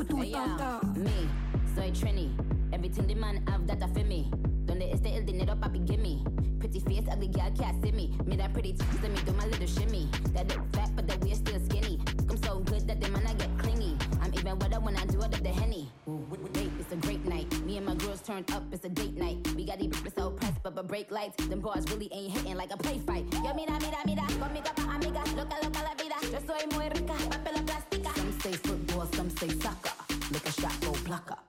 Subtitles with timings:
[0.06, 0.16] tu
[0.96, 1.28] Me,
[1.76, 2.30] soy Trini.
[2.72, 4.32] Everything the man have that feel me.
[4.82, 6.24] Donde esté el dinero, papi, gimme.
[6.58, 8.18] Pretty face, ugly girl can't see me.
[8.26, 10.10] Me that pretty teeth, let me do my little shimmy.
[10.34, 12.00] That look fat, but the waist still skinny.
[12.28, 13.96] I'm so good that the man I get clingy.
[14.22, 15.88] I'm even wetter when I do it at the henny.
[16.08, 17.48] Wait, it's a great night.
[17.64, 19.38] Me and my girls turned up, it's a date night.
[19.56, 21.46] We got these bitches so pressed, but but break lights.
[21.46, 23.26] Them bars really ain't hitting like a play fight.
[23.34, 25.22] Yo, mira, mira, mira, conmigo pa' amiga.
[25.38, 26.18] Loca, loca la vida.
[26.34, 28.12] Yo soy muy rica, papel plástica.
[28.16, 29.94] Some say football, some say soccer.
[30.32, 31.41] Look a shot, go blocker.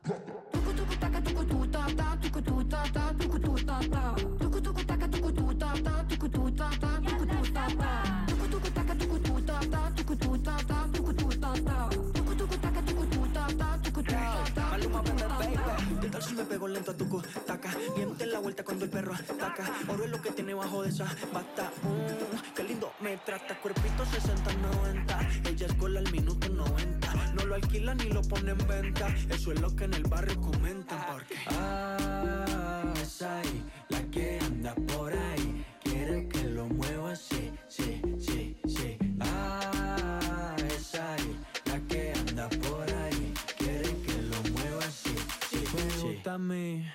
[16.92, 17.70] Me pego lento a tu taca?
[17.96, 19.70] Miente la vuelta cuando el perro ataca.
[19.88, 21.70] Oro es lo que tiene bajo de esa bata.
[21.82, 23.58] Mm, qué lindo me trata.
[23.60, 25.48] Cuerpito 60-90.
[25.48, 27.32] Ella es gol al minuto 90.
[27.34, 29.14] No lo alquila ni lo pone en venta.
[29.28, 30.98] Eso es lo que en el barrio comentan.
[31.10, 31.36] Porque.
[31.46, 35.64] Ah, esa ahí, la que anda por ahí.
[35.82, 37.51] Quiere que lo mueva así,
[46.38, 46.86] Me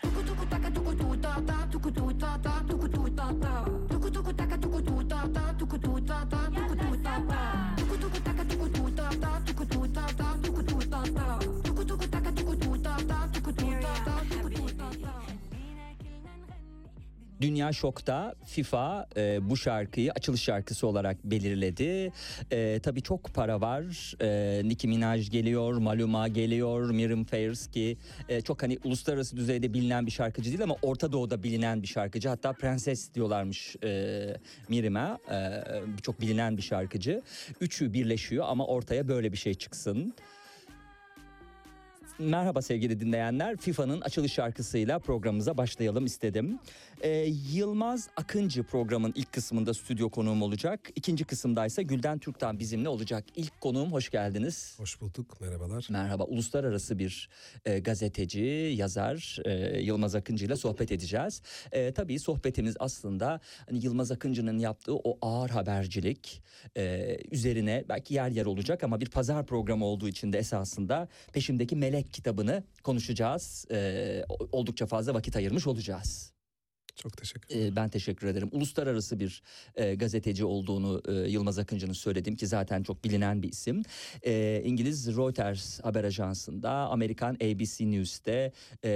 [17.42, 22.12] Dünya şokta FIFA e, bu şarkıyı açılış şarkısı olarak belirledi.
[22.52, 24.16] E, tabii çok para var.
[24.22, 27.98] E, Nicki Minaj geliyor, Maluma geliyor, Miriam Fairs ki
[28.30, 32.30] e, çok hani uluslararası düzeyde bilinen bir şarkıcı değil ama Orta Doğu'da bilinen bir şarkıcı.
[32.30, 34.34] Hatta prenses diyorlarmış e,
[34.70, 35.20] Miriam'a.
[35.32, 35.64] E,
[36.02, 37.22] çok bilinen bir şarkıcı.
[37.62, 40.14] Üçü birleşiyor ama ortaya böyle bir şey çıksın.
[42.20, 43.58] Merhaba sevgili dinleyenler.
[43.58, 46.60] FIFA'nın açılış şarkısıyla programımıza başlayalım istedim.
[47.02, 47.10] Ee,
[47.54, 50.80] Yılmaz Akıncı programın ilk kısmında stüdyo konuğum olacak.
[50.96, 53.26] İkinci kısımdaysa Gülden Türk'ten bizimle olacak.
[53.36, 54.76] İlk konuğum hoş geldiniz.
[54.80, 55.88] Hoş bulduk, merhabalar.
[55.90, 56.24] Merhaba.
[56.24, 57.30] Uluslararası bir
[57.66, 61.42] e, gazeteci, yazar e, Yılmaz Akıncı ile sohbet edeceğiz.
[61.72, 63.40] E, tabii sohbetimiz aslında
[63.70, 66.42] hani Yılmaz Akıncı'nın yaptığı o ağır habercilik
[66.78, 71.76] e, üzerine belki yer yer olacak ama bir pazar programı olduğu için de esasında peşimdeki
[71.76, 73.66] Melek kitabını konuşacağız.
[73.72, 76.38] E, oldukça fazla vakit ayırmış olacağız.
[76.98, 77.76] Çok teşekkür ederim.
[77.76, 78.50] Ben teşekkür ederim.
[78.52, 79.44] Uluslararası bir
[79.76, 83.84] e, gazeteci olduğunu e, Yılmaz Akıncı'nın söyledim ki zaten çok bilinen bir isim.
[84.26, 88.52] E, İngiliz Reuters haber ajansında, Amerikan ABC News'te,
[88.84, 88.90] e,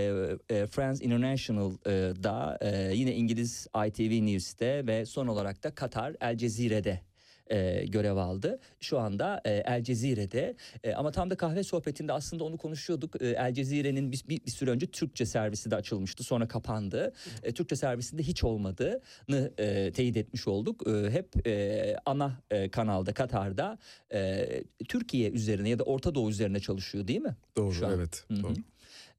[0.50, 7.11] e, France International'da, e, yine İngiliz ITV News'te ve son olarak da Katar El Cezire'de
[7.51, 8.59] e, görev aldı.
[8.79, 13.22] Şu anda e, El Cezire'de e, ama tam da kahve sohbetinde aslında onu konuşuyorduk.
[13.22, 17.13] E, El Cezire'nin bir, bir, bir süre önce Türkçe servisi de açılmıştı sonra kapandı.
[17.44, 20.88] E, Türkçe servisinde hiç olmadığını e, teyit etmiş olduk.
[20.88, 23.78] E, hep e, ana e, kanalda Katar'da
[24.13, 24.47] e,
[24.88, 27.35] Türkiye üzerine ya da Orta Doğu üzerine çalışıyor değil mi?
[27.57, 28.25] Doğru, evet.
[28.44, 28.53] Doğru.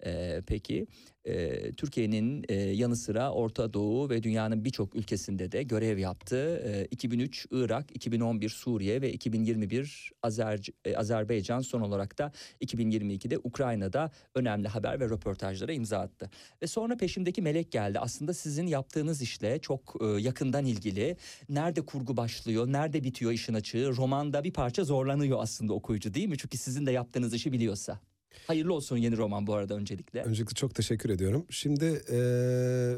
[0.06, 0.86] Ee, peki
[1.24, 6.62] e, Türkiye'nin e, yanı sıra Orta Doğu ve dünyanın birçok ülkesinde de görev yaptı.
[6.66, 14.10] E, 2003 Irak, 2011 Suriye ve 2021 Azer, e, Azerbaycan son olarak da 2022'de Ukrayna'da
[14.34, 16.30] önemli haber ve röportajlara imza attı.
[16.62, 17.98] Ve sonra peşimdeki melek geldi.
[17.98, 21.16] Aslında sizin yaptığınız işle çok e, yakından ilgili.
[21.48, 23.96] Nerede kurgu başlıyor, nerede bitiyor işin açığı.
[23.96, 26.38] Romanda bir parça zorlanıyor aslında okuyucu değil mi?
[26.38, 28.11] Çünkü sizin de yaptığınız işi biliyorsa.
[28.46, 30.22] Hayırlı olsun yeni roman bu arada öncelikle.
[30.22, 31.46] Öncelikle çok teşekkür ediyorum.
[31.50, 32.96] Şimdi eee,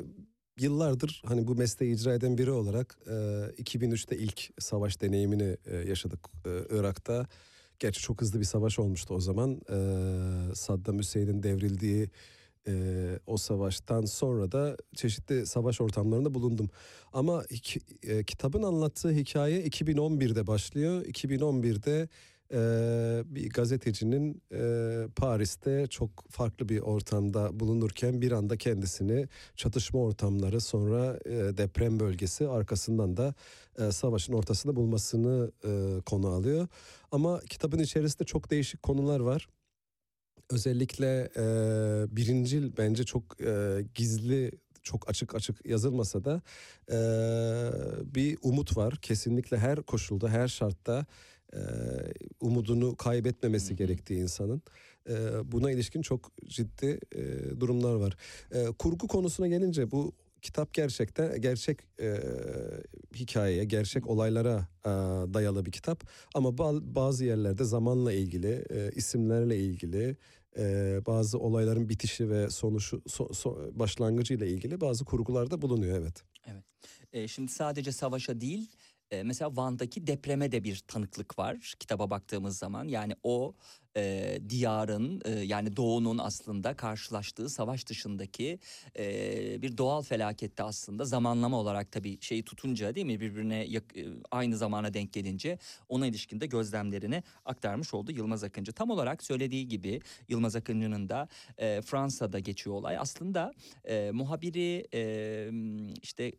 [0.61, 6.21] yıllardır hani bu mesleği icra eden biri olarak eee, 2003'te ilk savaş deneyimini eee, yaşadık
[6.47, 7.27] eee, Irak'ta.
[7.79, 9.61] Gerçi çok hızlı bir savaş olmuştu o zaman.
[9.71, 12.11] Eee, Saddam Hüseyin'in devrildiği
[12.69, 16.71] Ee, o savaştan sonra da çeşitli savaş ortamlarında bulundum.
[17.13, 17.45] Ama
[18.03, 21.05] e, kitabın anlattığı hikaye 2011'de başlıyor.
[21.05, 22.09] 2011'de
[22.55, 24.63] e, bir gazetecinin e,
[25.17, 32.49] Paris'te çok farklı bir ortamda bulunurken bir anda kendisini çatışma ortamları sonra e, deprem bölgesi
[32.49, 33.35] arkasından da
[33.79, 36.69] e, savaşın ortasında bulmasını e, konu alıyor.
[37.13, 39.49] Ama kitabın içerisinde çok değişik konular var.
[40.51, 41.45] Özellikle e,
[42.17, 44.51] birincil bence çok e, gizli,
[44.83, 46.43] çok açık açık yazılmasa da
[46.91, 46.99] e,
[48.15, 48.97] bir umut var.
[49.03, 51.07] Kesinlikle her koşulda, her şartta
[51.55, 51.61] e,
[52.41, 54.63] umudunu kaybetmemesi gerektiği insanın.
[55.09, 55.15] E,
[55.53, 57.21] buna ilişkin çok ciddi e,
[57.61, 58.17] durumlar var.
[58.53, 60.13] E, kurgu konusuna gelince bu
[60.43, 62.21] kitap gerçekten gerçek e,
[63.15, 64.91] hikayeye, gerçek olaylara e,
[65.35, 66.05] dayalı bir kitap.
[66.35, 70.17] Ama ba- bazı yerlerde zamanla ilgili, e, isimlerle ilgili,
[70.59, 76.23] e, bazı olayların bitişi ve sonuçu so- so- başlangıcı ile ilgili bazı kurgularda bulunuyor evet.
[77.13, 78.71] E, şimdi sadece savaşa değil
[79.23, 82.89] mesela Van'daki depreme de bir tanıklık var kitaba baktığımız zaman.
[82.89, 83.55] Yani o
[83.97, 88.59] e, diyarın e, yani doğunun aslında karşılaştığı savaş dışındaki
[88.99, 93.95] e, bir doğal felakette aslında zamanlama olarak tabii şeyi tutunca değil mi birbirine yak-
[94.31, 95.59] aynı zamana denk gelince
[95.89, 98.73] ona ilişkinde gözlemlerini aktarmış oldu Yılmaz Akıncı.
[98.73, 102.99] Tam olarak söylediği gibi Yılmaz Akıncı'nın da e, Fransa'da geçiyor olay.
[102.99, 103.53] Aslında
[103.85, 105.51] e, muhabiri e,
[106.03, 106.33] işte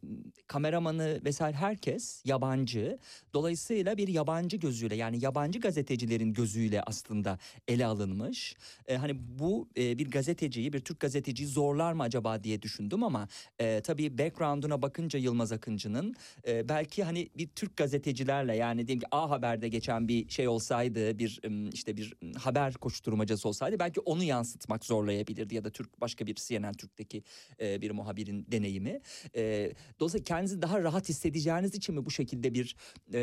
[0.48, 3.00] kameramanı vesaire herkes yabancı.
[3.34, 8.56] Dolayısıyla bir yabancı gözüyle yani yabancı gazetecilerin gözüyle aslında ele alınmış.
[8.88, 13.27] E, hani bu e, bir gazeteciyi bir Türk gazeteciyi zorlar mı acaba diye düşündüm ama
[13.59, 16.15] e, tabii background'una bakınca Yılmaz Akıncı'nın
[16.47, 21.19] e, belki hani bir Türk gazetecilerle yani diyelim ki A Haber'de geçen bir şey olsaydı
[21.19, 21.42] bir
[21.74, 26.74] işte bir haber koşturmacası olsaydı belki onu yansıtmak zorlayabilirdi ya da Türk başka bir CNN
[26.74, 27.24] Türk'teki
[27.59, 29.01] e, bir muhabirin deneyimi.
[29.36, 32.75] E, dolayısıyla kendinizi daha rahat hissedeceğiniz için mi bu şekilde bir
[33.13, 33.19] e,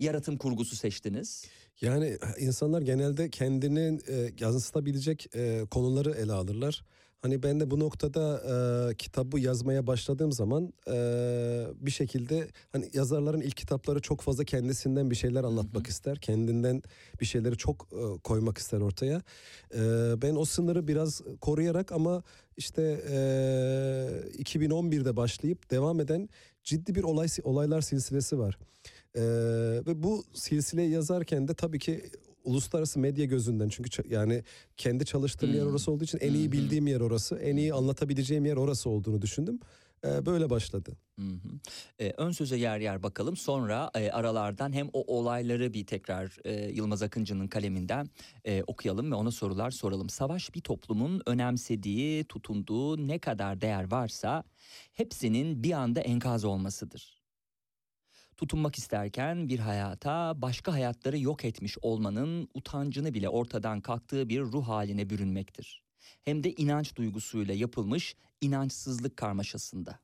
[0.00, 1.46] yaratım kurgusu seçtiniz?
[1.82, 6.84] Yani insanlar genelde kendini e, yansıtabilecek e, konuları ele alırlar.
[7.22, 8.42] Hani ben de bu noktada
[8.90, 10.94] e, kitabı yazmaya başladığım zaman e,
[11.80, 16.18] bir şekilde hani yazarların ilk kitapları çok fazla kendisinden bir şeyler anlatmak ister.
[16.18, 16.82] Kendinden
[17.20, 19.22] bir şeyleri çok e, koymak ister ortaya.
[19.74, 19.80] E,
[20.22, 22.22] ben o sınırı biraz koruyarak ama
[22.56, 23.14] işte e,
[24.42, 26.28] 2011'de başlayıp devam eden
[26.64, 28.58] ciddi bir olay olaylar silsilesi var.
[29.16, 29.22] Ee,
[29.86, 32.10] ve bu silsileyi yazarken de tabii ki
[32.44, 34.44] uluslararası medya gözünden çünkü yani
[34.76, 35.70] kendi çalıştığım yer Hmm.
[35.70, 36.52] orası olduğu için en iyi hı.
[36.52, 39.60] bildiğim yer orası, en iyi anlatabileceğim yer orası olduğunu düşündüm.
[40.04, 40.92] Ee, böyle başladı.
[41.18, 41.48] Hı hı.
[42.00, 46.70] Ee, ön söze yer yer bakalım sonra e, aralardan hem o olayları bir tekrar e,
[46.72, 48.08] Yılmaz Akıncı'nın kaleminden
[48.44, 50.08] e, okuyalım ve ona sorular soralım.
[50.08, 54.44] Savaş bir toplumun önemsediği, tutunduğu ne kadar değer varsa
[54.92, 57.21] hepsinin bir anda enkaz olmasıdır.
[58.36, 64.68] Tutunmak isterken bir hayata başka hayatları yok etmiş olmanın utancını bile ortadan kalktığı bir ruh
[64.68, 65.82] haline bürünmektir.
[66.24, 69.98] Hem de inanç duygusuyla yapılmış inançsızlık karmaşasında.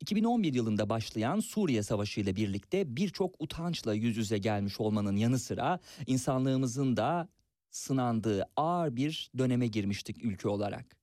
[0.00, 5.78] 2011 yılında başlayan Suriye Savaşı ile birlikte birçok utançla yüz yüze gelmiş olmanın yanı sıra
[6.06, 7.28] insanlığımızın da
[7.70, 11.01] sınandığı ağır bir döneme girmiştik ülke olarak.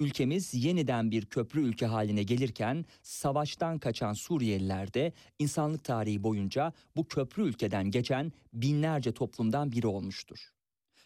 [0.00, 7.08] Ülkemiz yeniden bir köprü ülke haline gelirken savaştan kaçan Suriyeliler de insanlık tarihi boyunca bu
[7.08, 10.38] köprü ülkeden geçen binlerce toplumdan biri olmuştur.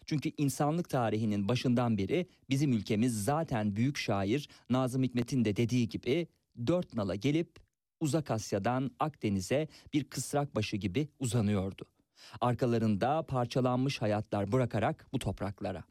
[0.05, 6.27] Çünkü insanlık tarihinin başından beri bizim ülkemiz zaten büyük şair Nazım Hikmet'in de dediği gibi
[6.67, 7.59] dört nala gelip
[7.99, 11.85] uzak Asya'dan Akdeniz'e bir kısrak başı gibi uzanıyordu.
[12.41, 15.83] Arkalarında parçalanmış hayatlar bırakarak bu topraklara.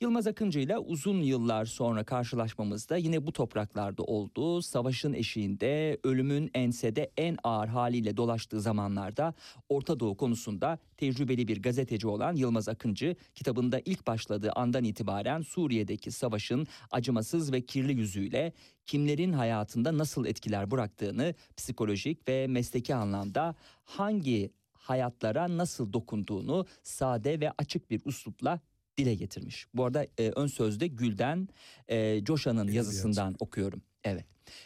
[0.00, 4.62] Yılmaz Akıncı ile uzun yıllar sonra karşılaşmamızda yine bu topraklarda oldu.
[4.62, 9.34] Savaşın eşiğinde ölümün ensede en ağır haliyle dolaştığı zamanlarda
[9.68, 16.10] Orta Doğu konusunda tecrübeli bir gazeteci olan Yılmaz Akıncı kitabında ilk başladığı andan itibaren Suriye'deki
[16.10, 18.52] savaşın acımasız ve kirli yüzüyle
[18.86, 23.54] kimlerin hayatında nasıl etkiler bıraktığını psikolojik ve mesleki anlamda
[23.84, 28.60] hangi hayatlara nasıl dokunduğunu sade ve açık bir üslupla
[28.98, 29.66] dile getirmiş.
[29.74, 31.48] Bu arada e, ön sözde Gülden
[31.88, 33.82] e, Coşan'ın yazısından okuyorum.
[34.04, 34.24] Evet.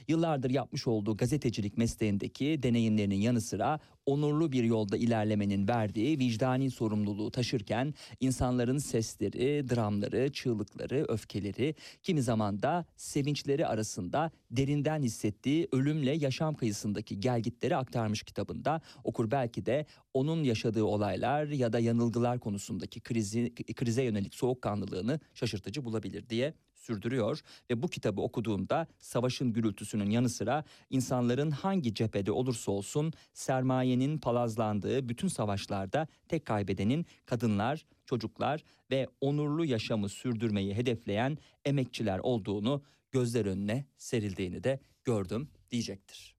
[0.09, 7.31] Yıllardır yapmış olduğu gazetecilik mesleğindeki deneyimlerinin yanı sıra onurlu bir yolda ilerlemenin verdiği vicdani sorumluluğu
[7.31, 16.55] taşırken insanların sesleri, dramları, çığlıkları, öfkeleri, kimi zaman da sevinçleri arasında derinden hissettiği ölümle yaşam
[16.55, 18.81] kıyısındaki gelgitleri aktarmış kitabında.
[19.05, 25.85] Okur belki de onun yaşadığı olaylar ya da yanılgılar konusundaki krizi, krize yönelik soğukkanlılığını şaşırtıcı
[25.85, 26.55] bulabilir diye
[26.89, 27.41] sürdürüyor
[27.71, 35.09] ve bu kitabı okuduğumda savaşın gürültüsünün yanı sıra insanların hangi cephede olursa olsun sermayenin palazlandığı
[35.09, 43.85] bütün savaşlarda tek kaybedenin kadınlar, çocuklar ve onurlu yaşamı sürdürmeyi hedefleyen emekçiler olduğunu gözler önüne
[43.99, 46.39] serildiğini de gördüm diyecektir.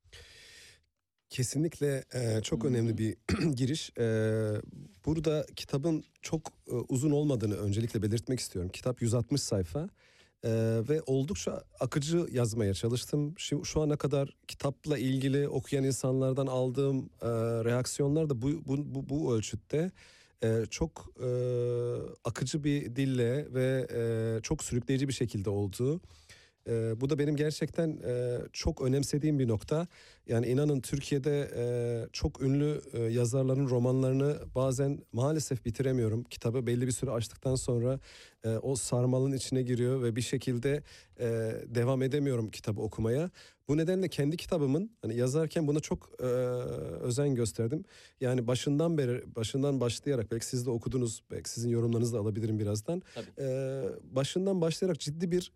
[1.30, 3.18] Kesinlikle e, çok önemli bir
[3.56, 3.92] giriş.
[4.00, 4.06] E,
[5.06, 8.72] burada kitabın çok e, uzun olmadığını öncelikle belirtmek istiyorum.
[8.74, 9.90] Kitap 160 sayfa
[10.44, 10.52] e,
[10.90, 13.34] ve oldukça akıcı yazmaya çalıştım.
[13.38, 17.28] Şu, şu ana kadar kitapla ilgili okuyan insanlardan aldığım e,
[17.66, 19.92] reaksiyonlar da bu, bu, bu, bu ölçütte.
[20.44, 21.30] E, çok e,
[22.24, 26.02] akıcı bir dille ve e, çok sürükleyici bir şekilde olduğu.
[26.70, 29.88] E, bu da benim gerçekten e, çok önemsediğim bir nokta.
[30.28, 31.64] Yani inanın Türkiye'de e,
[32.14, 36.24] çok ünlü e, yazarların romanlarını bazen maalesef bitiremiyorum.
[36.24, 38.00] Kitabı belli bir süre açtıktan sonra
[38.44, 40.84] e, o sarmalın içine giriyor ve bir şekilde
[41.20, 41.28] e,
[41.66, 43.30] devam edemiyorum kitabı okumaya.
[43.68, 46.24] Bu nedenle kendi kitabımın hani yazarken buna çok e,
[47.04, 47.84] özen gösterdim.
[48.22, 53.02] Yani başından beri başından başlayarak belki siz de okudunuz, belki sizin yorumlarınızı da alabilirim birazdan.
[53.16, 53.28] Tabii.
[53.40, 53.82] E,
[54.16, 55.52] başından başlayarak ciddi bir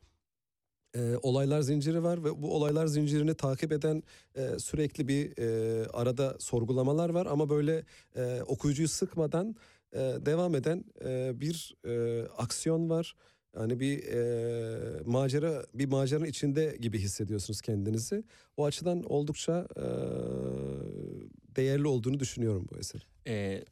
[0.96, 4.04] e, olaylar zinciri var ve bu olaylar zincirini takip eden
[4.36, 7.84] e, sürekli bir e, arada sorgulamalar var ama böyle
[8.16, 9.56] e, okuyucuyu sıkmadan
[9.94, 13.16] e, devam eden e, bir e, aksiyon var.
[13.60, 18.24] Yani bir e, macera bir maceranın içinde gibi hissediyorsunuz kendinizi.
[18.58, 19.86] O açıdan oldukça e,
[21.56, 23.08] değerli olduğunu düşünüyorum bu eser.
[23.28, 23.64] Ee,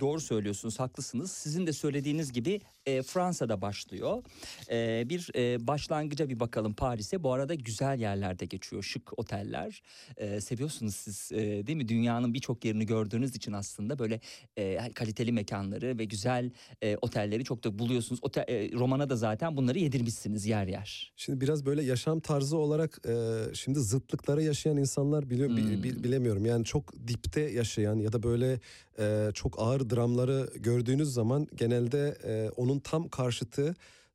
[0.00, 1.30] doğru söylüyorsunuz, haklısınız.
[1.32, 4.22] Sizin de söylediğiniz gibi e, Fransa'da başlıyor.
[4.70, 7.22] E, bir e, başlangıca bir bakalım Paris'e.
[7.22, 9.82] Bu arada güzel yerlerde geçiyor, şık oteller.
[10.16, 11.88] E, seviyorsunuz siz e, değil mi?
[11.88, 14.20] Dünyanın birçok yerini gördüğünüz için aslında böyle
[14.56, 16.50] e, kaliteli mekanları ve güzel
[16.82, 18.20] e, otelleri çok da buluyorsunuz.
[18.22, 21.12] Otel, e, romana da zaten bunları yedirmişsiniz yer yer.
[21.16, 23.12] Şimdi biraz böyle yaşam tarzı olarak e,
[23.54, 25.82] şimdi zıtlıkları yaşayan insanlar biliyor bi- Hmm.
[25.82, 26.46] bi- bilemiyorum.
[26.46, 28.60] Yani çok dipte yaşayan ya da böyle
[28.98, 33.74] e, çok ağır dramları gördüğünüz zaman genelde e, onun tam karşıtı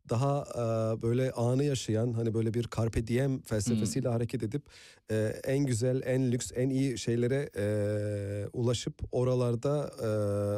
[0.09, 4.63] daha e, böyle anı yaşayan hani böyle bir carpe diem felsefesiyle hareket edip
[5.11, 10.07] e, en güzel, en lüks, en iyi şeylere e, ulaşıp oralarda e,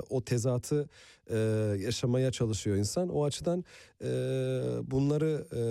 [0.10, 0.90] o tezatı
[1.30, 1.38] e,
[1.80, 3.10] yaşamaya çalışıyor insan.
[3.10, 3.66] O açıdan
[4.02, 4.08] e,
[4.84, 5.62] bunları e,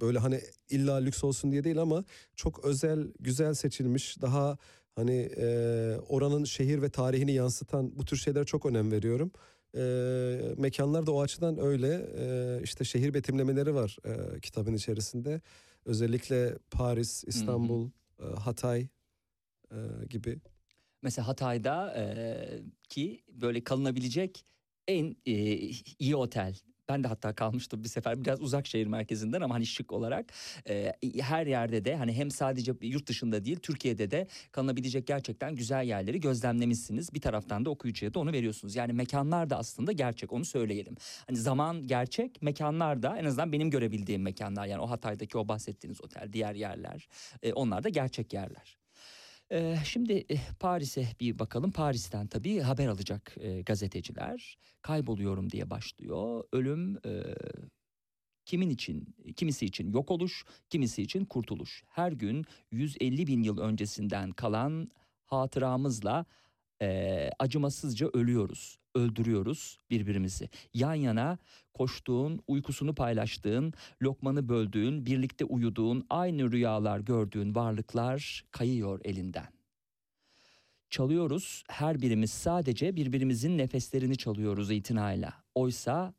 [0.00, 0.40] böyle hani
[0.70, 2.04] illa lüks olsun diye değil ama
[2.36, 4.58] çok özel, güzel seçilmiş, daha
[4.96, 5.46] hani e,
[6.08, 9.32] oranın şehir ve tarihini yansıtan bu tür şeylere çok önem veriyorum.
[9.76, 9.80] E,
[10.56, 12.08] mekanlar da o açıdan öyle.
[12.18, 15.40] E, işte şehir betimlemeleri var e, kitabın içerisinde.
[15.84, 18.88] Özellikle Paris, İstanbul, e, Hatay
[19.70, 19.76] e,
[20.10, 20.40] gibi.
[21.02, 22.04] Mesela Hatay'da e,
[22.88, 24.46] ki böyle kalınabilecek
[24.88, 25.32] en e,
[25.98, 26.56] iyi otel.
[26.88, 30.32] Ben de hatta kalmıştım bir sefer biraz uzak şehir merkezinden ama hani şık olarak
[30.68, 35.84] e, her yerde de hani hem sadece yurt dışında değil Türkiye'de de kalınabilecek gerçekten güzel
[35.84, 37.14] yerleri gözlemlemişsiniz.
[37.14, 38.76] Bir taraftan da okuyucuya da onu veriyorsunuz.
[38.76, 40.96] Yani mekanlar da aslında gerçek onu söyleyelim.
[41.26, 46.00] Hani zaman gerçek mekanlar da en azından benim görebildiğim mekanlar yani o Hatay'daki o bahsettiğiniz
[46.04, 47.08] otel diğer yerler
[47.42, 48.83] e, onlar da gerçek yerler.
[49.84, 51.72] Şimdi eh, Paris'e bir bakalım.
[51.72, 54.58] Paris'ten tabii haber alacak e, gazeteciler.
[54.82, 56.44] Kayboluyorum diye başlıyor.
[56.52, 57.34] Ölüm e,
[58.44, 59.16] kimin için?
[59.36, 61.82] Kimisi için yok oluş, kimisi için kurtuluş.
[61.88, 64.90] Her gün 150 bin yıl öncesinden kalan
[65.24, 66.26] hatıramızla
[66.82, 70.48] e, acımasızca ölüyoruz, öldürüyoruz birbirimizi.
[70.74, 71.38] Yan yana
[71.74, 79.48] koştuğun, uykusunu paylaştığın, lokmanı böldüğün, birlikte uyuduğun, aynı rüyalar gördüğün varlıklar kayıyor elinden.
[80.90, 85.32] Çalıyoruz, her birimiz sadece birbirimizin nefeslerini çalıyoruz itinayla.
[85.54, 86.14] Oysa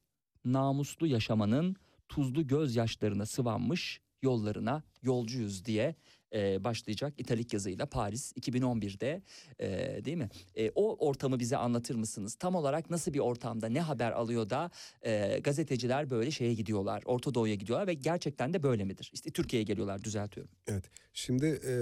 [0.45, 1.75] namuslu yaşamanın
[2.09, 5.95] tuzlu gözyaşlarına sıvanmış yollarına yolcuyuz diye
[6.33, 9.21] e, başlayacak italik yazıyla Paris 2011'de
[9.59, 10.29] e, değil mi?
[10.55, 12.35] E, o ortamı bize anlatır mısınız?
[12.35, 17.33] Tam olarak nasıl bir ortamda ne haber alıyor da e, gazeteciler böyle şeye gidiyorlar, Orta
[17.33, 19.09] Doğu'ya gidiyorlar ve gerçekten de böyle midir?
[19.13, 20.51] İşte Türkiye'ye geliyorlar düzeltiyorum.
[20.67, 20.85] Evet.
[21.13, 21.73] Şimdi e,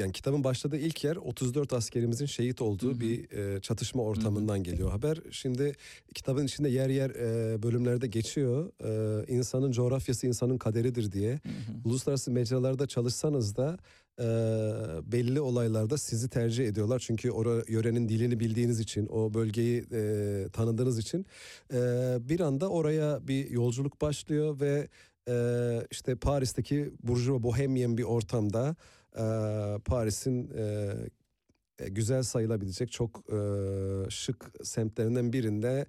[0.00, 3.00] yani kitabın başladığı ilk yer 34 askerimizin şehit olduğu Hı hı.
[3.00, 5.18] bir e, çatışma ortamından geliyor haber.
[5.30, 5.72] Şimdi
[6.14, 8.72] kitabın içinde yer yer e, bölümlerde geçiyor.
[8.84, 11.32] E, insanın coğrafyası insanın kaderidir diye.
[11.32, 11.88] Hı hı.
[11.88, 13.78] Uluslararası mecralarda çalışsanız da
[14.20, 14.24] e,
[15.12, 17.02] belli olaylarda sizi tercih ediyorlar.
[17.06, 21.26] Çünkü o yörenin dilini bildiğiniz için, o bölgeyi e, tanıdığınız için
[21.72, 21.78] e,
[22.20, 24.88] bir anda oraya bir yolculuk başlıyor ve
[25.28, 25.36] e,
[25.90, 28.76] işte Paris'teki burjuva bohemyen bir ortamda
[29.84, 30.94] Paris'in e,
[31.78, 33.38] e, güzel sayılabilecek çok e,
[34.10, 35.86] şık semtlerinden birinde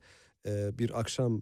[0.79, 1.41] bir akşam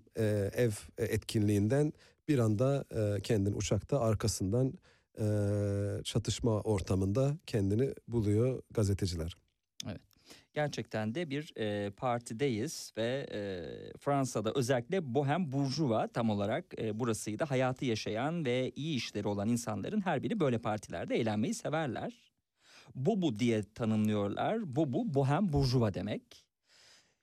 [0.56, 1.94] ev etkinliğinden
[2.28, 2.86] bir anda
[3.24, 4.74] kendini uçakta arkasından
[6.04, 9.45] çatışma ortamında kendini buluyor gazeteciler.
[10.56, 13.40] Gerçekten de bir e, partideyiz ve e,
[13.98, 17.44] Fransa'da özellikle Bohem Burjuva tam olarak e, burasıydı.
[17.44, 22.14] Hayatı yaşayan ve iyi işleri olan insanların her biri böyle partilerde eğlenmeyi severler.
[22.96, 24.76] Bobu diye tanımlıyorlar.
[24.76, 26.46] Bobu Bohem Burjuva demek.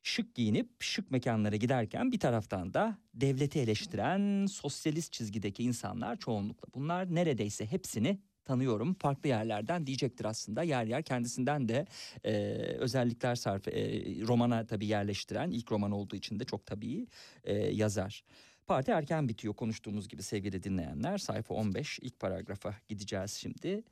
[0.03, 6.69] Şık giyinip şık mekanlara giderken bir taraftan da devleti eleştiren sosyalist çizgideki insanlar çoğunlukla.
[6.75, 11.87] Bunlar neredeyse hepsini tanıyorum farklı yerlerden diyecektir aslında yer yer kendisinden de
[12.25, 12.33] e,
[12.79, 13.73] özellikler sarf e,
[14.27, 17.07] romana tabii yerleştiren ilk roman olduğu için de çok tabii
[17.45, 18.25] e, yazar.
[18.67, 23.83] Parti erken bitiyor konuştuğumuz gibi sevgili dinleyenler sayfa 15 ilk paragrafa gideceğiz şimdi.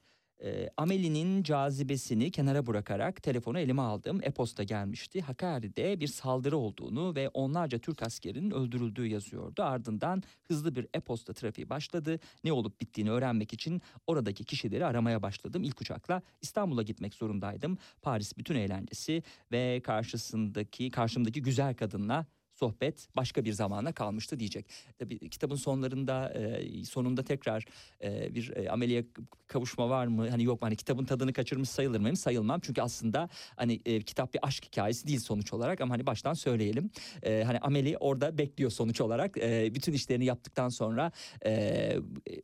[0.44, 4.20] E, Amelie'nin cazibesini kenara bırakarak telefonu elime aldım.
[4.23, 5.20] E-posta gelmişti.
[5.20, 9.62] Hakkari'de bir saldırı olduğunu ve onlarca Türk askerinin öldürüldüğü yazıyordu.
[9.62, 12.18] Ardından hızlı bir e-posta trafiği başladı.
[12.44, 15.62] Ne olup bittiğini öğrenmek için oradaki kişileri aramaya başladım.
[15.62, 17.78] İlk uçakla İstanbul'a gitmek zorundaydım.
[18.02, 22.26] Paris bütün eğlencesi ve karşısındaki karşımdaki güzel kadınla
[22.61, 24.67] sohbet başka bir zamana kalmıştı diyecek.
[24.99, 27.64] Tabii kitabın sonlarında e, sonunda tekrar
[28.02, 29.05] e, bir e, ameliye
[29.47, 30.31] kavuşma var mı?
[30.31, 30.67] Hani yok mu?
[30.67, 32.17] Hani kitabın tadını kaçırmış sayılır mıyım?
[32.17, 32.61] Sayılmam.
[32.61, 36.90] Çünkü aslında hani e, kitap bir aşk hikayesi değil sonuç olarak ama hani baştan söyleyelim.
[37.23, 39.37] E, hani Ameli orada bekliyor sonuç olarak.
[39.38, 41.12] E, bütün işlerini yaptıktan sonra
[41.45, 41.97] e,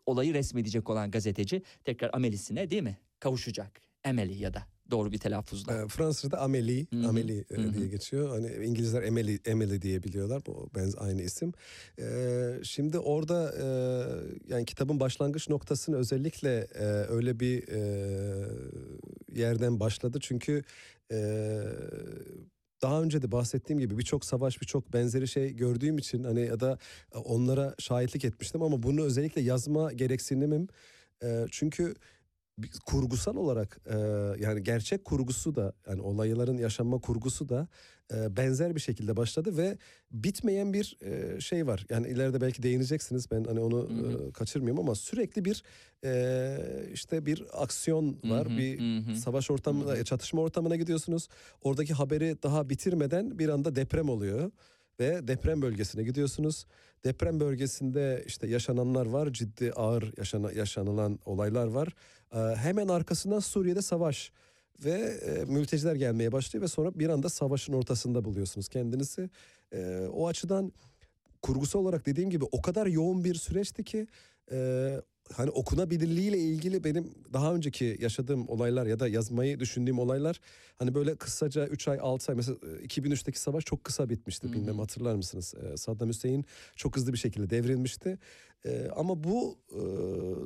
[0.07, 2.99] olayı resmedecek olan gazeteci tekrar Amelisine değil mi?
[3.21, 3.81] Kavuşacak.
[4.05, 5.83] Emily ya da doğru bir telaffuzla.
[5.83, 8.28] E, Fransızca'da Amélie, Hı hı, Amélie e, diye geçiyor.
[8.28, 10.43] Hani İngilizler Emily, Emily diye biliyorlar.
[10.47, 11.52] Bu benz aynı isim.
[11.99, 12.05] E,
[12.62, 13.66] şimdi orada e,
[14.49, 17.81] yani kitabın başlangıç noktasını özellikle e, öyle bir e,
[19.35, 20.19] yerden başladı.
[20.21, 20.62] Çünkü
[21.12, 21.16] e,
[22.83, 26.78] daha önce de bahsettiğim gibi birçok savaş, birçok benzeri şey gördüğüm için hani ya da
[27.25, 30.69] onlara şahitlik etmiştim ama bunu özellikle yazma gereksinimim
[31.23, 31.95] e, çünkü
[32.87, 33.97] kurgusal olarak e,
[34.39, 37.69] yani gerçek kurgusu da yani olayların yaşanma kurgusu da
[38.15, 39.79] e, benzer bir şekilde başladı ve
[40.11, 41.87] bitmeyen bir e, şey var.
[41.91, 44.28] Yani ileride belki değineceksiniz ben hani onu Hı hı.
[44.28, 45.63] e, kaçırmıyorum ama sürekli bir
[46.04, 46.59] e,
[46.93, 48.49] işte bir aksiyon var.
[48.49, 49.17] Hı hı, bir hı hı.
[49.17, 50.04] savaş ortamına, Hı hı.
[50.04, 51.28] çatışma ortamına gidiyorsunuz.
[51.63, 54.50] Oradaki haberi daha bitirmeden bir anda deprem oluyor
[55.00, 56.67] ve deprem bölgesine gidiyorsunuz.
[57.04, 61.89] Deprem bölgesinde işte yaşananlar var, ciddi ağır yaşana, yaşanılan olaylar var.
[62.34, 64.32] Ee, hemen arkasından Suriye'de savaş
[64.84, 69.30] ve e, mülteciler gelmeye başlıyor ve sonra bir anda savaşın ortasında buluyorsunuz kendinizi.
[69.73, 70.73] Ee, o açıdan
[71.43, 74.06] kurgusal olarak dediğim gibi o kadar yoğun bir süreçti ki
[74.52, 74.56] e,
[75.32, 80.41] hani okunabilirliğiyle ilgili benim daha önceki yaşadığım olaylar ya da yazmayı düşündüğüm olaylar
[80.78, 84.52] hani böyle kısaca 3 ay 6 ay mesela e, 2003'teki savaş çok kısa bitmişti hı.
[84.52, 85.54] bilmem hatırlar mısınız?
[85.54, 86.45] E, Saddam Hüseyin
[86.76, 88.19] çok hızlı bir şekilde devrilmişti.
[88.65, 89.80] E, ama bu e,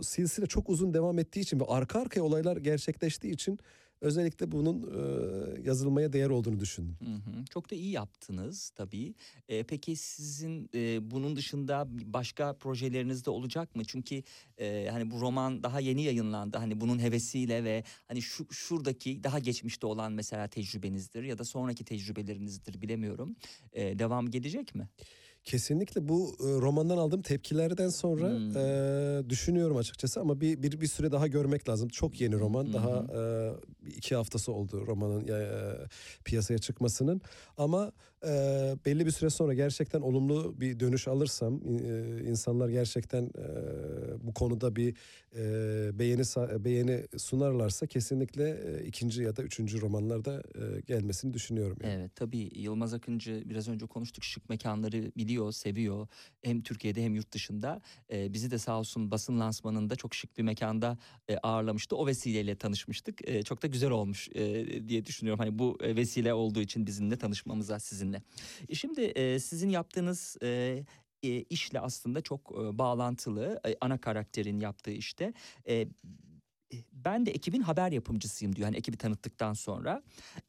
[0.02, 3.58] silsile çok uzun devam ettiği için ve arka arkaya olaylar gerçekleştiği için
[4.00, 6.96] özellikle bunun e, yazılmaya değer olduğunu düşündüm.
[7.00, 7.44] Hı hı.
[7.50, 9.14] Çok da iyi yaptınız tabii.
[9.48, 13.82] Ee, peki sizin e, bunun dışında başka projeleriniz de olacak mı?
[13.84, 14.22] Çünkü
[14.58, 16.58] e, hani bu roman daha yeni yayınlandı.
[16.58, 21.84] Hani bunun hevesiyle ve hani şu şuradaki daha geçmişte olan mesela tecrübenizdir ya da sonraki
[21.84, 23.36] tecrübelerinizdir bilemiyorum.
[23.72, 24.88] E, devam gelecek mi?
[25.44, 28.56] Kesinlikle bu e, romandan aldığım tepkilerden sonra Hmm.
[28.56, 31.88] e, düşünüyorum açıkçası ama bir, bir bir süre daha görmek lazım.
[31.88, 32.64] Çok yeni roman.
[32.66, 33.50] Hı Daha e,
[33.96, 35.48] iki haftası oldu romanın e,
[36.24, 37.20] piyasaya çıkmasının.
[37.58, 37.92] Ama
[38.26, 38.30] e,
[38.86, 43.46] belli bir süre sonra gerçekten olumlu bir dönüş alırsam, e, insanlar gerçekten e,
[44.26, 44.94] bu konuda bir
[45.36, 46.22] e, beğeni
[46.64, 51.78] beğeni sunarlarsa kesinlikle e, ikinci ya da üçüncü romanlarda e, gelmesini düşünüyorum.
[51.82, 51.92] yani.
[51.94, 56.08] Evet tabii Yılmaz Akıncı biraz önce konuştuk şık mekanları biliyor, seviyor.
[56.42, 57.80] Hem Türkiye'de hem yurt dışında.
[58.12, 61.96] Ee, bizi de sağ olsun basın lansmanında çok şık bir mekanda e, ağırlamıştı.
[61.96, 63.28] O vesileyle tanışmıştık.
[63.28, 65.38] E, çok da güzel olmuş e, diye düşünüyorum.
[65.38, 67.78] Hani bu e, vesile olduğu için bizimle tanışmamıza
[68.10, 68.22] sizinle.
[68.68, 70.82] E, şimdi e, sizin yaptığınız e,
[71.22, 73.60] e, işle aslında çok e, bağlantılı.
[73.66, 75.32] E, ana karakterin yaptığı işte.
[75.68, 75.88] E,
[76.92, 78.66] ben de ekibin haber yapımcısıyım diyor.
[78.66, 80.02] Hani ekibi tanıttıktan sonra.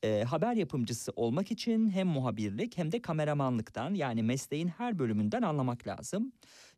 [0.04, 5.88] E, haber yapımcısı olmak için hem muhabirlik hem de kameramanlıktan yani mesleğin her bölümünden anlamak
[5.88, 6.32] lazım.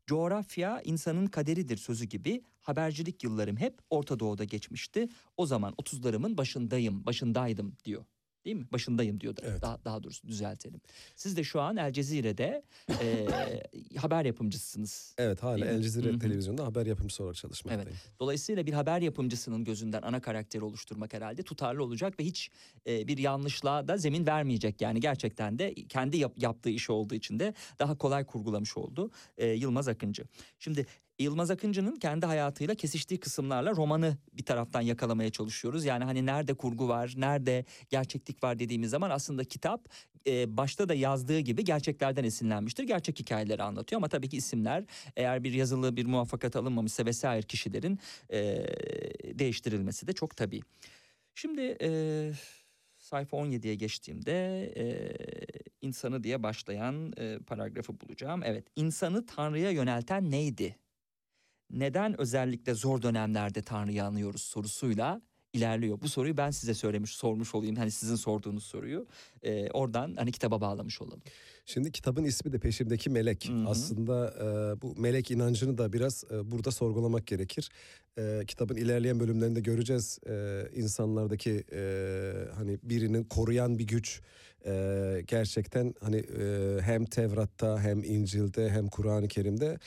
[0.08, 5.10] Coğrafya insanın kaderidir sözü gibi habercilik yıllarım hep Orta Doğu'da geçmişti.
[5.38, 8.06] O zaman 30'larımın başındayım, başındaydım diyor.
[8.46, 8.66] Değil mi?
[8.72, 9.42] Başındayım diyor da.
[9.46, 9.62] Evet.
[9.62, 10.82] Daha, daha doğrusu düzeltelim.
[11.16, 12.64] Siz de şu an El Cezire'de
[13.02, 13.28] e,
[13.98, 15.16] haber yapımcısınız.
[15.18, 15.66] Evet hala?
[15.66, 16.20] El Cezire Hı hı.
[16.20, 17.98] televizyonda haber yapımcısı olarak çalışmaktayım.
[18.20, 22.50] Dolayısıyla bir haber yapımcısının gözünden ana karakteri oluşturmak herhalde tutarlı olacak ve hiç
[22.88, 24.82] e, bir yanlışlığa da zemin vermeyecek.
[24.82, 29.48] Yani gerçekten de kendi yap- yaptığı iş olduğu için de daha kolay kurgulamış oldu e,
[29.48, 30.24] Yılmaz Akıncı.
[30.60, 30.86] Şimdi
[31.20, 35.86] Yılmaz Akıncı'nın kendi hayatıyla kesiştiği kısımlarla romanı bir taraftan yakalamaya çalışıyoruz.
[35.86, 39.90] Yani hani nerede kurgu var, nerede gerçeklik var dediğimiz zaman aslında kitap
[40.28, 42.84] e, başta da yazdığı gibi gerçeklerden esinlenmiştir.
[42.84, 44.84] Gerçek hikayeleri anlatıyor ama tabii ki isimler
[45.16, 48.00] eğer bir yazılı bir muvaffakat alınmamışsa vesaire kişilerin
[48.30, 48.66] e,
[49.40, 50.62] değiştirilmesi de çok tabii.
[51.36, 52.32] Şimdi e,
[52.98, 55.16] sayfa 17'ye geçtiğimde e,
[55.82, 58.42] insanı diye başlayan e, paragrafı bulacağım.
[58.44, 60.83] Evet insanı Tanrı'ya yönelten neydi?
[61.74, 65.22] Neden özellikle zor dönemlerde Tanrı'yı anıyoruz sorusuyla
[65.54, 66.02] ilerliyor.
[66.02, 67.76] Bu soruyu ben size söylemiş sormuş olayım.
[67.76, 69.08] Hani sizin sorduğunuz soruyu.
[69.44, 71.22] E, oradan hani kitaba bağlamış olalım.
[71.66, 73.50] Şimdi kitabın ismi de Peşimdeki Melek.
[73.50, 73.68] Hı hı.
[73.68, 77.70] Aslında e, bu melek inancını da biraz e, burada sorgulamak gerekir.
[78.18, 84.22] E, kitabın ilerleyen bölümlerinde göreceğiz e, insanlardaki e, hani birini koruyan bir güç
[84.66, 89.78] e, gerçekten hani e, hem Tevrat'ta hem İncil'de hem Kur'an-ı Kerim'de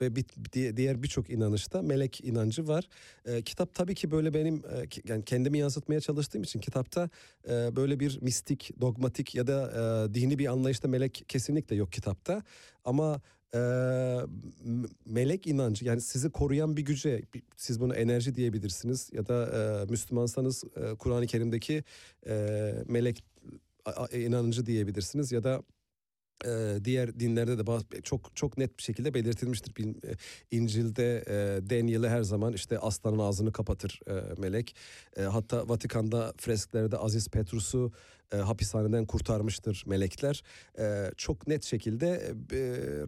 [0.00, 2.88] ve bir, di- diğer birçok inanışta melek inancı var.
[3.24, 7.10] E, kitap tabii ki böyle benim e, yani kendimi yansıtmaya çalıştığım için kitapta
[7.48, 9.70] e, böyle bir mistik, dogmatik ya da
[10.10, 12.42] e, dini bir anlayışta melek kesinlikle yok kitapta.
[12.84, 13.20] Ama
[13.54, 13.58] e,
[15.06, 17.22] melek inancı yani sizi koruyan bir güce
[17.56, 21.84] siz bunu enerji diyebilirsiniz ya da e, Müslümansanız e, Kur'an-ı Kerim'deki
[22.26, 23.24] e, melek
[24.12, 25.62] inancı diyebilirsiniz ya da
[26.84, 29.72] diğer dinlerde de çok çok net bir şekilde belirtilmiştir.
[30.50, 34.76] İncil'de e, Daniel'e her zaman işte aslanın ağzını kapatır e, melek.
[35.16, 37.92] E, hatta Vatikan'da fresklerde Aziz Petrus'u
[38.32, 40.42] e, hapishaneden kurtarmıştır melekler.
[40.78, 42.08] E, çok net şekilde
[42.52, 42.58] e,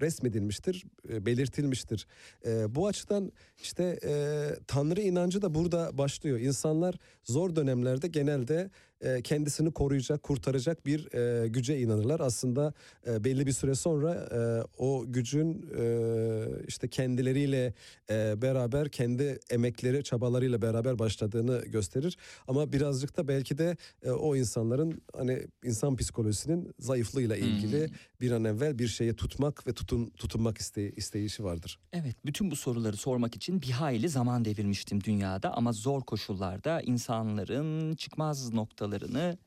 [0.01, 2.07] resmedilmiştir, e, belirtilmiştir.
[2.47, 6.39] E, bu açıdan işte e, Tanrı inancı da burada başlıyor.
[6.39, 12.21] İnsanlar zor dönemlerde genelde e, kendisini koruyacak, kurtaracak bir e, güce inanırlar.
[12.21, 12.75] Aslında
[13.07, 14.39] e, belli bir süre sonra e,
[14.79, 17.75] o gücün e, işte kendileriyle
[18.11, 22.17] e, beraber kendi emekleri, çabalarıyla beraber başladığını gösterir.
[22.49, 27.95] Ama birazcık da belki de e, o insanların hani insan psikolojisinin zayıflığıyla ilgili Hmm.
[28.21, 31.79] bir an evvel bir şeye tutmak ve tutun tutunmak iste, isteyişi vardır.
[31.93, 37.95] Evet, bütün bu soruları sormak için bir hayli zaman devirmiştim dünyada ama zor koşullarda insanların
[37.95, 39.39] çıkmaz noktalarını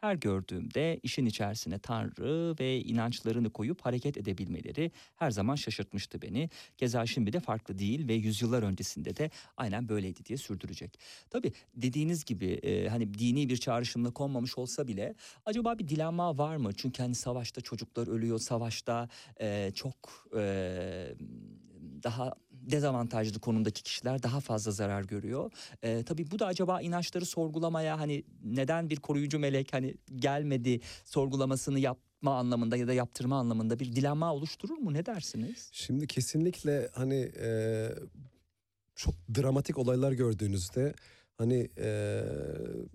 [0.00, 6.50] her gördüğümde işin içerisine Tanrı ve inançlarını koyup hareket edebilmeleri her zaman şaşırtmıştı beni.
[6.76, 10.98] Keza şimdi de farklı değil ve yüzyıllar öncesinde de aynen böyleydi diye sürdürecek.
[11.30, 15.14] Tabii dediğiniz gibi e, hani dini bir çağrışımla konmamış olsa bile
[15.46, 16.70] acaba bir dilenma var mı?
[16.76, 19.08] Çünkü hani savaşta çocuklar ölüyor, savaşta
[19.40, 21.14] e, çok e,
[22.02, 25.52] daha dezavantajlı konumdaki kişiler daha fazla zarar görüyor.
[25.82, 31.78] E, tabii bu da acaba inançları sorgulamaya hani neden bir koruyucu melek hani gelmedi sorgulamasını
[31.78, 34.94] yapma anlamında ya da yaptırma anlamında bir dilenma oluşturur mu?
[34.94, 35.68] Ne dersiniz?
[35.72, 37.88] Şimdi kesinlikle hani e,
[38.94, 40.94] çok dramatik olaylar gördüğünüzde
[41.38, 42.22] hani e,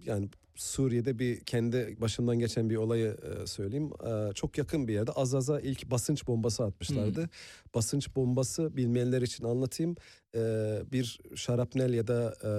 [0.06, 3.91] yani Suriye'de bir kendi başımdan geçen bir olayı e, söyleyeyim.
[4.07, 7.29] E, çok yakın bir yerde Azaz'a ilk basınç bombası atmışlardı.
[7.75, 9.95] Basınç bombası bilmeyenler için anlatayım.
[10.35, 10.39] E,
[10.91, 12.49] bir şarapnel ya da e,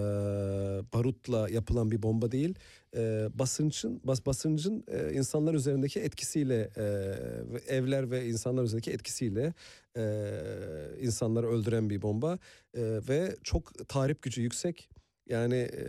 [0.95, 2.55] barutla yapılan bir bomba değil.
[2.97, 6.85] E, basınçın bas, basıncın e, insanlar üzerindeki etkisiyle e,
[7.75, 9.55] evler ve insanlar üzerindeki etkisiyle
[9.97, 10.31] e,
[11.01, 12.39] insanları öldüren bir bomba
[12.75, 14.89] E, ve çok tahrip gücü yüksek.
[15.29, 15.85] Yani e,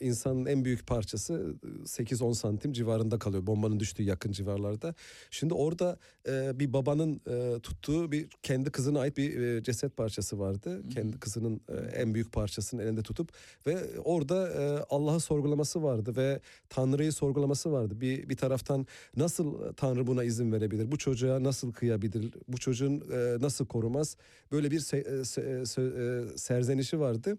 [0.00, 4.94] insanın en büyük parçası 8-10 santim civarında kalıyor bombanın düştüğü yakın civarlarda.
[5.30, 5.98] Şimdi orada
[6.28, 10.82] e, bir babanın e, tuttuğu bir kendi kızına ait bir e, ceset parçası vardı.
[10.94, 13.32] Kendi kızının e, en büyük parçasını elinde tutup
[13.66, 18.00] ve orada e, Allah'ı sorgulaması vardı ve Tanrı'yı sorgulaması vardı.
[18.00, 20.92] Bir bir taraftan nasıl Tanrı buna izin verebilir?
[20.92, 22.34] Bu çocuğa nasıl kıyabilir?
[22.48, 24.16] Bu çocuğun e, nasıl korumaz?
[24.52, 27.38] Böyle bir se, se, se- serzenişi vardı.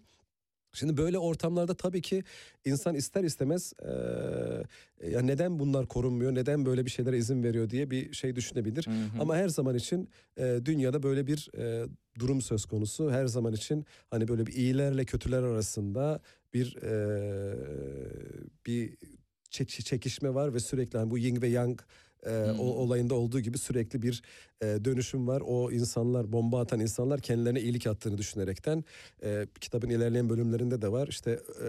[0.76, 2.24] Şimdi böyle ortamlarda tabii ki
[2.64, 7.90] insan ister istemez eee, ya neden bunlar korunmuyor, neden böyle bir şeylere izin veriyor diye
[7.90, 8.88] bir şey düşünebilir.
[9.20, 10.08] Ama her zaman için
[10.38, 11.84] eee, dünyada böyle bir eee,
[12.18, 13.10] durum söz konusu.
[13.10, 16.20] Her zaman için hani böyle bir iyilerle kötüler arasında
[16.54, 17.56] bir eee,
[18.66, 18.96] bir
[19.50, 21.80] çek- çekişme var ve sürekli hani bu yin ve yang
[22.26, 24.22] e, o olayında olduğu gibi sürekli bir
[24.62, 25.42] e, dönüşüm var.
[25.46, 28.84] O insanlar bomba atan insanlar kendilerine iyilik attığını düşünerekten
[29.22, 31.08] e, kitabın ilerleyen bölümlerinde de var.
[31.08, 31.64] İşte e,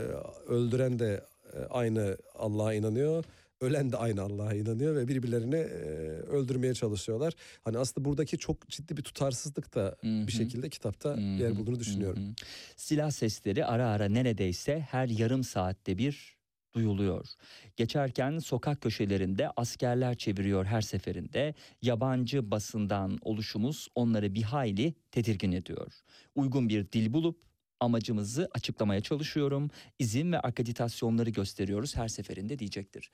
[0.51, 3.23] öldüren de e, aynı Allah'a inanıyor.
[3.62, 5.88] ölen de aynı Allah'a inanıyor ve birbirlerini e,
[6.29, 7.33] öldürmeye çalışıyorlar.
[7.63, 10.27] Hani aslında buradaki çok ciddi bir tutarsızlık da Hı hı.
[10.27, 12.23] bir şekilde kitapta Hı yer bulduğunu düşünüyorum.
[12.23, 12.33] hı hı.
[12.75, 16.37] Silah sesleri ara ara neredeyse her yarım saatte bir
[16.75, 17.27] duyuluyor.
[17.75, 21.53] Geçerken sokak köşelerinde askerler çeviriyor her seferinde.
[21.82, 25.93] Yabancı basından oluşumuz onları bir hayli tedirgin ediyor.
[26.36, 27.47] Uygun bir dil bulup
[27.80, 29.69] amacımızı açıklamaya çalışıyorum.
[29.99, 33.12] İzin ve akreditasyonları gösteriyoruz her seferinde diyecektir.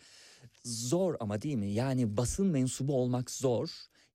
[0.63, 1.72] Zor ama değil mi?
[1.72, 3.70] Yani basın mensubu olmak zor.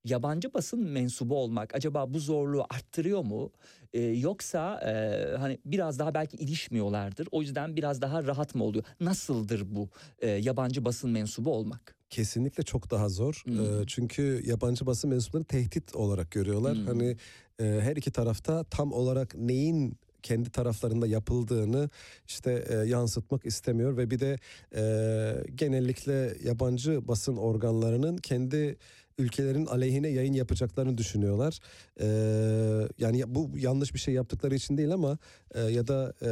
[0.08, 3.50] Yabancı basın mensubu olmak acaba bu zorluğu arttırıyor mu?
[3.92, 7.28] Ee, yoksa e, hani biraz daha belki ilişmiyorlardır.
[7.30, 8.84] O yüzden biraz daha rahat mı oluyor?
[9.00, 11.94] Nasıldır bu e, yabancı basın mensubu olmak?
[12.10, 13.42] Kesinlikle çok daha zor.
[13.44, 13.60] Hmm.
[13.60, 16.76] Ee, çünkü yabancı basın mensupları tehdit olarak görüyorlar.
[16.76, 16.86] Hmm.
[16.86, 17.16] Hani
[17.60, 21.90] e, her iki tarafta tam olarak neyin kendi taraflarında yapıldığını
[22.26, 24.36] işte e, yansıtmak istemiyor ve bir de
[24.74, 24.82] e,
[25.54, 28.76] genellikle yabancı basın organlarının kendi
[29.18, 31.58] ülkelerin aleyhine yayın yapacaklarını düşünüyorlar.
[32.00, 32.06] E,
[32.98, 35.18] yani bu yanlış bir şey yaptıkları için değil ama
[35.54, 36.30] e, ya da e,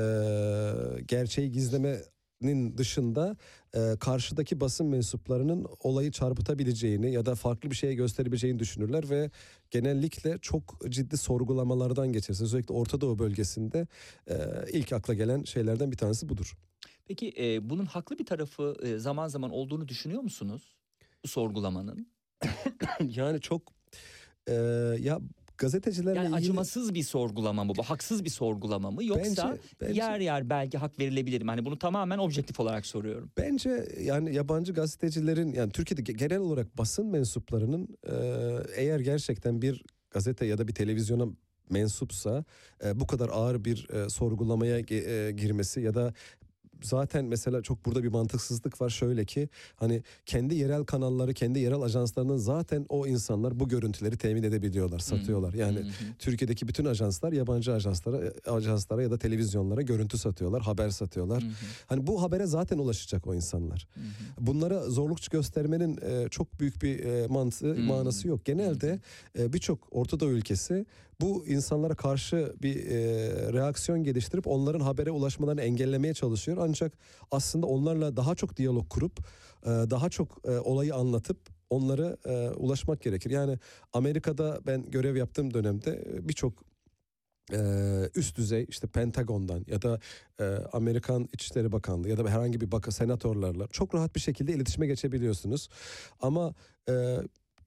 [1.02, 3.36] gerçeği gizlemenin dışında
[3.74, 9.30] e, karşıdaki basın mensuplarının olayı çarpıtabileceğini ya da farklı bir şeye gösterebileceğini düşünürler ve
[9.70, 13.86] genellikle çok ciddi sorgulamalardan geçerse özellikle Orta Doğu bölgesinde
[14.30, 14.34] e,
[14.72, 16.56] ilk akla gelen şeylerden bir tanesi budur.
[17.08, 20.76] Peki e, bunun haklı bir tarafı e, zaman zaman olduğunu düşünüyor musunuz?
[21.24, 22.15] Bu sorgulamanın.
[23.00, 23.62] yani çok
[24.48, 24.54] e,
[25.00, 25.20] ya
[25.58, 27.82] gazetecilerle Yani ilgili acımasız bir sorgulama mı bu?
[27.82, 29.04] Haksız bir sorgulama mı?
[29.04, 31.50] Yoksa Bence- bence- yer yer belki hak verilebilir mi?
[31.50, 33.30] Hani bunu tamamen objektif olarak soruyorum.
[33.38, 38.14] Bence yani yabancı gazetecilerin yani Türkiye'de ge- genel olarak basın mensuplarının e,
[38.76, 41.24] eğer gerçekten bir gazete ya da bir televizyona
[41.70, 42.44] mensupsa
[42.84, 46.14] e, bu kadar ağır bir e, sorgulamaya e, girmesi ya da
[46.82, 51.80] zaten mesela çok burada bir mantıksızlık var şöyle ki hani kendi yerel kanalları kendi yerel
[51.82, 55.78] ajanslarının zaten o insanlar bu görüntüleri temin edebiliyorlar satıyorlar yani.
[56.18, 61.44] Türkiye'deki bütün ajanslar yabancı ajanslara e, ajanslara ya da televizyonlara görüntü satıyorlar haber satıyorlar.
[61.86, 63.88] Hani bu habere zaten ulaşacak o insanlar.
[64.40, 67.84] Bunlara zorluk göstermenin e, çok büyük bir e, mantığı, Hmm.
[67.84, 68.44] manası yok.
[68.44, 69.00] Genelde
[69.38, 70.86] birçok Orta Doğu ülkesi
[71.20, 72.98] bu insanlara karşı bir e,
[73.52, 76.58] reaksiyon geliştirip onların habere ulaşmalarını engellemeye çalışıyor.
[76.60, 76.92] Ancak
[77.30, 79.18] aslında onlarla daha çok diyalog kurup
[79.62, 81.38] e, daha çok e, olayı anlatıp
[81.70, 83.30] onlara e, ulaşmak gerekir.
[83.30, 83.58] Yani
[83.92, 86.52] Amerika'da ben görev yaptığım dönemde e, birçok
[87.52, 87.58] e,
[88.14, 90.00] üst düzey işte Pentagon'dan ya da
[90.40, 94.86] e, Amerikan İçişleri Bakanlığı ya da herhangi bir baka senatörlerle çok rahat bir şekilde iletişime
[94.86, 95.68] geçebiliyorsunuz.
[96.20, 96.54] Ama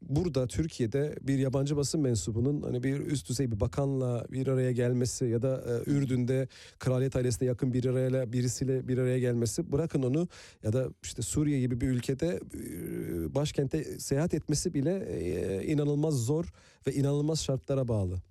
[0.02, 5.26] burada Türkiye'de bir yabancı basın mensubunun hani bir üst düzey bir bakanla bir araya gelmesi
[5.26, 6.48] ya da e, Ürdün'de
[6.80, 10.28] kraliyet ailesine yakın bir araya birisiyle bir araya gelmesi bırakın onu
[10.64, 16.46] ya da işte Suriye gibi bir ülkede e, başkente seyahat etmesi bile e, inanılmaz zor
[16.88, 18.22] ve inanılmaz şartlara bağlı.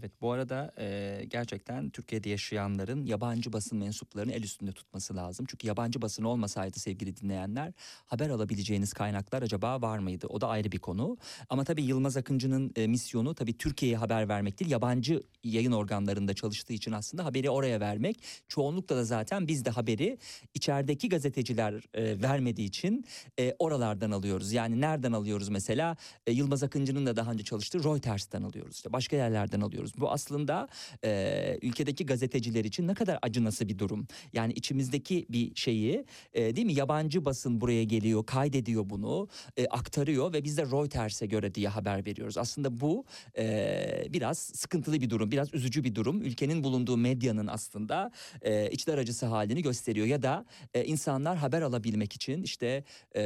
[0.00, 5.46] Evet bu arada e, gerçekten Türkiye'de yaşayanların yabancı basın mensuplarını el üstünde tutması lazım.
[5.48, 7.72] Çünkü yabancı basın olmasaydı sevgili dinleyenler
[8.06, 10.26] haber alabileceğiniz kaynaklar acaba var mıydı?
[10.26, 11.16] O da ayrı bir konu.
[11.48, 14.70] Ama tabii Yılmaz Akıncı'nın e, misyonu tabii Türkiye'ye haber vermek değil.
[14.70, 18.22] Yabancı yayın organlarında çalıştığı için aslında haberi oraya vermek.
[18.48, 20.18] Çoğunlukla da zaten biz de haberi
[20.54, 23.04] içerideki gazeteciler e, vermediği için
[23.38, 24.52] e, oralardan alıyoruz.
[24.52, 25.96] Yani nereden alıyoruz mesela?
[26.26, 28.76] E, Yılmaz Akıncı'nın da daha önce çalıştığı Reuters'ten alıyoruz.
[28.76, 29.87] İşte başka yerlerden alıyoruz.
[29.96, 30.68] Bu aslında
[31.04, 34.06] e, ülkedeki gazeteciler için ne kadar acınası bir durum.
[34.32, 40.32] Yani içimizdeki bir şeyi e, değil mi yabancı basın buraya geliyor, kaydediyor bunu, e, aktarıyor
[40.32, 42.38] ve biz de Reuters'e göre diye haber veriyoruz.
[42.38, 43.04] Aslında bu
[43.38, 46.22] e, biraz sıkıntılı bir durum, biraz üzücü bir durum.
[46.22, 48.10] Ülkenin bulunduğu medyanın aslında
[48.42, 52.84] e, içler acısı halini gösteriyor ya da e, insanlar haber alabilmek için işte
[53.16, 53.22] e,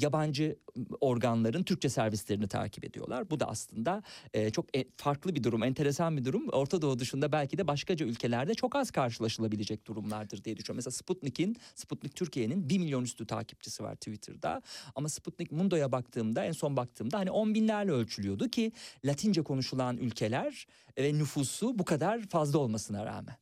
[0.00, 0.56] yabancı
[1.00, 3.30] organların Türkçe servislerini takip ediyorlar.
[3.30, 4.02] Bu da aslında
[4.34, 6.48] e, çok farklı bir durum, enteresan bir durum.
[6.48, 10.76] Orta Doğu dışında belki de başkaca ülkelerde çok az karşılaşılabilecek durumlardır diye düşünüyorum.
[10.76, 14.62] Mesela Sputnik'in, Sputnik Türkiye'nin 1 milyon üstü takipçisi var Twitter'da.
[14.94, 18.72] Ama Sputnik Mundo'ya baktığımda, en son baktığımda hani 10 binlerle ölçülüyordu ki
[19.04, 20.66] Latince konuşulan ülkeler
[20.98, 23.36] ve nüfusu bu kadar fazla olmasına rağmen.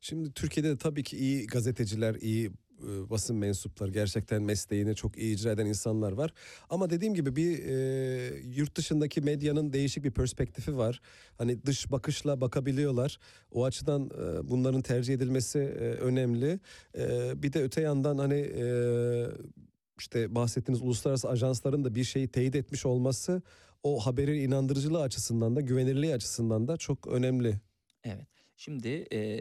[0.00, 2.50] Şimdi Türkiye'de de tabii ki iyi gazeteciler, iyi
[2.82, 6.32] e, basın mensupları gerçekten mesleğini çok iyi icra eden insanlar var.
[6.70, 11.00] Ama dediğim gibi bir e, yurt dışındaki medyanın değişik bir perspektifi var.
[11.38, 13.18] Hani dış bakışla bakabiliyorlar.
[13.52, 16.60] O açıdan e, bunların tercih edilmesi e, önemli.
[16.98, 18.64] E, bir de öte yandan hani e,
[19.98, 23.42] işte bahsettiğiniz uluslararası ajansların da bir şeyi teyit etmiş olması
[23.82, 27.60] o haberin inandırıcılığı açısından da güvenirliği açısından da çok önemli.
[28.04, 28.39] Evet.
[28.60, 29.40] Şimdi e,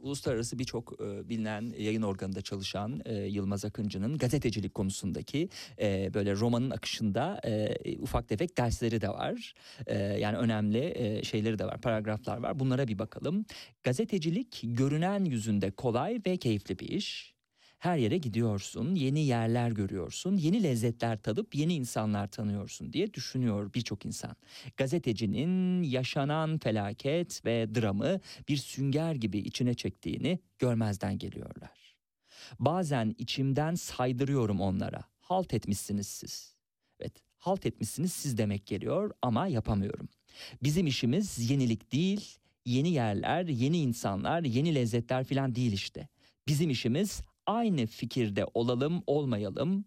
[0.00, 5.48] uluslararası birçok e, bilinen yayın organında çalışan e, Yılmaz Akıncı'nın gazetecilik konusundaki
[5.80, 9.54] e, böyle romanın akışında e, ufak tefek dersleri de var.
[9.86, 12.58] E, yani önemli e, şeyleri de var, paragraflar var.
[12.58, 13.44] Bunlara bir bakalım.
[13.82, 17.37] Gazetecilik görünen yüzünde kolay ve keyifli bir iş.
[17.78, 24.06] Her yere gidiyorsun, yeni yerler görüyorsun, yeni lezzetler tadıp yeni insanlar tanıyorsun diye düşünüyor birçok
[24.06, 24.36] insan.
[24.76, 31.96] Gazetecinin yaşanan felaket ve dramı bir sünger gibi içine çektiğini görmezden geliyorlar.
[32.58, 35.00] Bazen içimden saydırıyorum onlara.
[35.20, 36.54] Halt etmişsiniz siz.
[37.00, 40.08] Evet, halt etmişsiniz siz demek geliyor ama yapamıyorum.
[40.62, 46.08] Bizim işimiz yenilik değil, yeni yerler, yeni insanlar, yeni lezzetler falan değil işte.
[46.48, 49.84] Bizim işimiz aynı fikirde olalım olmayalım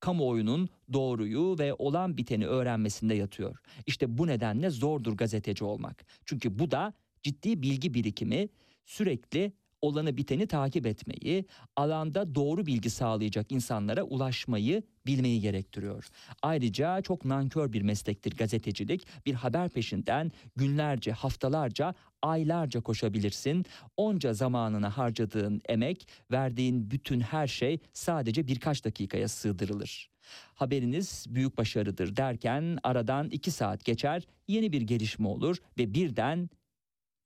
[0.00, 3.58] kamuoyunun doğruyu ve olan biteni öğrenmesinde yatıyor.
[3.86, 6.06] İşte bu nedenle zordur gazeteci olmak.
[6.24, 8.48] Çünkü bu da ciddi bilgi birikimi,
[8.84, 9.52] sürekli
[9.84, 11.44] olanı biteni takip etmeyi,
[11.76, 16.08] alanda doğru bilgi sağlayacak insanlara ulaşmayı bilmeyi gerektiriyor.
[16.42, 19.06] Ayrıca çok nankör bir meslektir gazetecilik.
[19.26, 23.64] Bir haber peşinden günlerce, haftalarca, aylarca koşabilirsin.
[23.96, 30.10] Onca zamanını harcadığın emek, verdiğin bütün her şey sadece birkaç dakikaya sığdırılır.
[30.54, 36.50] Haberiniz büyük başarıdır derken aradan iki saat geçer, yeni bir gelişme olur ve birden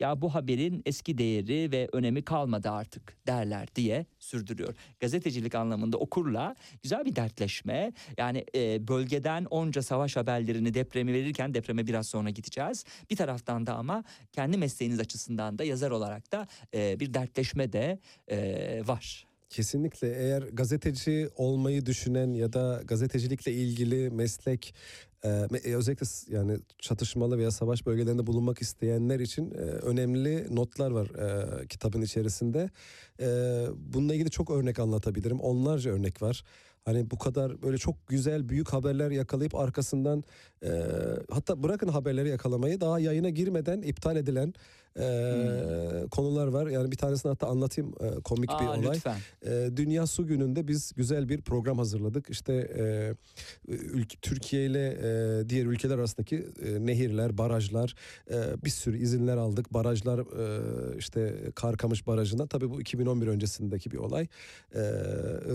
[0.00, 4.74] ya bu haberin eski değeri ve önemi kalmadı artık derler diye sürdürüyor.
[5.00, 7.92] Gazetecilik anlamında okurla güzel bir dertleşme.
[8.18, 12.84] Yani e, bölgeden onca savaş haberlerini depremi verirken depreme biraz sonra gideceğiz.
[13.11, 17.98] Bir taraftan da ama kendi mesleğiniz açısından da yazar olarak da e, bir dertleşme de
[18.28, 19.28] e, var.
[19.50, 24.74] Kesinlikle eğer gazeteci olmayı düşünen ya da gazetecilikle ilgili meslek
[25.24, 31.07] e, me- özellikle yani çatışmalı veya savaş bölgelerinde bulunmak isteyenler için e, önemli notlar var
[31.07, 32.70] e, kitabın içerisinde.
[33.20, 33.26] E,
[33.76, 35.40] bununla ilgili çok örnek anlatabilirim.
[35.40, 36.44] Onlarca örnek var.
[36.85, 40.24] Hani bu kadar böyle çok güzel büyük haberler yakalayıp arkasından
[40.64, 40.71] e,
[41.31, 44.55] hatta bırakın haberleri yakalamayı daha yayına girmeden iptal edilen
[44.99, 46.66] e, konular var.
[46.66, 48.97] Yani bir tanesini hatta anlatayım e, komik bir Aa, olay.
[48.97, 49.16] lütfen.
[49.47, 52.31] E, Dünya Su Günü'nde biz güzel bir program hazırladık.
[52.31, 53.14] İşte e,
[53.73, 57.94] ülke, Türkiye ile e, diğer ülkeler arasındaki e, nehirler, barajlar,
[58.31, 59.75] e, bir sürü izinler aldık.
[59.75, 64.27] Barajlar e, işte Karkamış Barajı'nda tabii bu 2011 öncesindeki bir olay.
[64.75, 64.81] E,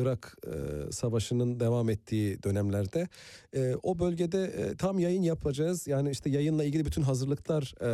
[0.01, 3.07] Irak e, Savaşı'nın devam ettiği dönemlerde
[3.55, 5.87] e, o bölgede e, tam yayın yapacağız.
[5.87, 7.89] Yani işte yayınla ilgili bütün hazırlıklar e,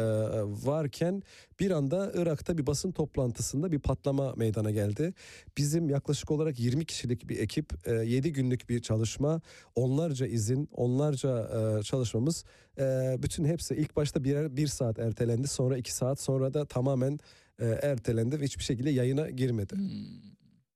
[0.66, 1.24] varken
[1.60, 5.14] bir anda Irak'ta bir basın toplantısında bir patlama meydana geldi.
[5.58, 9.42] Bizim yaklaşık olarak 20 kişilik bir ekip, 7 günlük bir çalışma,
[9.76, 12.44] onlarca izin, onlarca e, çalışmamız
[12.80, 17.20] e, bütün hepsi ilk başta birer bir saat ertelendi, sonra iki saat, sonra da tamamen
[17.60, 19.76] e, ertelendi ve hiçbir şekilde yayına girmedi.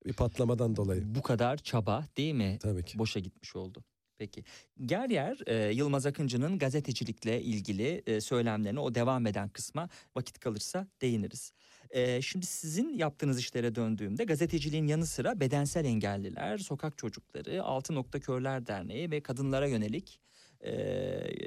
[0.06, 1.16] Bir patlamadan dolayı.
[1.16, 2.58] Bu kadar çaba değil mi?
[2.62, 3.00] Tabii ki.
[3.00, 3.84] boşa gitmiş oldu.
[4.24, 4.44] Peki.
[4.80, 10.88] Yer yer e, Yılmaz Akıncı'nın gazetecilikle ilgili e, söylemlerine o devam eden kısma vakit kalırsa
[11.02, 11.54] değiniriz.
[11.90, 18.20] E, şimdi sizin yaptığınız işlere döndüğümde gazeteciliğin yanı sıra bedensel engelliler, sokak çocukları, Altı Nokta
[18.20, 20.20] Körler Derneği ve kadınlara yönelik
[20.66, 20.72] e,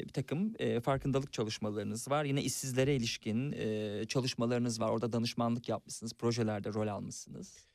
[0.04, 2.24] bir takım e, farkındalık çalışmalarınız var.
[2.24, 4.90] Yine işsizlere ilişkin e, çalışmalarınız var.
[4.90, 7.65] Orada danışmanlık yapmışsınız, projelerde rol almışsınız.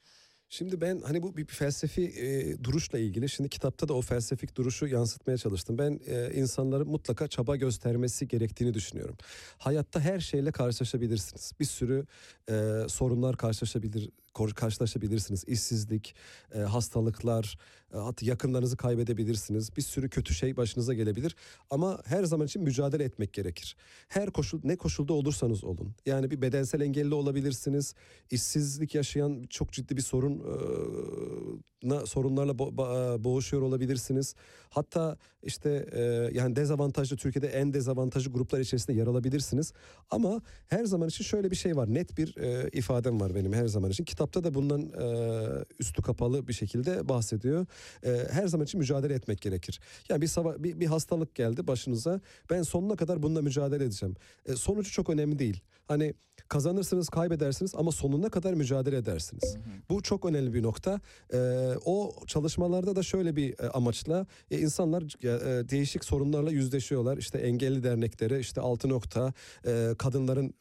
[0.53, 4.87] Şimdi ben hani bu bir felsefi e, duruşla ilgili şimdi kitapta da o felsefik duruşu
[4.87, 5.77] yansıtmaya çalıştım.
[5.77, 9.17] Ben e, insanların mutlaka çaba göstermesi gerektiğini düşünüyorum.
[9.57, 11.51] Hayatta her şeyle karşılaşabilirsiniz.
[11.59, 12.05] Bir sürü
[12.49, 12.53] e,
[12.87, 15.43] sorunlar karşılaşabilir karşılaşabilirsiniz.
[15.47, 16.15] İşsizlik,
[16.55, 17.57] e, hastalıklar,
[17.93, 19.75] e, hatta yakınlarınızı kaybedebilirsiniz.
[19.77, 21.35] Bir sürü kötü şey başınıza gelebilir.
[21.69, 23.75] Ama her zaman için mücadele etmek gerekir.
[24.07, 25.95] Her koşul ne koşulda olursanız olun.
[26.05, 27.95] Yani bir bedensel engelli olabilirsiniz.
[28.31, 34.35] İşsizlik yaşayan çok ciddi bir sorun e, sorunlarla bo- ba- boğuşuyor olabilirsiniz.
[34.69, 36.01] Hatta işte e,
[36.33, 39.73] yani dezavantajlı Türkiye'de en dezavantajlı gruplar içerisinde yer alabilirsiniz.
[40.09, 41.93] Ama her zaman için şöyle bir şey var.
[41.93, 44.03] Net bir e, ifadem var benim her zaman için.
[44.21, 47.65] Kitapta da bundan e, üstü kapalı bir şekilde bahsediyor.
[48.05, 49.79] E, her zaman için mücadele etmek gerekir.
[50.09, 52.21] Yani bir, sava- bir, bir hastalık geldi başınıza.
[52.49, 54.15] Ben sonuna kadar bununla mücadele edeceğim.
[54.45, 55.61] E, sonucu çok önemli değil.
[55.87, 56.13] Hani
[56.47, 59.57] kazanırsınız, kaybedersiniz ama sonuna kadar mücadele edersiniz.
[59.89, 60.99] Bu çok önemli bir nokta.
[61.33, 61.37] E,
[61.85, 67.17] o çalışmalarda da şöyle bir e, amaçla e, insanlar e, değişik sorunlarla yüzleşiyorlar.
[67.17, 69.33] İşte engelli dernekleri, işte altı nokta,
[69.65, 70.53] e, kadınların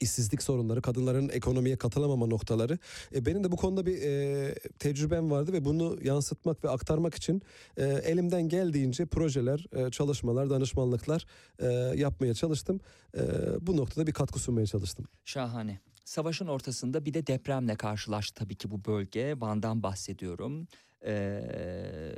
[0.00, 2.78] işsizlik sorunları, kadınların ekonomiye katılamama noktaları.
[3.14, 7.42] E, benim de bu konuda bir e, tecrübem vardı ve bunu yansıtmak ve aktarmak için
[7.76, 11.26] e, elimden geldiğince projeler, e, çalışmalar, danışmanlıklar
[11.58, 11.66] e,
[11.96, 12.80] yapmaya çalıştım.
[13.16, 13.20] E,
[13.60, 15.06] bu noktada bir katkı sunmaya çalıştım.
[15.24, 15.80] Şahane.
[16.04, 19.40] Savaşın ortasında bir de depremle karşılaştı tabii ki bu bölge.
[19.40, 20.68] Van'dan bahsediyorum.
[21.06, 22.14] Ee,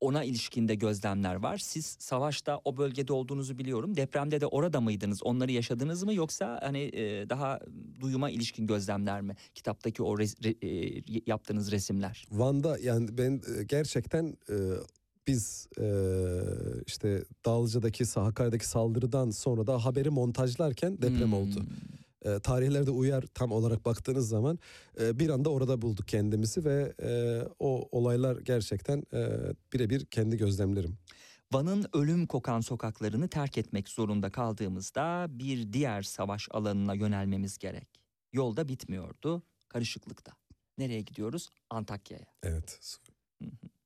[0.00, 1.58] ona ilişkinde gözlemler var.
[1.58, 3.96] Siz savaşta o bölgede olduğunuzu biliyorum.
[3.96, 5.22] Depremde de orada mıydınız?
[5.22, 7.60] Onları yaşadınız mı yoksa hani e, daha
[8.00, 9.36] duyuma ilişkin gözlemler mi?
[9.54, 10.66] Kitaptaki o res- re-
[11.18, 12.26] e, yaptığınız resimler.
[12.30, 14.56] Van'da yani ben e, gerçekten e,
[15.26, 15.86] biz e,
[16.86, 21.34] işte Dağlıca'daki Hakkari'deki saldırıdan sonra da haberi montajlarken deprem Hmm.
[21.34, 21.64] oldu.
[22.24, 24.58] E, tarihlerde uyar tam olarak baktığınız zaman
[25.00, 29.28] e, bir anda orada bulduk kendimizi ve e, o olaylar gerçekten e,
[29.72, 30.98] birebir kendi gözlemlerim.
[31.52, 37.88] Van'ın ölüm kokan sokaklarını terk etmek zorunda kaldığımızda bir diğer savaş alanına yönelmemiz gerek.
[38.32, 40.32] Yolda bitmiyordu, karışıklıkta.
[40.78, 41.48] Nereye gidiyoruz?
[41.70, 42.26] Antakya'ya.
[42.42, 42.80] Evet.
[43.42, 43.77] Hı hı.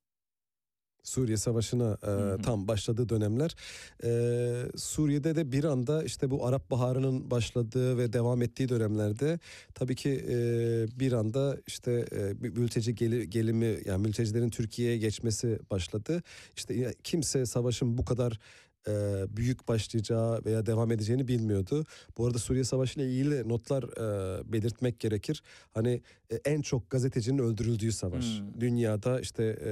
[1.03, 2.37] Suriye Savaşı'na e, hı.
[2.41, 3.55] tam başladığı dönemler
[4.03, 4.09] e,
[4.75, 9.39] Suriye'de de bir anda işte bu Arap Baharı'nın başladığı ve devam ettiği dönemlerde
[9.73, 10.35] tabii ki e,
[10.99, 16.23] bir anda işte e, bir mülteci geli- gelimi yani mültecilerin Türkiye'ye geçmesi başladı.
[16.55, 18.39] İşte kimse savaşın bu kadar
[18.87, 21.85] e, büyük başlayacağı veya devam edeceğini bilmiyordu.
[22.17, 25.43] Bu arada Suriye Savaşı ile ilgili notlar e, belirtmek gerekir.
[25.71, 26.01] Hani
[26.31, 28.25] e, en çok gazetecinin öldürüldüğü savaş.
[28.25, 28.61] Hmm.
[28.61, 29.71] Dünyada işte e,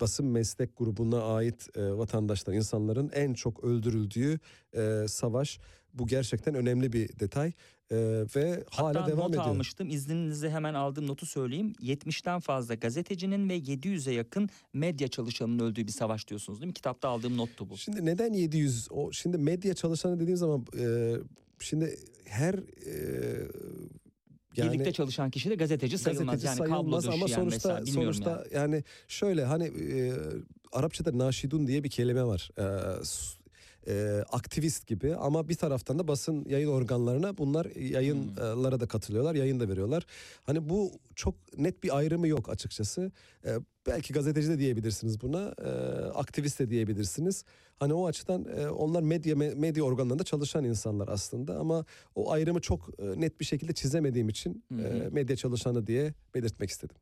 [0.00, 4.38] basın meslek grubuna ait e, vatandaşlar, insanların en çok öldürüldüğü
[4.76, 5.58] e, savaş.
[5.94, 7.52] Bu gerçekten önemli bir detay
[7.90, 7.96] E,
[8.36, 9.44] ve hala Hatta devam not ediyor.
[9.44, 9.88] almıştım.
[9.90, 11.72] İzninizle hemen aldığım notu söyleyeyim.
[11.82, 16.74] 70'ten fazla gazetecinin ve 700'e yakın medya çalışanının öldüğü bir savaş diyorsunuz değil mi?
[16.74, 17.76] Kitapta aldığım nottu bu.
[17.76, 18.88] Şimdi neden 700?
[18.90, 21.14] O şimdi medya çalışanı dediğim zaman e,
[21.60, 22.92] şimdi her e,
[24.56, 26.26] yani Birlikte çalışan kişi de gazeteci sayılmaz.
[26.26, 27.84] gazeteci yani sayılmaz ama sonuçta.
[27.86, 28.74] Bilmiyorum sonuçta yani.
[28.74, 28.84] yani.
[29.08, 30.12] şöyle hani e,
[30.72, 32.50] Arapçada naşidun diye bir kelime var.
[32.58, 32.64] E,
[33.88, 39.60] e, aktivist gibi ama bir taraftan da basın yayın organlarına bunlar yayınlara da katılıyorlar, yayın
[39.60, 40.06] da veriyorlar.
[40.42, 43.12] Hani bu çok net bir ayrımı yok açıkçası.
[43.44, 43.50] E,
[43.86, 45.68] belki gazeteci de diyebilirsiniz buna, e,
[46.14, 47.44] aktivist de diyebilirsiniz.
[47.82, 52.90] Hani o açıdan e, onlar medya medya organlarında çalışan insanlar aslında ama o ayrımı çok
[52.98, 54.82] e, net bir şekilde çizemediğim için Hı hı.
[54.82, 56.96] e, medya çalışanı diye belirtmek istedim.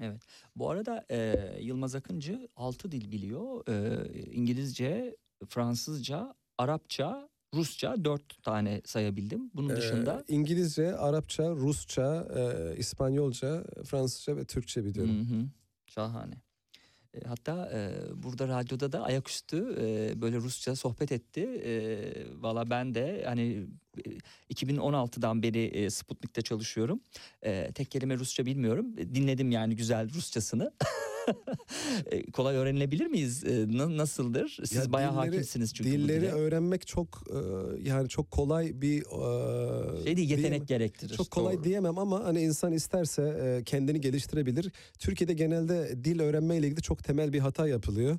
[0.00, 0.22] Evet.
[0.56, 3.68] Bu arada e, Yılmaz Akıncı 6 dil biliyor.
[3.68, 5.16] E, İngilizce,
[5.48, 9.50] Fransızca, Arapça, Rusça 4 tane sayabildim.
[9.54, 15.14] Bunun Ee, dışında İngilizce, Arapça, Rusça, e, İspanyolca, Fransızca ve Türkçe biliyorum.
[15.30, 15.46] Hı hı.
[15.86, 16.34] Şahane.
[17.24, 17.90] E, Hatta e,
[18.22, 21.40] burada radyoda da ayaküstü e, böyle Rusça sohbet etti.
[21.64, 22.02] E,
[22.42, 23.66] Valla ben de hani
[24.50, 27.00] e, 2016'dan beri e, Sputnik'te çalışıyorum.
[27.42, 28.86] E, tek kelime Rusça bilmiyorum.
[28.98, 30.72] E, Dinledim yani güzel Rusçasını.
[32.10, 33.44] E, Kolay öğrenilebilir miyiz?
[33.44, 34.58] E, na- nasıldır?
[34.64, 37.38] Siz Ya bayağı dilleri- hakimsiniz çünkü Dilleri öğrenmek çok e,
[37.88, 39.02] yani çok kolay bir
[40.04, 40.66] Şey değil, yetenek diyemem.
[40.66, 41.14] gerektirir.
[41.14, 41.64] Çok kolay Doğru.
[41.64, 44.72] diyemem ama hani insan isterse kendini geliştirebilir.
[44.98, 48.18] Türkiye'de genelde dil öğrenmeyle ilgili çok temel bir hata yapılıyor.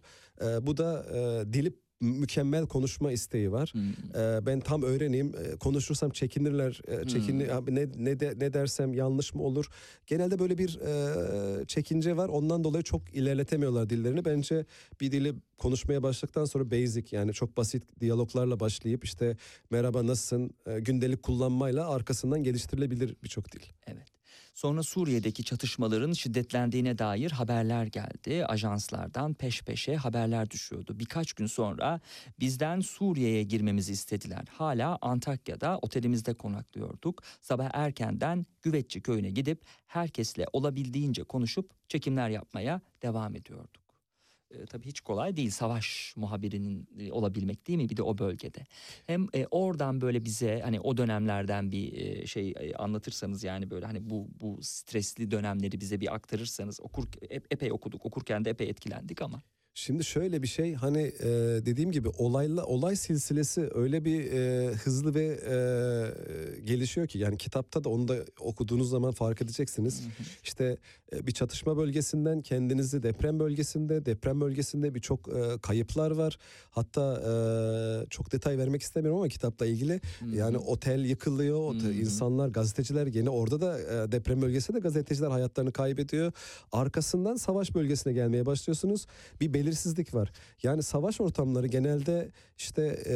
[0.62, 3.74] Bu da e, dili mükemmel konuşma isteği var.
[3.74, 3.82] Hmm.
[4.22, 5.34] Ee, ben tam öğreneyim.
[5.38, 6.82] Ee, konuşursam çekinirler.
[6.88, 9.66] Ee, çekinir abi ne ne de, ne dersem yanlış mı olur?
[10.08, 12.30] Genelde böyle bir e, çekince var.
[12.30, 14.26] Ondan dolayı çok ilerletemiyorlar dillerini.
[14.26, 14.66] Bence
[15.02, 19.38] bir dili konuşmaya başladıktan sonra basic yani çok basit diyaloglarla başlayıp işte
[19.72, 23.62] merhaba nasılsın e, gündelik kullanmayla arkasından geliştirilebilir birçok dil.
[23.88, 24.16] Evet.
[24.58, 28.45] Sonra Suriye'deki çatışmaların şiddetlendiğine dair haberler geldi.
[28.45, 30.99] Ajanslardan peş peşe haberler düşüyordu.
[30.99, 31.99] Birkaç gün sonra
[32.39, 34.45] bizden Suriye'ye girmemizi istediler.
[34.51, 37.24] Hala Antakya'da otelimizde konaklıyorduk.
[37.41, 43.87] Sabah erkenden Güvetçi köyüne gidip herkesle olabildiğince konuşup çekimler yapmaya devam ediyorduk.
[44.52, 48.66] E, tabii hiç kolay değil savaş muhabirinin e, olabilmek değil mi bir de o bölgede.
[49.08, 53.86] Hem e, oradan böyle bize hani o dönemlerden bir e, şey e, anlatırsanız yani böyle
[53.86, 58.70] hani bu bu stresli dönemleri bize bir aktarırsanız okur ep- epey okuduk okurken de epey
[58.70, 59.41] etkilendik ama.
[59.78, 61.28] Şimdi şöyle bir şey hani e,
[61.66, 65.56] dediğim gibi olayla olay silsilesi öyle bir e, hızlı ve e,
[66.66, 70.04] gelişiyor ki yani kitapta da onu da okuduğunuz zaman fark edeceksiniz.
[70.44, 70.78] İşte
[71.14, 76.38] e, bir çatışma bölgesinden kendinizi deprem bölgesinde deprem bölgesinde birçok e, kayıplar var.
[76.72, 80.02] Hatta e, çok detay vermek istemiyorum ama kitapla ilgili
[80.34, 86.32] yani otel yıkılıyor, otel, insanlar gazeteciler gene orada da e, deprem bölgesinde gazeteciler hayatlarını kaybediyor.
[86.72, 89.08] Arkasından savaş bölgesine gelmeye başlıyorsunuz.
[89.42, 90.32] Bir belirsizlik var.
[90.63, 93.15] Yani savaş ortamları genelde işte e,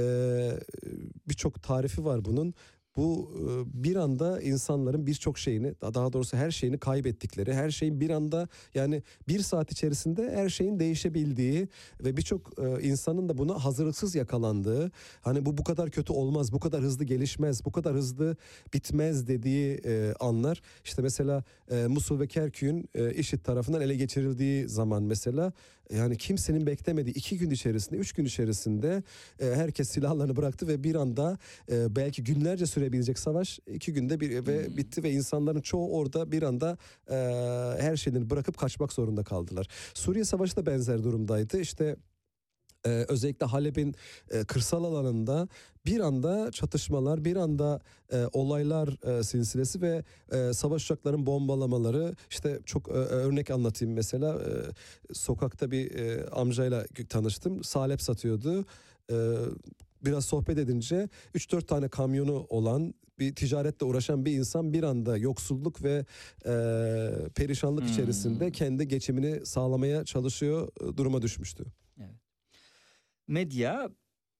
[1.29, 2.53] birçok tarifi var bunun.
[2.95, 8.09] bu e, bir anda insanların birçok şeyini daha doğrusu her şeyini kaybettikleri her şeyin bir
[8.09, 11.67] anda yani bir saat içerisinde her şeyin değişebildiği
[12.03, 14.91] ve birçok e, insanın da buna hazırlıksız yakalandığı
[15.21, 18.35] hani bu bu kadar kötü olmaz bu kadar hızlı gelişmez bu kadar hızlı
[18.73, 21.43] bitmez dediği e, anlar işte mesela
[21.87, 25.53] Musul ve Kerkük'ün IŞİD tarafından ele geçirildiği zaman mesela
[25.95, 29.03] yani kimsenin beklemediği iki gün içerisinde üç gün içerisinde
[29.39, 31.37] e, herkes silahlarını bıraktı ve bir anda
[31.71, 36.43] e, belki günlerce sürebilecek savaş iki günde bir ve bitti ve insanların çoğu orada bir
[36.43, 36.77] anda
[37.09, 37.15] e,
[37.81, 39.67] her şeyini bırakıp kaçmak zorunda kaldılar.
[39.93, 41.59] Suriye Savaşı da benzer durumdaydı.
[41.59, 41.95] İşte
[42.85, 43.95] ee, özellikle Halep'in
[44.31, 45.47] e, kırsal alanında
[45.85, 47.79] bir anda çatışmalar, bir anda
[48.13, 52.15] e, olaylar e, silsilesi ve e, savaş uçaklarının bombalamaları.
[52.29, 54.33] İşte çok e, örnek anlatayım mesela.
[54.33, 54.51] E,
[55.13, 57.63] sokakta bir e, amcayla tanıştım.
[57.63, 58.65] Salep satıyordu.
[59.11, 59.15] E,
[60.05, 65.83] biraz sohbet edince 3-4 tane kamyonu olan bir ticaretle uğraşan bir insan bir anda yoksulluk
[65.83, 66.05] ve
[66.45, 66.53] e,
[67.35, 67.91] perişanlık Hmm.
[67.91, 71.65] içerisinde kendi geçimini sağlamaya çalışıyor e, duruma düşmüştü.
[73.27, 73.89] Medya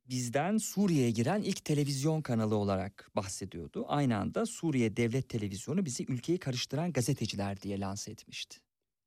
[0.05, 3.85] bizden Suriye'ye giren ilk televizyon kanalı olarak bahsediyordu.
[3.87, 8.59] Aynı anda Suriye Devlet Televizyonu bizi ülkeyi karıştıran gazeteciler diye lanse etmişti.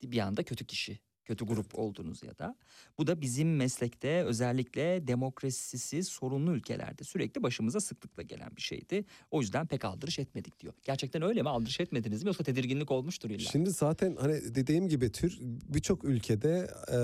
[0.03, 2.57] Bir anda kötü kişi, kötü grup oldunuz ya da.
[2.99, 9.05] Bu da bizim meslekte özellikle demokrasisi sorunlu ülkelerde sürekli başımıza sıklıkla gelen bir şeydi.
[9.31, 10.75] O yüzden pek aldırış etmedik diyor.
[10.85, 11.49] Gerçekten öyle mi?
[11.49, 12.27] Aldırış etmediniz mi?
[12.27, 13.39] Yoksa tedirginlik olmuştur illa.
[13.39, 16.99] Şimdi zaten hani dediğim gibi tür birçok ülkede e,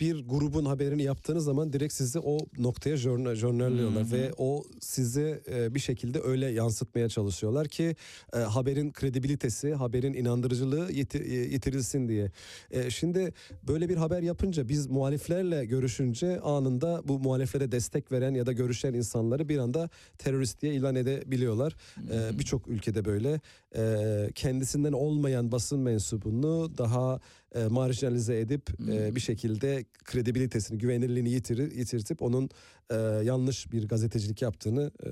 [0.00, 5.74] bir grubun haberini yaptığınız zaman direkt sizi o noktaya jörn- jörnelliyorlar ve o sizi e,
[5.74, 7.96] bir şekilde öyle yansıtmaya çalışıyorlar ki
[8.34, 12.30] e, haberin kredibilitesi, haberin inandırıcılığı yiti- e, yitirilsin diye.
[12.70, 13.32] E, şimdi
[13.68, 18.94] böyle bir haber yapınca biz muhaliflerle görüşünce anında bu muhaliflere destek veren ya da görüşen
[18.94, 21.76] insanları bir anda terörist diye ilan edebiliyorlar.
[22.12, 23.40] E, Birçok ülkede böyle
[23.76, 27.20] e, kendisinden olmayan basın mensubunu daha
[27.54, 32.50] e, marjinalize edip e, bir şekilde kredibilitesini, güvenilirliğini yitirir, yitirtip onun
[32.90, 32.94] e,
[33.24, 35.08] yanlış bir gazetecilik yaptığını e,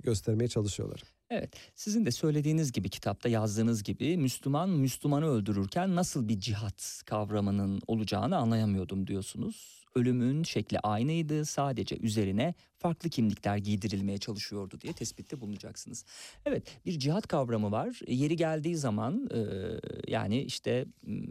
[0.00, 1.15] göstermeye çalışıyorlar.
[1.30, 7.82] Evet, sizin de söylediğiniz gibi kitapta yazdığınız gibi Müslüman Müslümanı öldürürken nasıl bir cihat kavramının
[7.86, 9.75] olacağını anlayamıyordum diyorsunuz.
[9.96, 16.04] Ölümün şekli aynıydı sadece üzerine farklı kimlikler giydirilmeye çalışıyordu diye tespitte bulunacaksınız.
[16.46, 18.00] Evet bir cihat kavramı var.
[18.08, 19.40] Yeri geldiği zaman e,
[20.08, 21.22] yani işte m,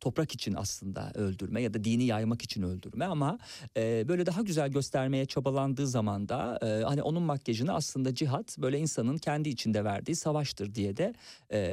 [0.00, 3.38] toprak için aslında öldürme ya da dini yaymak için öldürme ama
[3.76, 8.78] e, böyle daha güzel göstermeye çabalandığı zaman da e, hani onun makyajını aslında cihat böyle
[8.78, 11.14] insanın kendi içinde verdiği savaştır diye de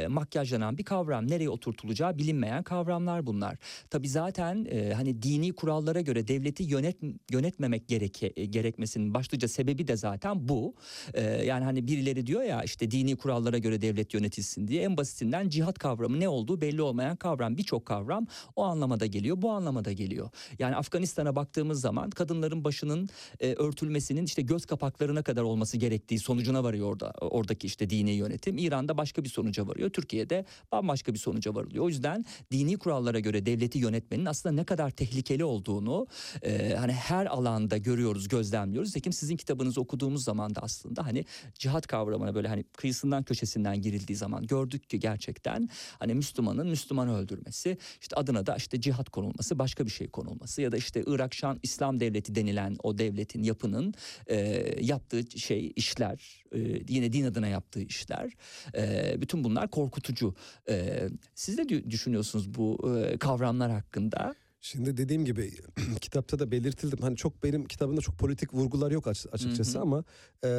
[0.08, 1.28] makyajlanan bir kavram.
[1.28, 3.58] Nereye oturtulacağı bilinmeyen kavramlar bunlar.
[3.90, 6.97] Tabi zaten hani dini kurallara göre devleti yönet
[7.32, 10.75] yönetmemek gereke, e, gerekmesinin başlıca sebebi de zaten bu.
[11.13, 15.49] E, yani hani birileri diyor ya işte dini kurallara göre devlet yönetilsin diye en basitinden
[15.49, 20.30] cihat kavramı ne olduğu belli olmayan kavram birçok kavram o anlamada geliyor bu anlamada geliyor.
[20.59, 23.09] Yani Afganistan'a baktığımız zaman kadınların başının
[23.39, 28.57] e, örtülmesinin işte göz kapaklarına kadar olması gerektiği sonucuna varıyor orada oradaki işte dini yönetim.
[28.57, 29.89] İran'da başka bir sonuca varıyor.
[29.89, 31.84] Türkiye'de bambaşka bir sonuca varılıyor.
[31.86, 36.07] O yüzden dini kurallara göre devleti yönetmenin aslında ne kadar tehlikeli olduğunu
[36.41, 38.91] e, hani her alanda görüyoruz, gözlemliyoruz.
[38.91, 41.26] Tekim sizin kitabınızı okuduğumuz zaman da aslında hani
[41.60, 47.78] cihat kavramına böyle hani kıyısından köşesinden girildiği zaman gördük ki gerçekten hani Müslümanın Müslümanı öldürmesi,
[48.01, 51.60] işte adına da işte cihat konulması, başka bir şey konulması ya da işte Irak Şam
[51.64, 53.93] İslam Devleti denilen o devletin yapının
[54.28, 54.38] e,
[54.82, 58.32] yaptığı şey işler, e, yine din adına yaptığı işler,
[58.76, 60.36] e, bütün bunlar korkutucu.
[60.70, 64.36] E, siz ne dü- düşünüyorsunuz bu e, kavramlar hakkında?
[64.62, 65.51] Şimdi dediğim gibi
[66.01, 66.99] kitapta da belirtildim.
[67.01, 69.84] Hani çok benim kitabımda çok politik vurgular yok aç- açıkçası Hı hı.
[69.84, 70.03] ama
[70.43, 70.49] e,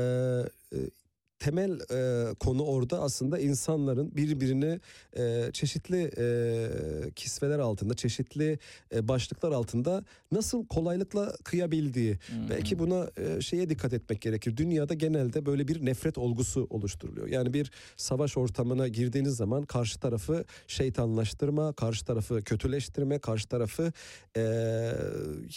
[1.41, 4.81] temel e, konu orada aslında insanların birbirini
[5.17, 8.59] e, çeşitli e, kisveler altında, çeşitli
[8.95, 12.19] e, başlıklar altında nasıl kolaylıkla kıyabildiği.
[12.51, 14.57] Belki buna e, şeye dikkat etmek gerekir.
[14.57, 17.29] Dünyada genelde böyle bir nefret olgusu oluşturuluyor.
[17.29, 23.93] Yani bir savaş ortamına girdiğiniz zaman karşı tarafı şeytanlaştırma, karşı tarafı kötüleştirme, karşı tarafı
[24.37, 24.43] e,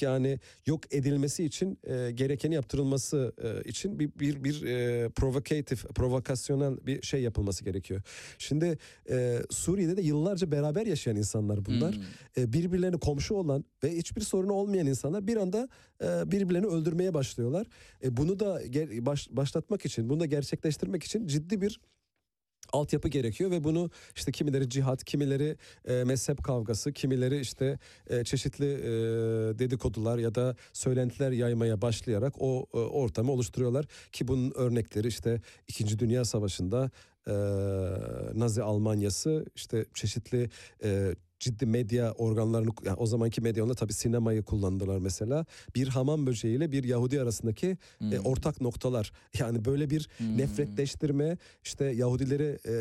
[0.02, 6.78] yani yok edilmesi için e, gerekeni yaptırılması e, için bir bir bir e, provocative, provokasyonel
[6.86, 8.02] bir şey yapılması gerekiyor.
[8.38, 8.78] Şimdi
[9.10, 12.00] e, Suriye'de de yıllarca beraber yaşayan insanlar bunlar.
[12.38, 15.70] E, birbirlerine komşu olan ve hiçbir sorunu olmayan insanlar bir anda
[16.04, 17.68] e, birbirlerini öldürmeye başlıyorlar.
[18.04, 21.80] E, bunu da ger- baş- başlatmak için, bunu da gerçekleştirmek için ciddi bir
[22.74, 28.66] altyapı gerekiyor ve bunu işte kimileri cihat, kimileri e, mezhep kavgası, kimileri işte e, çeşitli
[28.66, 28.90] e,
[29.60, 33.86] dedikodular ya da söylentiler yaymaya başlayarak o e, ortamı oluşturuyorlar.
[34.12, 36.92] Ki bunun örnekleri işte İkinci Dünya Savaşı'nda
[37.28, 37.34] e,
[38.40, 40.50] Nazi Almanyası işte çeşitli
[40.84, 45.46] e, ciddi medya organlarını yani o zamanki medyada tabii sinemayı kullandılar mesela.
[45.76, 48.12] Bir hamam böceğiyle bir Yahudi arasındaki e, Hmm.
[48.26, 49.12] ortak noktalar.
[49.40, 50.38] Yani böyle bir Hmm.
[50.38, 52.72] nefretleştirme işte Yahudileri e,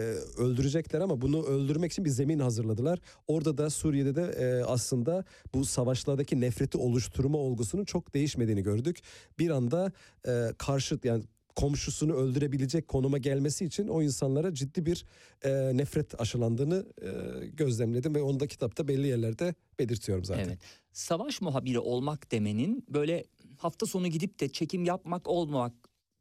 [0.42, 2.98] öldürecekler ama bunu öldürmek için bir zemin hazırladılar.
[3.28, 8.98] Orada da Suriye'de de e, aslında bu savaşlardaki nefreti oluşturma olgusunun çok değişmediğini gördük.
[9.38, 9.92] Bir anda
[10.28, 11.24] e, karşıt yani
[11.56, 15.04] komşusunu öldürebilecek konuma gelmesi için o insanlara ciddi bir
[15.44, 17.08] e, nefret aşılandığını e,
[17.46, 20.44] gözlemledim ve onu da kitapta belli yerlerde belirtiyorum zaten.
[20.44, 20.58] Evet.
[20.92, 23.24] Savaş muhabiri olmak demenin böyle
[23.58, 25.74] hafta sonu gidip de çekim yapmak olmamak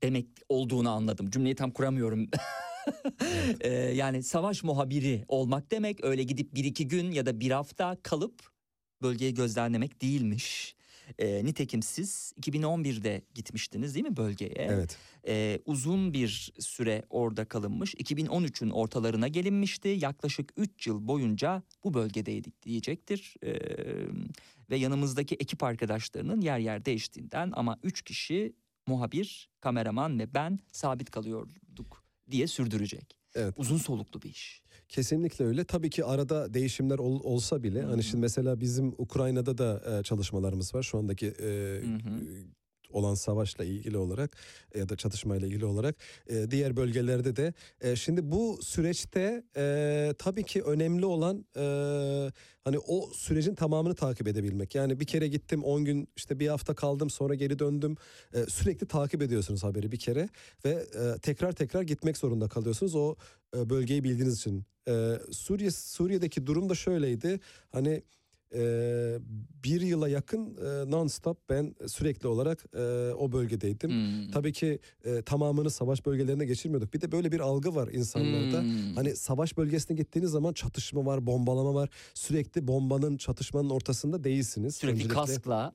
[0.04, 1.30] demek olduğunu anladım.
[1.30, 2.30] Cümleyi tam kuramıyorum.
[3.62, 7.98] Ee, yani savaş muhabiri olmak demek öyle gidip bir iki gün ya da bir hafta
[8.04, 8.52] kalıp
[9.02, 10.76] bölgeyi gözlemlemek değilmiş.
[11.20, 14.55] Ee, nitekim siz 2011'de gitmiştiniz değil mi bölgeye?
[14.57, 14.97] Evet.
[15.28, 17.95] Ee, uzun bir süre orada kalınmış.
[17.95, 19.88] 2013'ün ortalarına gelinmişti.
[19.88, 23.36] Yaklaşık 3 yıl boyunca bu bölgedeydik diyecektir.
[23.43, 23.59] Ee,
[24.70, 28.53] ve yanımızdaki ekip arkadaşlarının yer yer değiştiğinden ama 3 kişi
[28.88, 33.18] muhabir, kameraman ve ben sabit kalıyorduk diye sürdürecek.
[33.36, 33.53] Evet.
[33.57, 34.62] Uzun soluklu bir iş.
[34.92, 35.64] Kesinlikle öyle.
[35.64, 40.76] Tabii ki arada değişimler ol- olsa bile hani şimdi mesela bizim Ukrayna'da da e, çalışmalarımız
[40.76, 40.84] var.
[40.84, 41.46] Şu andaki e,
[41.82, 42.22] Hı hı.
[42.94, 44.38] Olan savaşla ilgili olarak
[44.76, 45.96] ya da çatışmayla ilgili olarak
[46.28, 51.64] e, diğer bölgelerde de e, şimdi bu süreçte e, tabii ki önemli olan e,
[52.64, 54.76] hani o sürecin tamamını takip edebilmek.
[54.76, 57.98] Yani bir kere gittim 10 gün işte bir hafta kaldım sonra geri döndüm.
[58.34, 60.30] E, sürekli takip ediyorsunuz haberi bir kere
[60.66, 63.16] ve e, tekrar tekrar gitmek zorunda kalıyorsunuz o
[63.58, 64.66] e, bölgeyi bildiğiniz için.
[64.88, 67.39] E, Suriye Suriye'deki durum da şöyleydi.
[67.72, 68.04] Hani
[68.56, 69.20] e,
[69.64, 73.89] bir yıla yakın e, non-stop ben sürekli olarak e, o bölgedeydim.
[73.91, 74.32] Hmm.
[74.32, 76.93] Tabii ki e, tamamını savaş bölgelerine geçirmiyorduk.
[76.93, 78.62] Bir de böyle bir algı var insanlarda.
[78.62, 78.95] Hmm.
[78.95, 81.89] Hani savaş bölgesine gittiğiniz zaman çatışma var, bombalama var.
[82.14, 84.76] Sürekli bombanın, çatışmanın ortasında değilsiniz.
[84.76, 85.74] Sürekli Öncelikle- kaskla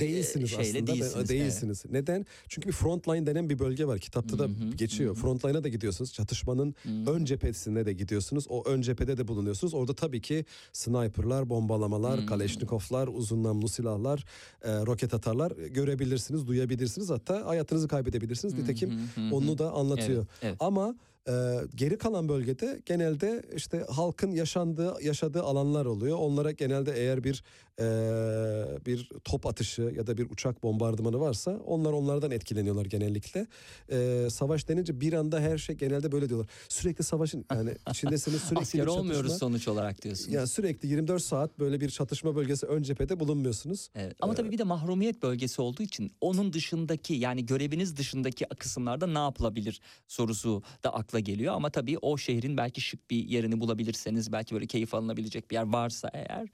[0.00, 0.86] Değilsiniz şeyle aslında.
[0.92, 1.28] Değilsiniz.
[1.28, 1.84] değilsiniz.
[1.90, 2.26] Neden?
[2.48, 3.98] Çünkü bir frontline denen bir bölge var.
[3.98, 5.14] Kitapta da Hı hı, geçiyor.
[5.14, 5.22] hı hı.
[5.22, 6.12] Frontline'a da gidiyorsunuz.
[6.12, 7.06] Çatışmanın Evet.
[7.06, 7.10] Hı.
[7.10, 8.44] ön cephesine de gidiyorsunuz.
[8.48, 9.74] O ön cephede de bulunuyorsunuz.
[9.74, 12.26] Orada tabii ki sniperlar, bombalamalar, Hmm.
[12.26, 14.24] kaleşnikovlar, uzun namlu silahlar,
[14.62, 17.10] e, roket atarlar görebilirsiniz, duyabilirsiniz.
[17.10, 18.54] Hatta hayatınızı kaybedebilirsiniz.
[18.54, 19.34] Nitekim Hı hı hı hı.
[19.34, 20.18] onu da anlatıyor.
[20.18, 20.56] Evet, evet.
[20.60, 20.94] Ama
[21.28, 21.32] e,
[21.74, 26.16] geri kalan bölgede genelde işte halkın yaşandığı yaşadığı alanlar oluyor.
[26.18, 27.44] Onlara genelde eğer bir
[27.80, 27.84] e,
[28.86, 33.46] bir top atışı ya da bir uçak bombardımanı varsa onlar onlardan etkileniyorlar genellikle.
[33.90, 36.48] E, savaş denince bir anda her şey genelde böyle diyorlar.
[36.68, 39.48] Sürekli savaşın yani içindesiniz sürekli Asker bir olmuyoruz çatışma.
[39.48, 40.32] sonuç olarak diyorsunuz.
[40.32, 43.88] Yani sürekli 24 saat böyle bir çatışma bölgesi ön cephede bulunmuyorsunuz.
[43.94, 44.16] Evet.
[44.20, 49.18] Ama tabii bir de mahrumiyet bölgesi olduğu için onun dışındaki yani göreviniz dışındaki kısımlarda ne
[49.18, 51.54] yapılabilir sorusu da akla geliyor.
[51.54, 55.72] Ama tabii o şehrin belki şık bir yerini bulabilirseniz belki böyle keyif alınabilecek bir yer
[55.72, 56.48] varsa eğer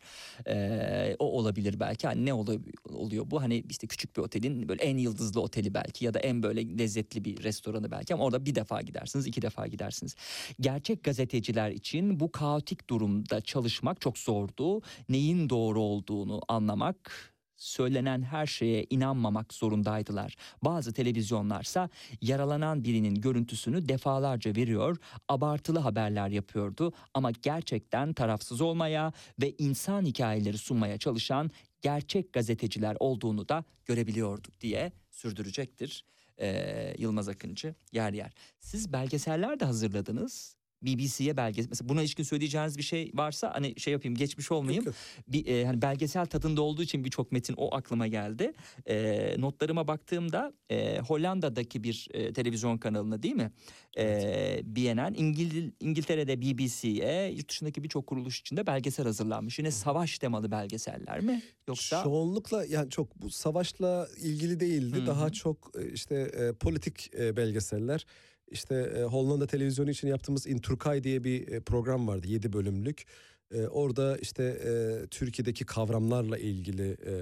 [1.19, 2.07] o olabilir belki.
[2.07, 3.43] Hani ne oluyor, oluyor bu?
[3.43, 7.25] Hani işte küçük bir otelin böyle en yıldızlı oteli belki ya da en böyle lezzetli
[7.25, 10.17] bir restoranı belki ama orada bir defa gidersiniz iki defa gidersiniz.
[10.61, 14.83] Gerçek gazeteciler için bu kaotik durumda çalışmak çok zordu.
[15.09, 17.32] Neyin doğru olduğunu anlamak
[17.63, 20.37] söylenen her şeye inanmamak zorundaydılar.
[20.63, 21.91] Bazı televizyonlarsa
[22.21, 24.97] yaralanan birinin görüntüsünü defalarca veriyor,
[25.29, 31.51] abartılı haberler yapıyordu ama gerçekten tarafsız olmaya ve insan hikayeleri sunmaya çalışan
[31.83, 36.05] gerçek gazeteciler olduğunu da görebiliyorduk diye sürdürecektir
[36.41, 38.33] eee, Yılmaz Akıncı yer yer.
[38.61, 40.57] Siz belgeseller de hazırladınız.
[40.83, 44.85] BBC'ye belgesel mesela buna ilişkin söyleyeceğiniz bir şey varsa hani şey yapayım geçmiş olmayayım.
[44.85, 44.95] Yok,
[45.29, 48.53] Bir e, hani belgesel tadında olduğu için birçok metin o aklıma geldi.
[48.87, 53.53] E, notlarıma baktığımda e, Hollanda'daki bir e, televizyon kanalına değil mi?
[53.99, 59.59] E, BNN İngil İngiltere'de BBC'ye yurt dışındaki birçok kuruluş içinde belgesel hazırlanmış.
[59.59, 61.43] Yine savaş temalı belgeseller mi?
[61.69, 64.97] Yoksa Çoğunlukla yani çok bu savaşla ilgili değildi.
[64.97, 68.07] Hı Daha çok e, işte e, politik e, belgeseller.
[68.51, 73.07] İşte e, Hollanda televizyonu için yaptığımız In Turkay diye bir e, program vardı 7 bölümlük.
[73.55, 77.15] E, orada işte e, Türkiye'deki kavramlarla ilgili e,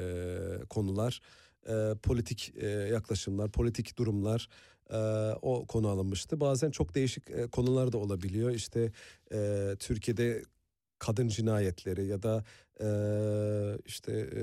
[0.64, 1.20] konular,
[1.68, 4.48] e, politik e, yaklaşımlar, politik durumlar
[4.90, 4.96] e,
[5.42, 6.40] o konu alınmıştı.
[6.40, 8.50] Bazen çok değişik e, konular da olabiliyor.
[8.50, 8.92] İşte
[9.32, 10.42] e, Türkiye'de
[10.98, 12.44] kadın cinayetleri ya da
[12.80, 12.88] e,
[13.86, 14.42] işte e,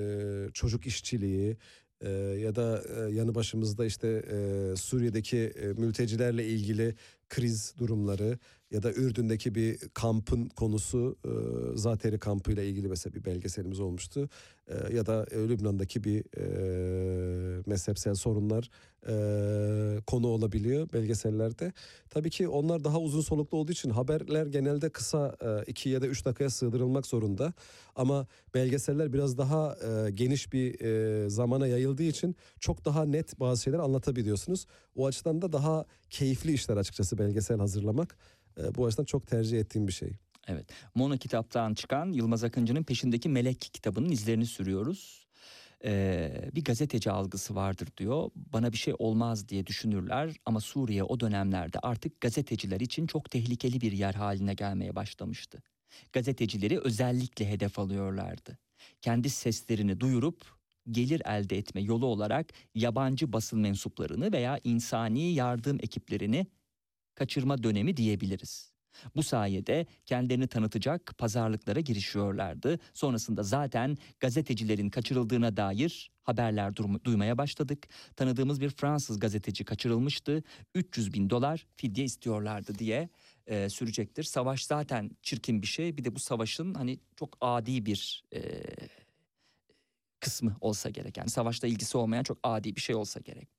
[0.53, 1.57] çocuk işçiliği
[2.01, 6.95] e, ya da e, yanı başımızda işte e, Suriye'deki e, mültecilerle ilgili
[7.29, 8.39] kriz durumları
[8.71, 11.29] ya da Ürdün'deki bir kampın konusu e,
[11.77, 14.29] Zateri kampıyla ilgili mesela bir belgeselimiz olmuştu.
[14.67, 18.69] E, ya da e, Lübnan'daki bir e, mezhepsel sorunlar
[19.07, 21.73] e, konu olabiliyor belgesellerde.
[22.09, 26.07] Tabii ki onlar daha uzun soluklu olduğu için haberler genelde kısa e, iki ya da
[26.07, 27.53] üç dakikaya sığdırılmak zorunda.
[27.95, 33.63] Ama belgeseller biraz daha e, geniş bir e, zamana yayıldığı için çok daha net bazı
[33.63, 34.65] şeyler anlatabiliyorsunuz.
[34.95, 38.17] O açıdan da daha keyifli işler açıkçası belgesel hazırlamak.
[38.59, 40.11] E, bu açıdan çok tercih ettiğim bir şey.
[40.47, 40.65] Evet.
[40.95, 45.27] Mono kitaptan çıkan Yılmaz Akıncı'nın peşindeki Melek kitabının izlerini sürüyoruz.
[45.83, 48.29] Ee, bir gazeteci algısı vardır diyor.
[48.35, 53.81] Bana bir şey olmaz diye düşünürler ama Suriye o dönemlerde artık gazeteciler için çok tehlikeli
[53.81, 55.63] bir yer haline gelmeye başlamıştı.
[56.13, 58.57] Gazetecileri özellikle hedef alıyorlardı.
[59.01, 60.57] Kendi seslerini duyurup
[60.91, 66.47] gelir elde etme yolu olarak yabancı basın mensuplarını veya insani yardım ekiplerini
[67.17, 68.71] kaçırma dönemi diyebiliriz.
[69.15, 72.79] Bu sayede kendilerini tanıtacak pazarlıklara girişiyorlardı.
[72.93, 77.87] Sonrasında zaten gazetecilerin kaçırıldığına dair haberler duymaya başladık.
[78.15, 80.43] Tanıdığımız bir Fransız gazeteci kaçırılmıştı.
[80.75, 83.09] 300 bin dolar fidye istiyorlardı diye
[83.47, 84.23] e, sürecektir.
[84.23, 85.97] Savaş zaten çirkin bir şey.
[85.97, 88.41] Bir de bu savaşın hani çok adi bir e,
[90.19, 91.17] kısmı olsa gerek.
[91.17, 93.49] Yani savaşta ilgisi olmayan çok adi bir şey olsa gerek.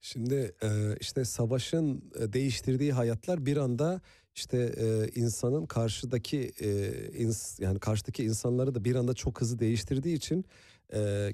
[0.00, 0.54] Şimdi
[1.00, 4.00] işte savaşın değiştirdiği hayatlar bir anda
[4.34, 4.74] işte
[5.14, 6.52] insanın karşıdaki
[7.58, 10.44] yani karşıdaki insanları da bir anda çok hızlı değiştirdiği için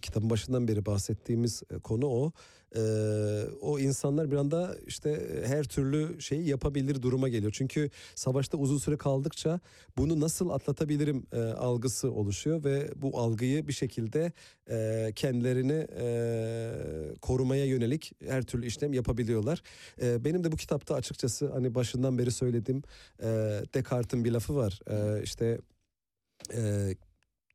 [0.03, 2.33] kitabın başından beri bahsettiğimiz konu o
[2.77, 2.81] e,
[3.61, 7.53] o insanlar bir anda işte her türlü şeyi yapabilir duruma geliyor.
[7.53, 9.61] Çünkü savaşta uzun süre kaldıkça
[9.99, 14.33] bunu nasıl atlatabilirim e, algısı oluşuyor ve bu algıyı bir şekilde
[14.71, 19.63] e, kendilerini e, korumaya yönelik her türlü işlem yapabiliyorlar.
[20.03, 22.83] E, benim de bu kitapta açıkçası hani başından beri söylediğim
[23.23, 23.27] e,
[23.75, 24.81] Descartes'in bir lafı var.
[24.91, 25.59] E, işte
[26.55, 26.95] e,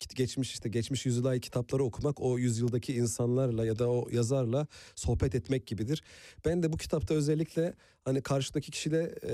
[0.08, 5.68] geçmiş işte geçmiş yüzyıla kitapları okumak o yüzyıldaki insanlarla ya da o yazarla sohbet etmek
[5.68, 6.04] gibidir.
[6.46, 7.74] Ben de bu kitapta özellikle
[8.10, 9.34] hani karşıdaki kişiyle e,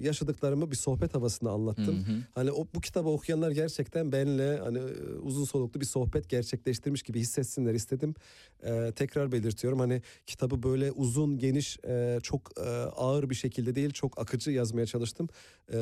[0.00, 2.04] yaşadıklarımı bir sohbet havasında anlattım.
[2.06, 2.16] Hı hı.
[2.34, 4.78] Hani o bu kitabı okuyanlar gerçekten benle hani
[5.22, 8.14] uzun soluklu bir sohbet gerçekleştirmiş gibi hissetsinler istedim.
[8.62, 13.90] E, tekrar belirtiyorum hani kitabı böyle uzun, geniş, e, çok e, ağır bir şekilde değil,
[13.90, 15.28] çok akıcı yazmaya çalıştım.
[15.72, 15.76] E,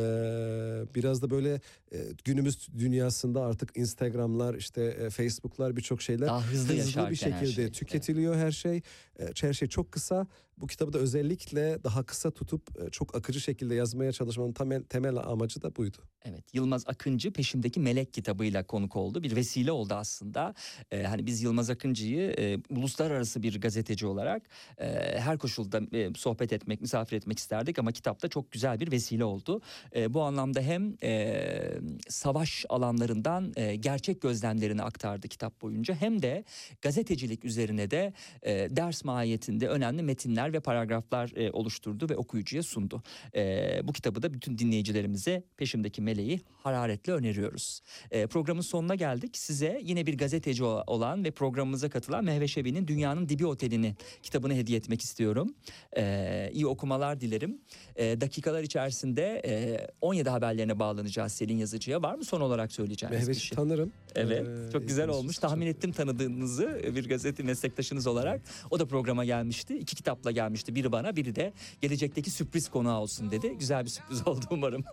[0.94, 1.60] biraz da böyle
[1.92, 7.36] e, günümüz dünyasında artık Instagram'lar, işte e, Facebook'lar birçok şeyler Daha hızlı, hızlı bir şekilde
[7.36, 7.72] her şey.
[7.72, 8.44] tüketiliyor evet.
[8.44, 8.80] her şey.
[9.18, 10.26] E, her şey çok kısa
[10.58, 15.16] bu kitabı da özellikle daha kısa tutup e, çok akıcı şekilde yazmaya çalışmanın temel, temel
[15.16, 15.98] amacı da buydu.
[16.24, 19.22] Evet Yılmaz Akıncı peşimdeki Melek kitabıyla konuk oldu.
[19.22, 20.54] Bir vesile oldu aslında.
[20.90, 24.42] Ee, hani biz Yılmaz Akıncı'yı e, uluslararası bir gazeteci olarak
[24.78, 24.86] e,
[25.18, 29.60] her koşulda e, sohbet etmek, misafir etmek isterdik ama kitapta çok güzel bir vesile oldu.
[29.96, 36.44] E, bu anlamda hem e, savaş alanlarından e, gerçek gözlemlerini aktardı kitap boyunca hem de
[36.82, 42.62] gazetecilik üzerine de e, ders mahiyetinde önemli metinler cümleler ve paragraflar e, oluşturdu ve okuyucuya
[42.62, 43.02] sundu.
[43.34, 47.82] E, bu kitabı da bütün dinleyicilerimize peşimdeki meleği hararetle öneriyoruz.
[48.10, 49.36] E, programın sonuna geldik.
[49.36, 54.78] Size yine bir gazeteci olan ve programımıza katılan Mehve Şebi'nin Dünyanın Dibi Oteli'ni kitabını hediye
[54.78, 55.54] etmek istiyorum.
[55.96, 57.58] E, iyi okumalar dilerim.
[57.96, 62.02] E, dakikalar içerisinde e, 17 haberlerine bağlanacağız Selin Yazıcı'ya.
[62.02, 63.56] Var mı son olarak söyleyeceğiniz Mehveş'i bir şey?
[63.56, 63.92] tanırım.
[64.16, 65.38] Evet ee, çok güzel olmuş.
[65.38, 68.40] Tahmin ettim tanıdığınızı bir gazete meslektaşınız olarak.
[68.70, 69.78] O da programa gelmişti.
[69.78, 70.74] İki kitapla gelmişti.
[70.74, 73.56] Biri bana biri de gelecekteki sürpriz konuğa olsun dedi.
[73.58, 74.84] Güzel bir sürpriz oldu umarım.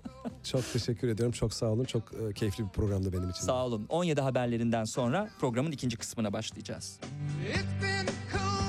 [0.44, 1.32] çok teşekkür ediyorum.
[1.34, 1.84] Çok sağ olun.
[1.84, 3.42] Çok e, keyifli bir programdı benim için.
[3.42, 3.86] Sağ olun.
[3.89, 7.00] 17 haberlerinden sonra programın ikinci kısmına başlayacağız.
[8.34, 8.61] a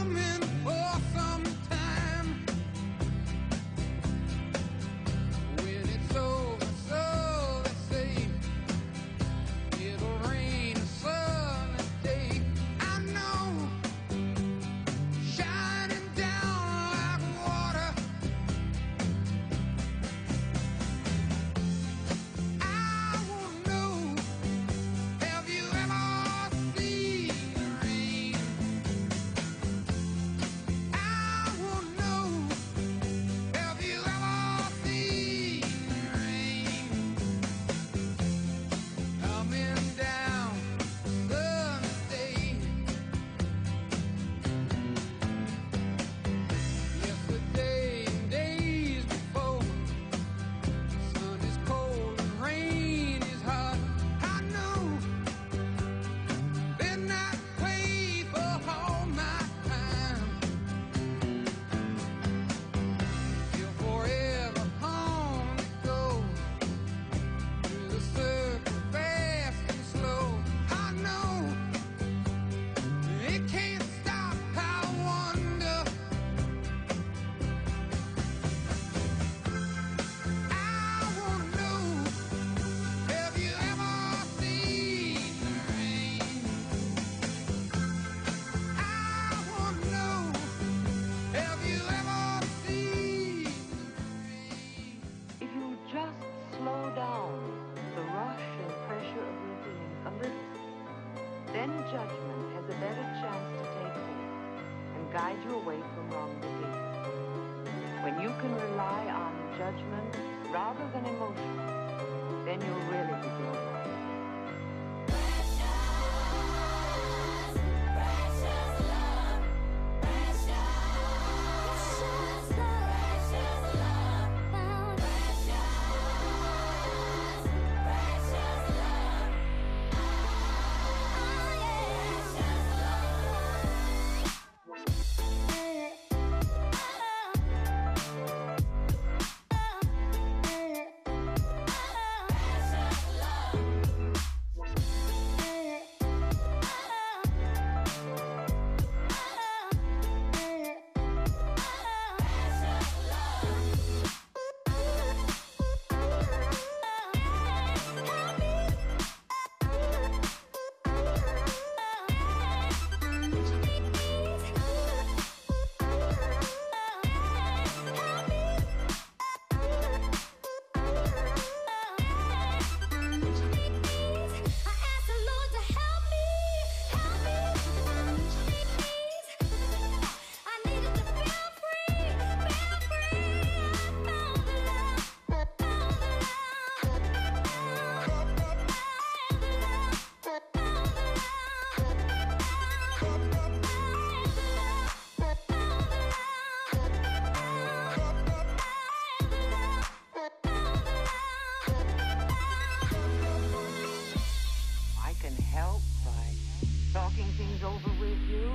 [207.43, 208.53] things over with you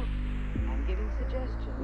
[0.72, 1.77] and giving suggestions.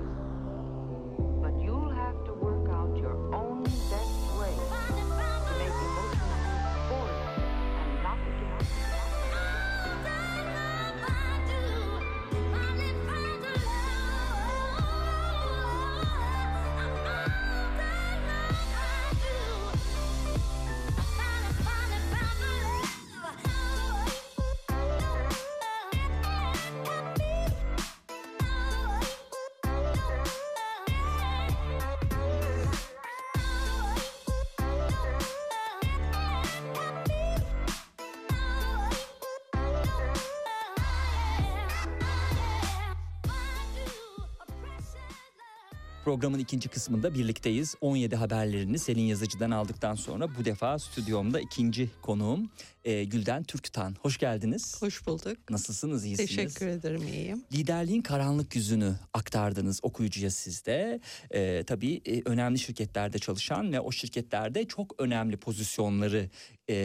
[46.04, 47.76] Programın ikinci kısmında birlikteyiz.
[47.82, 52.50] 17 haberlerini Selin Yazıcı'dan aldıktan sonra bu defa stüdyomda ikinci konuğum
[52.86, 53.96] e, Gülden Türktan.
[54.02, 54.82] Hoş geldiniz.
[54.82, 55.38] Hoş bulduk.
[55.50, 56.06] Nasılsınız?
[56.06, 56.30] İyisiniz?
[56.30, 57.44] Teşekkür ederim iyiyim.
[57.54, 61.00] Liderliğin karanlık yüzünü aktardınız okuyucuya sizde.
[61.32, 66.30] Ee, tabii e, önemli şirketlerde çalışan ve o şirketlerde çok önemli pozisyonları
[66.70, 66.76] e,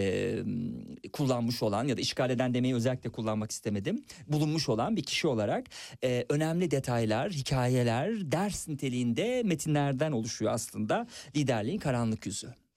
[1.12, 4.04] kullanmış olan ya da işgal eden demeyi özellikle kullanmak istemedim.
[4.28, 5.66] Bulunmuş olan bir kişi olarak
[6.04, 12.67] e, önemli detaylar, hikayeler, ders niteliğinde metinlerden oluşuyor aslında liderliğin karanlık yüzü.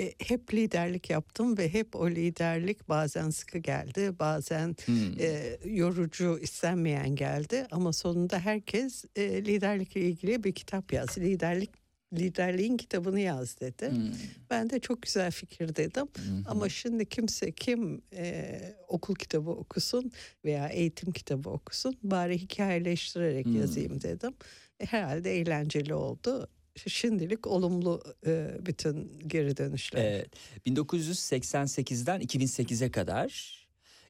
[0.00, 5.20] E, hep liderlik yaptım ve hep o liderlik bazen sıkı geldi, bazen Hmm.
[5.20, 7.66] e, yorucu, istenmeyen geldi.
[7.70, 11.18] Ama sonunda herkes e, liderlikle ilgili bir kitap yaz.
[11.18, 11.70] Liderlik
[12.12, 13.90] liderliğin kitabını yaz dedi.
[13.90, 14.12] Hmm.
[14.50, 16.06] Ben de çok güzel fikir dedim.
[16.46, 20.12] Ama şimdi kimse kim e, okul kitabı okusun
[20.44, 23.60] veya eğitim kitabı okusun bari hikayeleştirerek Hmm.
[23.60, 24.34] yazayım dedim.
[24.80, 26.48] E, herhalde eğlenceli oldu.
[26.86, 30.04] Şimdilik olumlu e, bütün geri dönüşler.
[30.04, 30.28] Evet.
[30.66, 33.64] 1988'den 2008'e kadar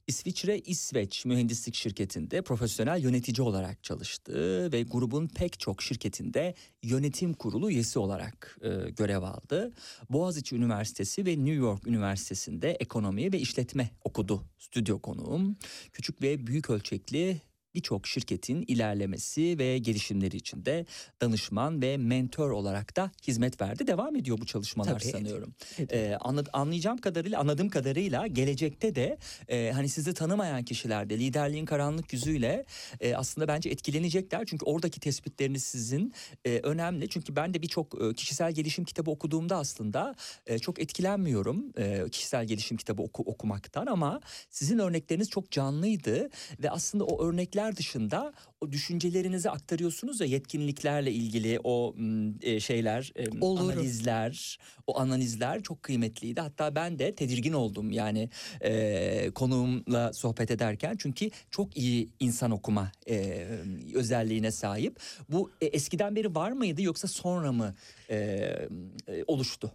[0.06, 4.32] İsviçre İsveç Mühendislik Şirketi'nde profesyonel yönetici olarak çalıştı
[4.72, 9.72] ve grubun pek çok şirketinde yönetim kurulu üyesi olarak e, görev aldı.
[10.10, 15.56] Boğaziçi Üniversitesi ve New York Üniversitesi'nde ekonomi ve işletme okudu stüdyo konuğum.
[15.92, 17.40] Küçük ve büyük ölçekli
[17.75, 20.87] birçok şirketin ilerlemesi ve gelişimleri için de
[21.20, 23.87] danışman ve mentor olarak da hizmet verdi.
[23.87, 25.55] Devam ediyor bu çalışmalar Tabii, sanıyorum.
[25.79, 25.89] ediyor.
[26.11, 29.18] Ee, anla- anlayacağım kadarıyla, anladığım kadarıyla gelecekte de
[29.49, 32.64] e, hani sizi tanımayan kişilerde liderliğin karanlık yüzüyle
[33.01, 34.45] e, aslında bence etkilenecekler.
[34.47, 36.12] Çünkü oradaki tespitleriniz sizin
[36.45, 37.09] e, önemli.
[37.09, 40.14] Çünkü ben de birçok e, kişisel gelişim kitabı okuduğumda aslında
[40.47, 44.20] e, çok etkilenmiyorum e, kişisel gelişim kitabı oku, okumaktan ama
[44.51, 46.29] sizin örnekleriniz çok canlıydı
[46.62, 51.94] ve aslında o örnekler dışında o düşüncelerinizi aktarıyorsunuz ya yetkinliklerle ilgili o
[52.42, 53.68] e, şeyler, e, Olurum.
[53.68, 56.40] analizler, o analizler çok kıymetliydi.
[56.40, 62.92] Hatta ben de tedirgin oldum yani e, konuğumla sohbet ederken çünkü çok iyi insan okuma
[63.08, 63.46] e,
[63.94, 65.00] özelliğine sahip.
[65.28, 67.74] Bu e, eskiden beri var mıydı yoksa sonra mı
[68.10, 69.72] e, e, oluştu?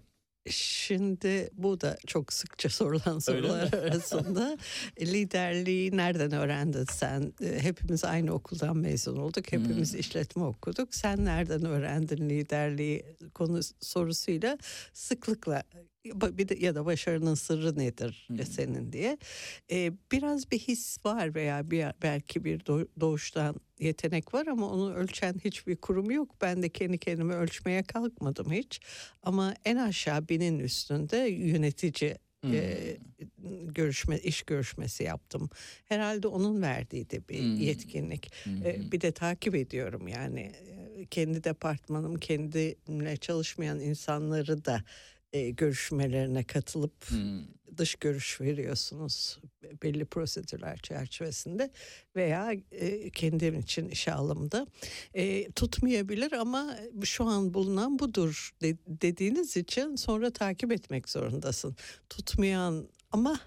[0.50, 4.58] Şimdi bu da çok sıkça sorulan sorular arasında.
[5.02, 7.34] Liderliği nereden öğrendin sen?
[7.44, 9.52] E, Hepimiz aynı okuldan mezun olduk.
[9.52, 10.96] Hepimiz işletme okuduk.
[10.96, 14.58] Sen nereden öğrendin liderliği konu sorusuyla
[14.94, 15.64] sıklıkla
[16.06, 18.46] bir de ya da başarının sırrı nedir Hmm.
[18.46, 19.18] senin diye.
[19.72, 24.94] E, biraz bir his var veya bir belki bir doğ- doğuştan yetenek var ama onu
[24.94, 26.36] ölçen hiçbir kurum yok.
[26.42, 28.80] Ben de kendi kendimi ölçmeye kalkmadım hiç.
[29.24, 32.54] Ama en aşağı binin üstünde yönetici Hmm.
[32.54, 32.98] e,
[33.66, 35.50] görüşme iş görüşmesi yaptım.
[35.86, 37.56] Herhalde onun verdiği de bir Hmm.
[37.56, 38.32] yetkinlik.
[38.44, 38.66] Hmm.
[38.66, 40.40] E, bir de takip ediyorum yani
[41.00, 44.84] E, kendi departmanım kendimle çalışmayan insanları da
[45.34, 47.42] e, görüşmelerine katılıp Hmm.
[47.78, 49.40] Dış görüş veriyorsunuz
[49.84, 51.72] belli prosedürler çerçevesinde
[52.16, 54.68] veya e, kendim için işe alımda
[55.14, 61.76] E, tutmayabilir ama şu an bulunan budur de- dediğiniz için sonra takip etmek zorundasın.
[62.10, 63.40] Tutmayan ama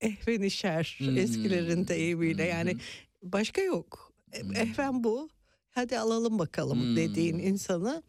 [0.00, 1.16] ehven işer Hmm.
[1.18, 2.76] eskilerin deyimiyle yani
[3.22, 4.12] başka yok.
[4.32, 4.56] E, Hmm.
[4.56, 5.28] Ehven bu
[5.70, 6.96] hadi alalım bakalım Hmm.
[6.96, 8.02] dediğin insanı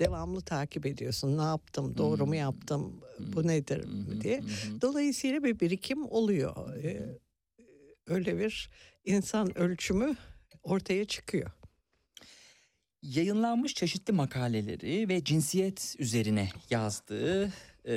[0.00, 1.38] devamlı takip ediyorsun.
[1.38, 2.38] Ne yaptım, doğru mu Hmm.
[2.38, 3.84] yaptım, bu nedir
[4.20, 4.42] diye.
[4.82, 6.76] Dolayısıyla bir birikim oluyor.
[6.84, 7.18] Ee,
[8.06, 8.70] öyle bir
[9.04, 10.16] insan ölçümü
[10.62, 11.50] ortaya çıkıyor.
[13.02, 17.52] Yayınlanmış çeşitli makaleleri ve cinsiyet üzerine yazdığı
[17.88, 17.96] e,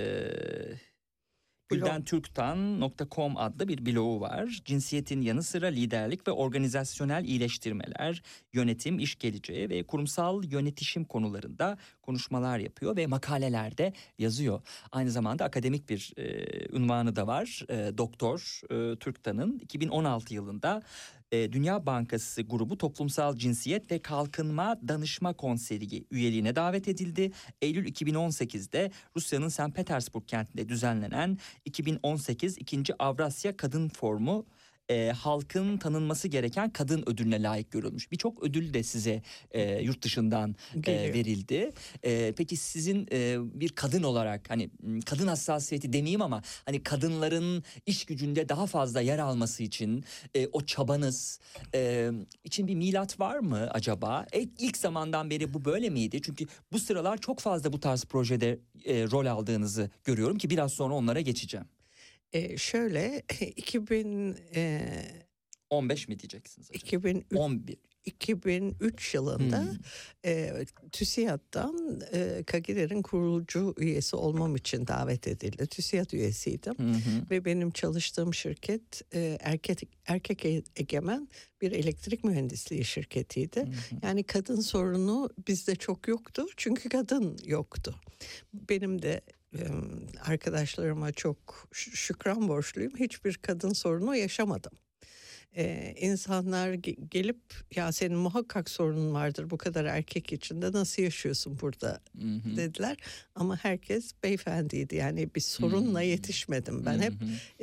[1.75, 4.61] güldentürktan.com adlı bir blogu var.
[4.65, 12.59] Cinsiyetin yanı sıra liderlik ve organizasyonel iyileştirmeler, yönetim, iş geleceği ve kurumsal yönetişim konularında konuşmalar
[12.59, 14.61] yapıyor ve makalelerde yazıyor.
[14.91, 17.65] Aynı zamanda akademik bir e, unvanı da var.
[17.69, 20.81] E, Doktor e, Türktan'ın 2016 yılında
[21.31, 27.31] e, Dünya Bankası grubu Toplumsal Cinsiyet ve Kalkınma Danışma Konseyi üyeliğine davet edildi.
[27.61, 29.75] Eylül 2018'de Rusya'nın St.
[29.75, 32.83] Petersburg kentinde düzenlenen 2018 2.
[32.99, 34.45] Avrasya Kadın Forumu
[34.89, 38.11] e, halkın tanınması gereken kadın ödülüne layık görülmüş.
[38.11, 39.21] Birçok ödül de size
[39.51, 40.55] e, yurt dışından
[40.87, 41.71] e, verildi.
[42.03, 44.69] E, peki sizin e, bir kadın olarak hani
[45.05, 50.03] kadın hassasiyeti demeyeyim ama hani kadınların iş gücünde daha fazla yer alması için
[50.35, 51.39] e, o çabanız
[51.75, 52.11] e,
[52.43, 54.25] için bir milat var mı acaba?
[54.31, 56.21] E, ilk zamandan beri bu böyle miydi?
[56.21, 60.93] Çünkü bu sıralar çok fazla bu tarz projede e, rol aldığınızı görüyorum ki biraz sonra
[60.93, 61.67] onlara geçeceğim.
[62.33, 63.21] Ee, şöyle
[63.55, 64.81] 2000 e,
[65.69, 66.77] 15 mi diyeceksiniz acaba?
[66.85, 67.77] 2003, 11.
[68.05, 69.77] 2003 yılında Hmm.
[70.25, 75.67] e, TÜSİAD'dan e, Kagiler'in kurucu üyesi olmam için davet edildi.
[75.67, 76.73] TÜSİAD üyesiydim.
[76.73, 76.95] Hı.
[77.31, 81.27] Ve benim çalıştığım şirket e, erkek erkek e- egemen
[81.61, 83.59] bir elektrik mühendisliği şirketiydi.
[83.59, 83.95] Hı.
[84.03, 87.95] Yani kadın sorunu bizde çok yoktu çünkü kadın yoktu.
[88.53, 89.21] Benim de e,
[90.25, 92.93] arkadaşlarıma çok şükran borçluyum.
[92.99, 94.71] Hiçbir kadın sorunu yaşamadım.
[95.57, 97.41] E, insanlar ge- gelip
[97.75, 102.55] ya senin muhakkak sorunun vardır bu kadar erkek içinde nasıl yaşıyorsun burada Hı hı.
[102.57, 102.97] dediler.
[103.35, 106.07] Ama herkes beyefendiydi yani bir sorunla Hmm.
[106.09, 106.85] yetişmedim.
[106.85, 107.13] Ben Hı hep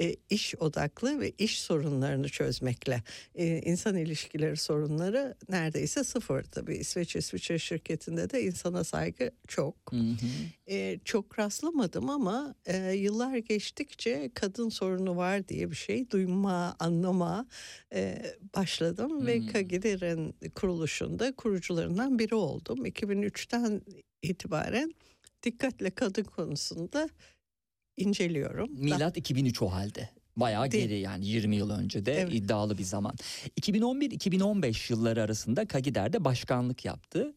[0.00, 3.02] e, iş odaklı ve iş sorunlarını çözmekle
[3.34, 9.96] e, insan ilişkileri sorunları neredeyse sıfır tabii İsveç İsviçre şirketinde de insana saygı çok Hı
[9.96, 10.16] hı.
[10.66, 17.46] E, çok rastlamadım ama e, yıllar geçtikçe kadın sorunu var diye bir şey duyma anlama
[17.94, 18.22] e,
[18.56, 19.46] başladım ve Hmm.
[19.46, 23.82] Kagider'in kuruluşunda kurucularından biri oldum 2003'ten
[24.22, 24.92] itibaren
[25.42, 27.08] dikkatle kadın konusunda
[27.96, 28.70] inceliyorum.
[28.72, 30.08] Milat 2003 o halde.
[30.40, 30.88] Bayağı Değil.
[30.88, 32.34] geri yani 20 yıl önce de Evet.
[32.34, 33.14] iddialı bir zaman.
[33.60, 37.34] 2011-2015 yılları arasında Kagider'de başkanlık yaptı.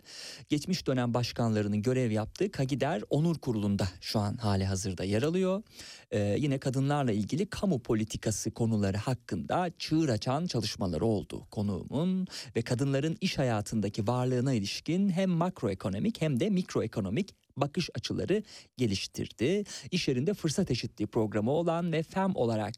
[0.50, 5.64] Geçmiş dönem başkanlarının görev yaptığı Kagider Onur Kurulu'nda şu an hali hazırda yer alıyor.
[6.12, 13.18] Ee, yine kadınlarla ilgili kamu politikası konuları hakkında çığır açan çalışmaları oldu konuğumun ve kadınların
[13.22, 18.44] iş hayatındaki varlığına ilişkin hem makroekonomik hem de mikroekonomik bakış açıları
[18.78, 19.64] geliştirdi.
[19.92, 22.76] İş yerinde fırsat eşitliği programı olan ve FEM olarak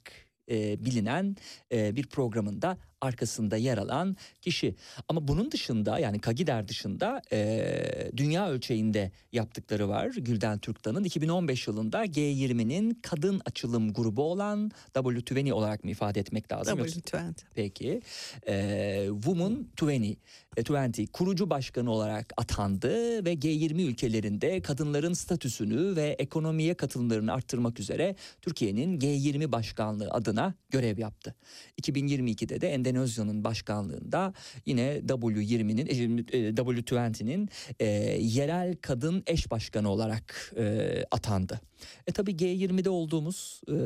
[0.51, 1.36] e, bilinen
[1.71, 4.76] e, bir programında arkasında yer alan kişi.
[5.08, 10.12] Ama bunun dışında yani Kagider dışında e, dünya ölçeğinde yaptıkları var.
[10.18, 16.80] Gülden Türktan'ın 2015 yılında G20'nin kadın açılım grubu olan W20 olarak mı ifade etmek lazım?
[16.80, 17.45] yoksa- W20.
[17.56, 18.01] Peki.
[18.47, 20.18] Ee, Women 20,
[20.58, 27.80] e, 20 kurucu başkanı olarak atandı ve G20 ülkelerinde kadınların statüsünü ve ekonomiye katılımlarını arttırmak
[27.80, 31.36] üzere Türkiye'nin G20 başkanlığı adına görev yaptı.
[31.82, 34.33] 2022'de de Endonezya Ben Özcan'ın başkanlığında
[34.65, 35.87] yine W20'nin
[36.17, 37.85] e, W20'nin e,
[38.21, 41.61] yerel kadın eş başkanı olarak e, atandı.
[42.07, 43.77] E tabii G20'de olduğumuz e,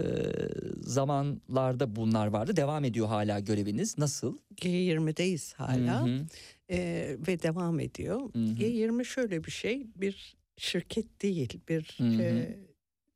[0.82, 2.56] zamanlarda bunlar vardı.
[2.56, 3.98] Devam ediyor hala göreviniz.
[3.98, 4.38] Nasıl?
[4.56, 6.26] G20'deyiz hala Hı hı.
[6.70, 8.20] Ee, ve devam ediyor.
[8.20, 8.54] Hı hı.
[8.54, 12.22] G20 şöyle bir şey, bir şirket değil, bir Hı hı.
[12.22, 12.58] e,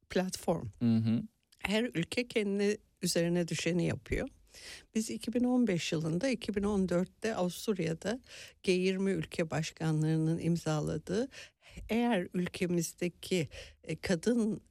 [0.10, 0.68] platform.
[0.80, 1.24] Hı hı.
[1.60, 4.28] Her ülke kendi üzerine düşeni yapıyor.
[4.96, 8.20] Biz 2015 yılında 2014'te Avusturya'da
[8.64, 11.28] G20 ülke başkanlarının imzaladığı
[11.90, 13.50] eğer ülkemizdeki
[13.84, 14.62] e, kadın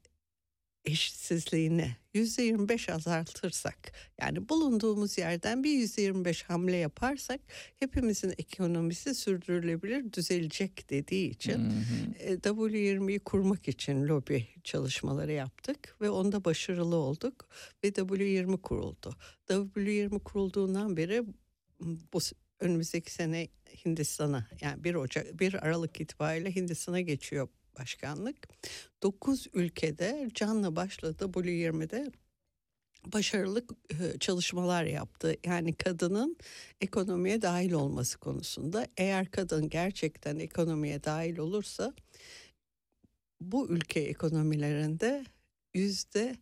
[0.84, 7.40] eşitsizliğini yüzde 25 azaltırsak yani bulunduğumuz yerden bir yüzde 25 hamle yaparsak
[7.78, 12.14] hepimizin ekonomisi sürdürülebilir düzelecek dediği için Hı hı.
[12.18, 17.48] e, W20'yi kurmak için lobi çalışmaları yaptık ve onda başarılı olduk
[17.84, 19.16] ve W20 kuruldu.
[19.48, 21.24] W20 kurulduğundan beri
[22.12, 22.18] bu
[22.60, 23.48] önümüzdeki sene
[23.84, 27.48] Hindistan'a yani 1 Ocak 1 Aralık itibariyle Hindistan'a geçiyor
[27.80, 28.36] başkanlık.
[29.02, 32.12] 9 ülkede canla başla W20'de
[33.06, 35.36] başarılı e, çalışmalar yaptı.
[35.46, 36.36] Yani kadının
[36.80, 38.86] ekonomiye dahil olması konusunda.
[38.96, 41.94] Eğer kadın gerçekten ekonomiye dahil olursa
[43.40, 45.24] bu ülke ekonomilerinde
[45.74, 46.36] yüzde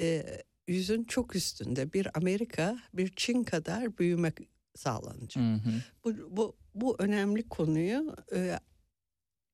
[0.00, 0.24] e,
[0.68, 4.32] yüzün çok üstünde bir Amerika, bir Çin kadar büyüme
[4.74, 5.44] sağlanacak.
[5.44, 5.72] Hı hı.
[6.04, 8.58] Bu, bu, bu önemli konuyu e,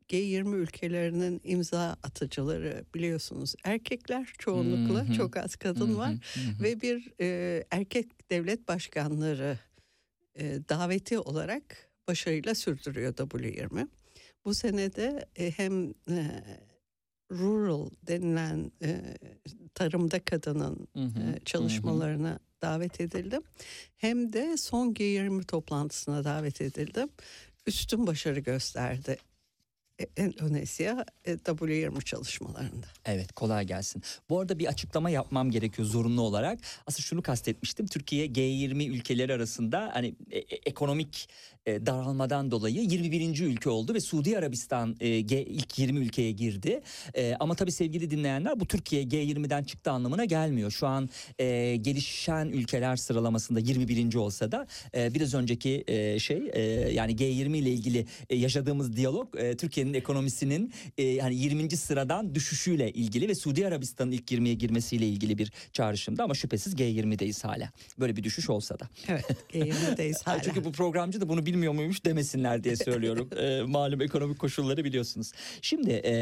[0.08, 5.12] G20 ülkelerinin imza atıcıları biliyorsunuz erkekler çoğunlukla Hı hı.
[5.12, 6.62] çok az kadın Hı var hı, hı hı.
[6.62, 9.58] ve bir e, erkek devlet başkanları
[10.34, 13.88] e, daveti olarak başarıyla sürdürüyor W20.
[14.44, 16.44] Bu senede e, hem e,
[17.32, 19.00] rural denilen e,
[19.74, 21.36] tarımda kadının Hı hı, hı hı.
[21.36, 23.42] e, çalışmalarına davet edildim.
[23.96, 27.08] Hem de son G20 toplantısına davet edildim.
[27.66, 29.16] Üstün başarı gösterdi
[30.16, 32.86] Endonezya e, W20 çalışmalarında.
[33.04, 34.02] Evet kolay gelsin.
[34.30, 36.58] Bu arada bir açıklama yapmam gerekiyor zorunlu olarak.
[36.86, 37.86] Aslında şunu kastetmiştim.
[37.86, 43.40] Türkiye G20 ülkeleri arasında hani e- e- ekonomik e, daralmadan dolayı 21.
[43.40, 46.80] ülke oldu ve Suudi Arabistan e, ilk 20 ülkeye girdi.
[47.14, 50.70] E, ama tabii sevgili dinleyenler bu Türkiye G20'den çıktı anlamına gelmiyor.
[50.70, 51.08] Şu an
[51.38, 54.14] e, gelişen ülkeler sıralamasında 21.
[54.14, 56.60] olsa da e, biraz önceki e, şey e,
[56.92, 61.76] yani G20 ile ilgili e, yaşadığımız diyalog e, Türkiye'nin ekonomisinin e, yani 20.
[61.76, 67.46] sıradan düşüşüyle ilgili ve Suudi Arabistan'ın ilk 20'ye girmesiyle ilgili bir çağrışımdı ama şüphesiz G20'deyiz
[67.46, 67.70] hala.
[67.98, 68.88] Böyle bir düşüş olsa da.
[69.08, 69.96] Evet G20'deyiz
[70.26, 70.42] Ay, hala.
[70.42, 73.30] Çünkü bu programcı da bunu bilmiyor muymuş demesinler diye söylüyorum.
[73.36, 75.32] Ee, malum ekonomik koşulları biliyorsunuz.
[75.62, 76.12] Şimdi e,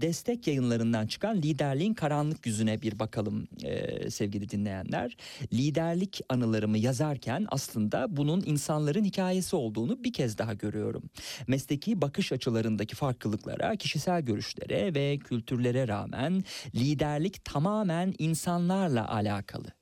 [0.00, 5.16] destek yayınlarından çıkan liderliğin karanlık yüzüne bir bakalım e, sevgili dinleyenler.
[5.52, 11.02] Liderlik anılarımı yazarken aslında bunun insanların hikayesi olduğunu bir kez daha görüyorum.
[11.46, 16.44] Mesleki bakış açılarındaki farklılıklara, kişisel görüşlere ve kültürlere rağmen
[16.74, 19.77] liderlik tamamen insanlarla alakalı.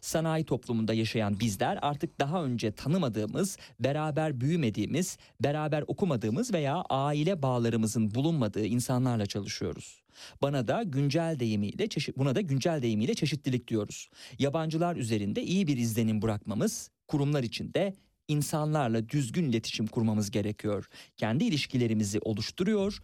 [0.00, 8.14] Sanayi toplumunda yaşayan bizler artık daha önce tanımadığımız, beraber büyümediğimiz, beraber okumadığımız veya aile bağlarımızın
[8.14, 10.02] bulunmadığı insanlarla çalışıyoruz.
[10.42, 14.08] Bana da güncel deyimiyle çeşit buna da güncel deyimiyle çeşitlilik diyoruz.
[14.38, 17.94] Yabancılar üzerinde iyi bir izlenim bırakmamız, kurumlar içinde
[18.28, 20.88] insanlarla düzgün iletişim kurmamız gerekiyor.
[21.16, 22.98] Kendi ilişkilerimizi oluşturuyor,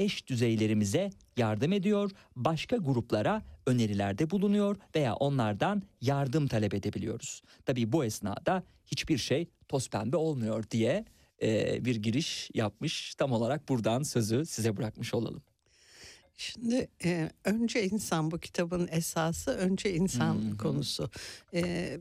[0.00, 7.42] eş düzeylerimize yardım ediyor, başka gruplara önerilerde bulunuyor veya onlardan yardım talep edebiliyoruz.
[7.64, 11.04] Tabii bu esnada hiçbir şey toz pembe olmuyor diye
[11.42, 13.14] e, bir giriş yapmış.
[13.14, 15.42] Tam olarak buradan sözü size bırakmış olalım.
[16.36, 20.56] Şimdi e, önce insan bu kitabın esası önce insan hı.
[20.56, 21.10] konusu.
[21.54, 21.98] E,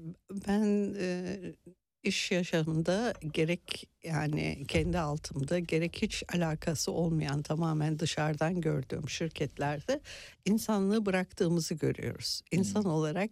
[0.47, 1.37] ben e,
[2.03, 10.01] iş yaşamında gerek yani kendi altımda gerek hiç alakası olmayan tamamen dışarıdan gördüğüm şirketlerde
[10.45, 12.41] insanlığı bıraktığımızı görüyoruz.
[12.51, 13.29] İnsan olarak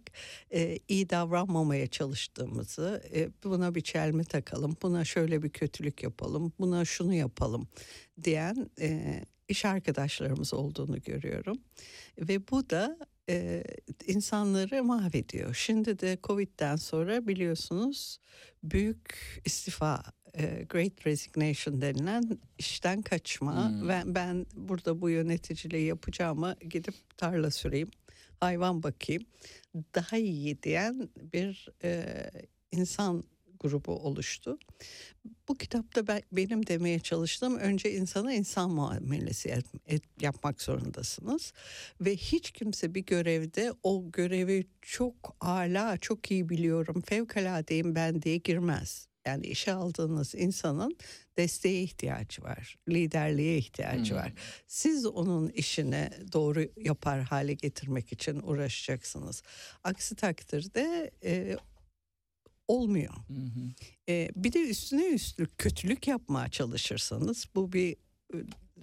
[0.52, 6.84] e, iyi davranmamaya çalıştığımızı, e, buna bir çelme takalım, buna şöyle bir kötülük yapalım, buna
[6.84, 7.68] şunu yapalım
[8.24, 11.58] diyen e, iş arkadaşlarımız olduğunu görüyorum.
[12.18, 12.98] Ve bu da
[13.28, 13.64] e,
[14.06, 15.54] insanları mahvediyor.
[15.54, 18.18] Şimdi de Covid'den sonra biliyorsunuz
[18.62, 20.02] büyük istifa,
[20.68, 23.68] Great Resignation denilen işten kaçma.
[23.68, 23.88] Hmm.
[23.88, 27.90] Ve ben burada bu yöneticiliği yapacağıma gidip tarla süreyim,
[28.40, 29.22] hayvan bakayım,
[29.94, 32.04] daha iyi diyen bir e,
[32.72, 33.24] insan
[33.60, 34.58] grubu oluştu.
[35.48, 41.52] Bu kitapta ben, benim demeye çalıştığım önce insana insan muamelesi et, et, yapmak zorundasınız.
[42.00, 48.36] Ve hiç kimse bir görevde o görevi çok ala, çok iyi biliyorum, fevkaladeyim ben diye
[48.36, 49.08] girmez.
[49.26, 50.96] Yani işe aldığınız insanın
[51.36, 54.20] desteğe ihtiyacı var, liderliğe ihtiyacı Hmm.
[54.20, 54.32] var.
[54.66, 59.42] Siz onun işini doğru yapar hale getirmek için uğraşacaksınız.
[59.84, 61.56] Aksi takdirde e,
[62.68, 63.14] olmuyor.
[63.14, 63.60] Hı hı.
[64.08, 67.96] E, bir de üstüne üstlük kötülük yapmaya çalışırsanız bu bir
[68.34, 68.36] e,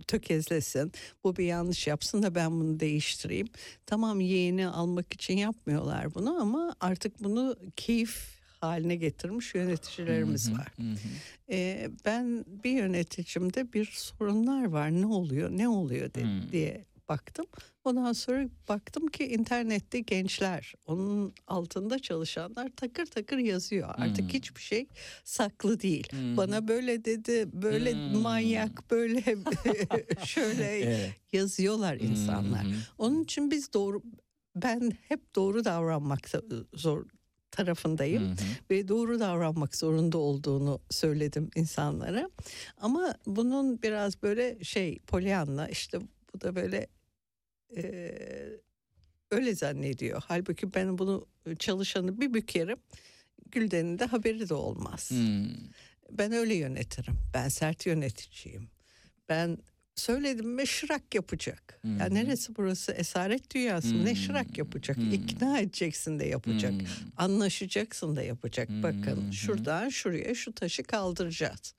[0.08, 0.92] tökezlesin,
[1.24, 3.48] bu bir yanlış yapsın da ben bunu değiştireyim.
[3.86, 10.58] Tamam yeğeni almak için yapmıyorlar bunu ama artık bunu keyif haline getirmiş yöneticilerimiz Hı hı,
[10.58, 10.68] var.
[10.78, 10.98] hı hı.
[11.50, 17.46] E, ben bir yöneticimde bir sorunlar var ne oluyor ne oluyor de- diye baktım.
[17.84, 23.90] Ondan sonra baktım ki internette gençler onun altında çalışanlar takır takır yazıyor.
[23.98, 24.30] Artık Hmm.
[24.30, 24.88] hiçbir şey
[25.24, 26.08] saklı değil.
[26.12, 26.38] Hmm.
[26.38, 28.22] Bana böyle dedi böyle Hmm.
[28.22, 29.24] manyak böyle
[30.26, 31.14] şöyle Evet.
[31.34, 32.66] yazıyorlar insanlar.
[32.66, 32.72] Hı.
[32.98, 34.04] Onun için biz doğru
[34.56, 36.30] ben hep doğru davranmak
[36.74, 37.06] zor
[37.52, 38.36] tarafındayım Hı hı.
[38.70, 42.30] ve doğru davranmak zorunda olduğunu söyledim insanlara.
[42.78, 46.00] Ama bunun biraz böyle şey Pollyanna işte
[46.34, 46.88] bu da böyle
[47.76, 48.60] eee,
[49.32, 50.24] öyle zannediyor.
[50.28, 51.28] Halbuki ben bunu
[51.60, 52.78] çalışanı bir bükerim.
[53.52, 55.12] Gülden'in de haberi de olmaz.
[55.12, 55.46] Hmm.
[56.12, 57.16] Ben öyle yönetirim.
[57.34, 58.70] Ben sert yöneticiyim.
[59.30, 59.58] Ben
[59.96, 61.80] söyledim mi şırak yapacak.
[61.82, 64.06] Hı Ya neresi burası esaret dünyası mı?
[64.06, 64.98] ne şırak yapacak.
[64.98, 65.02] hı.
[65.02, 66.72] İkna edeceksin de yapacak.
[66.72, 66.88] Hmm.
[67.18, 68.70] Anlaşacaksın da yapacak.
[68.70, 71.74] Hı Bakın şuradan şuraya şu taşı kaldıracağız.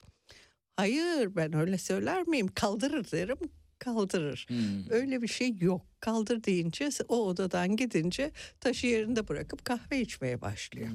[0.75, 2.47] Hayır ben öyle söyler miyim?
[2.47, 3.37] Kaldırır derim
[3.79, 4.45] kaldırır.
[4.49, 4.89] Hmm.
[4.89, 5.81] Öyle bir şey yok.
[5.99, 10.87] Kaldır deyince o odadan gidince taşı yerinde bırakıp kahve içmeye başlıyor.
[10.87, 10.93] Hı.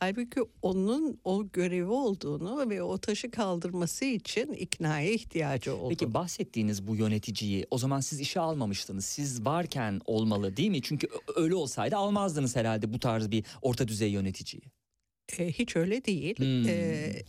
[0.00, 5.88] Halbuki onun o görevi olduğunu ve o taşı kaldırması için iknaya ihtiyacı olduğunu.
[5.88, 9.04] Peki bahsettiğiniz bu yöneticiyi o zaman siz işe almamıştınız.
[9.04, 10.82] Siz varken olmalı değil mi?
[10.82, 14.62] Çünkü öyle olsaydı almazdınız herhalde bu tarz bir orta düzey yöneticiyi.
[15.38, 16.38] E, hiç öyle değil.
[16.38, 16.68] Hmm.
[16.68, 16.74] E,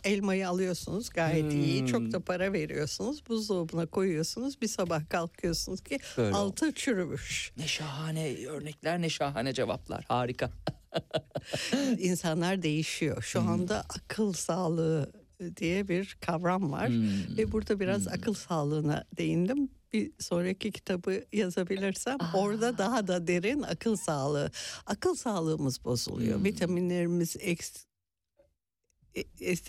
[0.04, 1.80] elmayı alıyorsunuz gayet iyi.
[1.80, 1.86] Hmm.
[1.86, 3.26] Çok da para veriyorsunuz.
[3.28, 4.62] Buzdolabına koyuyorsunuz.
[4.62, 6.38] Bir sabah kalkıyorsunuz ki Böyle oldu.
[6.38, 7.52] altı çürümüş.
[7.56, 10.50] Ne şahane örnekler ne şahane cevaplar harika.
[11.98, 13.22] İnsanlar değişiyor.
[13.22, 15.12] Şu anda akıl sağlığı
[15.56, 16.88] diye bir kavram var.
[16.88, 17.36] Hmm.
[17.36, 19.68] Ve burada biraz akıl sağlığına değindim.
[19.92, 24.50] Bir sonraki kitabı yazabilirsem orada daha da derin akıl sağlığı.
[24.86, 26.36] Akıl sağlığımız bozuluyor.
[26.36, 26.44] Hmm.
[26.44, 27.87] Vitaminlerimiz eks, e-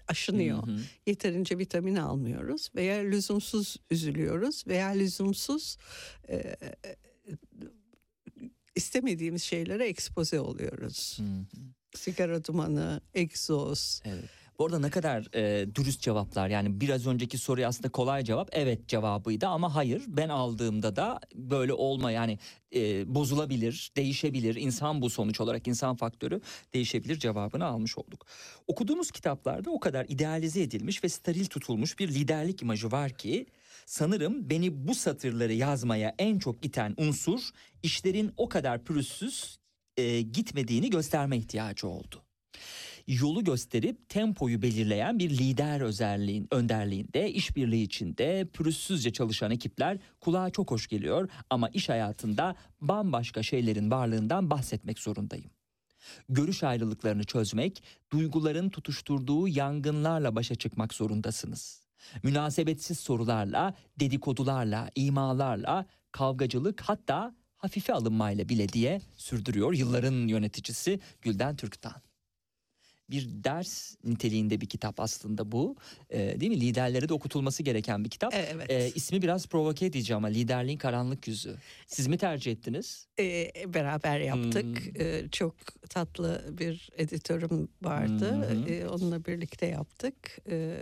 [0.08, 0.68] aşınıyor.
[0.68, 0.80] Hı hı.
[1.06, 5.78] Yeterince vitamin almıyoruz veya lüzumsuz üzülüyoruz veya lüzumsuz
[6.30, 6.56] e,
[8.76, 11.20] istemediğimiz şeylere ekspoze oluyoruz.
[11.20, 11.62] Hı hı.
[11.96, 14.02] Sigara dumanı, egzoz.
[14.06, 14.30] Evet.
[14.60, 16.50] Bu arada ne kadar e, dürüst cevaplar?
[16.50, 18.50] Yani biraz önceki soruya aslında kolay cevap.
[18.52, 20.04] Evet cevabıydı ama hayır.
[20.08, 22.40] Ben aldığımda da böyle olma yani
[22.76, 24.56] e, bozulabilir değişebilir.
[24.56, 26.42] İnsan bu sonuç olarak insan faktörü
[26.74, 28.26] değişebilir cevabını almış olduk.
[28.68, 33.46] Okuduğumuz kitaplarda o kadar idealize edilmiş ve steril tutulmuş bir liderlik imajı var ki
[33.86, 37.50] sanırım beni bu satırları yazmaya en çok iten unsur
[37.84, 39.60] işlerin o kadar pürüzsüz
[39.98, 42.24] e, gitmediğini gösterme ihtiyacı oldu
[43.10, 50.72] yolu gösterip tempoyu belirleyen bir lider özelliğin önderliğinde işbirliği içinde pürüzsüzce çalışan ekipler kulağa çok
[50.72, 55.52] hoş geliyor ama iş hayatında bambaşka şeylerin varlığından bahsetmek zorundayım.
[56.30, 61.84] Görüş ayrılıklarını çözmek, duyguların tutuşturduğu yangınlarla başa çıkmak zorundasınız.
[62.24, 72.09] Münasebetsiz sorularla, dedikodularla, imalarla, kavgacılık hatta hafife alınmayla bile diye sürdürüyor yılların yöneticisi Gülden Türktan
[73.12, 75.76] bir ders niteliğinde bir kitap aslında bu.
[76.10, 76.62] Ee, değil mi?
[76.62, 78.34] Liderlere de okutulması gereken bir kitap.
[78.34, 78.70] Evet.
[78.70, 81.56] Ee, ismi biraz provoke edici ama liderliğin karanlık yüzü.
[81.88, 83.08] Siz mi tercih ettiniz?
[83.20, 84.66] Ee, beraber yaptık.
[84.66, 85.02] Hmm.
[85.02, 85.56] Ee, çok
[85.90, 88.32] tatlı bir editörüm vardı.
[88.32, 88.70] Hı.
[88.70, 90.16] Ee, onunla birlikte yaptık.
[90.50, 90.78] Ee,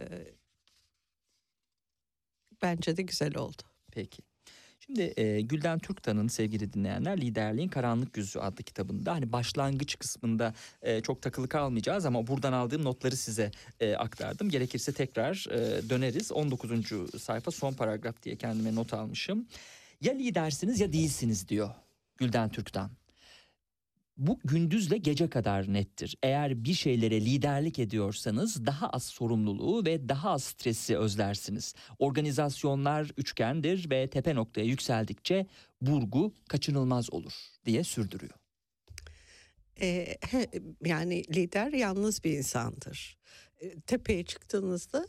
[2.61, 3.61] bence de güzel oldu.
[3.91, 4.26] Peki.
[4.87, 11.01] Şimdi e, Gülden Türktan'ın sevgili dinleyenler Liderliğin Karanlık Yüzü adlı kitabında hani başlangıç kısmında e,
[11.01, 14.49] çok takılı kalmayacağız ama buradan aldığım notları size e, aktardım.
[14.49, 16.31] Gerekirse tekrar e, döneriz.
[16.31, 16.71] 19.
[17.21, 19.47] sayfa son paragraf diye kendime not almışım.
[20.01, 21.69] Ya lidersiniz ya değilsiniz diyor
[22.17, 22.91] Gülden Türktan.
[24.17, 26.17] Bu gündüzle gece kadar nettir.
[26.23, 31.73] Eğer bir şeylere liderlik ediyorsanız daha az sorumluluğu ve daha az stresi özlersiniz.
[31.99, 35.47] Organizasyonlar üçgendir ve tepe noktaya yükseldikçe
[35.81, 37.33] burgu kaçınılmaz olur
[37.65, 38.33] diye sürdürüyor.
[39.81, 40.17] Ee,
[40.85, 43.17] yani lider yalnız bir insandır.
[43.59, 45.07] e, tepeye çıktığınızda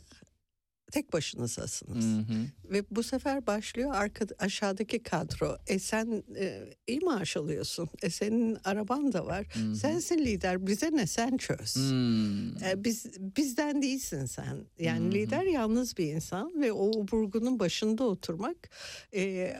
[0.91, 2.05] tek başınızasınız.
[2.05, 2.45] Hı hı.
[2.63, 5.57] Ve bu sefer başlıyor arka, aşağıdaki kadro.
[5.67, 7.89] E sen e, iyi maaş alıyorsun.
[8.01, 9.47] E senin araban da var.
[9.53, 9.75] Hı hı.
[9.75, 10.67] Sensin lider.
[10.67, 11.75] Bize ne sen çöz.
[11.75, 12.63] Hmm.
[12.63, 13.05] E, biz
[13.37, 14.65] bizden değilsin sen.
[14.79, 15.13] Yani Hı hı.
[15.13, 18.69] lider yalnız bir insan ve o burgunun başında oturmak
[19.13, 19.53] e,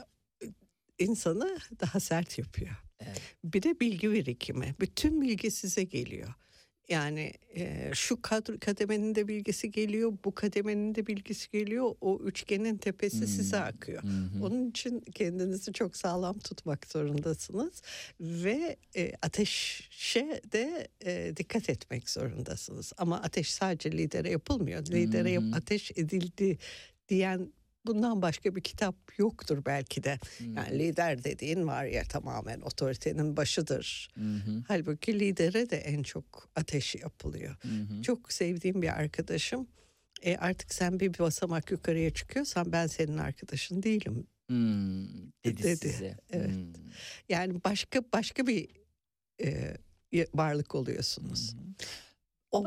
[1.00, 2.76] insanı daha sert yapıyor.
[3.00, 3.22] Evet.
[3.44, 4.76] Bir de bilgi birikimi.
[4.80, 6.34] Bütün bilgi size geliyor.
[6.90, 11.96] Yani e, şu kadro kademenin de bilgisi geliyor, bu kademenin de bilgisi geliyor.
[12.02, 13.64] O üçgenin tepesi size Hmm.
[13.66, 14.04] akıyor.
[14.04, 14.46] Hı hı.
[14.46, 17.82] Onun için kendinizi çok sağlam tutmak zorundasınız
[18.20, 22.94] ve e, ateşe de e, dikkat etmek zorundasınız.
[22.98, 24.86] Ama ateş sadece lidere yapılmıyor.
[24.86, 25.56] Lidere yap- Hı hı.
[25.56, 26.58] ateş edildi
[27.10, 27.54] diyen
[27.86, 30.20] bundan başka bir kitap yoktur belki de.
[30.38, 30.54] Hmm.
[30.58, 34.10] Yani lider dediğin var ya tamamen otoritenin başıdır.
[34.16, 34.64] Hı.
[34.68, 37.56] Halbuki lidere de en çok ateş yapılıyor.
[37.62, 38.02] Hı.
[38.02, 39.68] Çok sevdiğim bir arkadaşım.
[40.22, 44.28] E artık sen bir basamak yukarıya çıkıyorsan ben senin arkadaşın değilim.
[44.48, 45.08] Hmm,
[45.46, 46.18] dedi, Dedi, size.
[46.32, 46.50] evet.
[46.56, 46.74] Hmm.
[47.30, 48.68] Yani başka başka bir
[49.44, 49.76] e,
[50.34, 51.56] varlık oluyorsunuz.
[52.52, 52.66] O,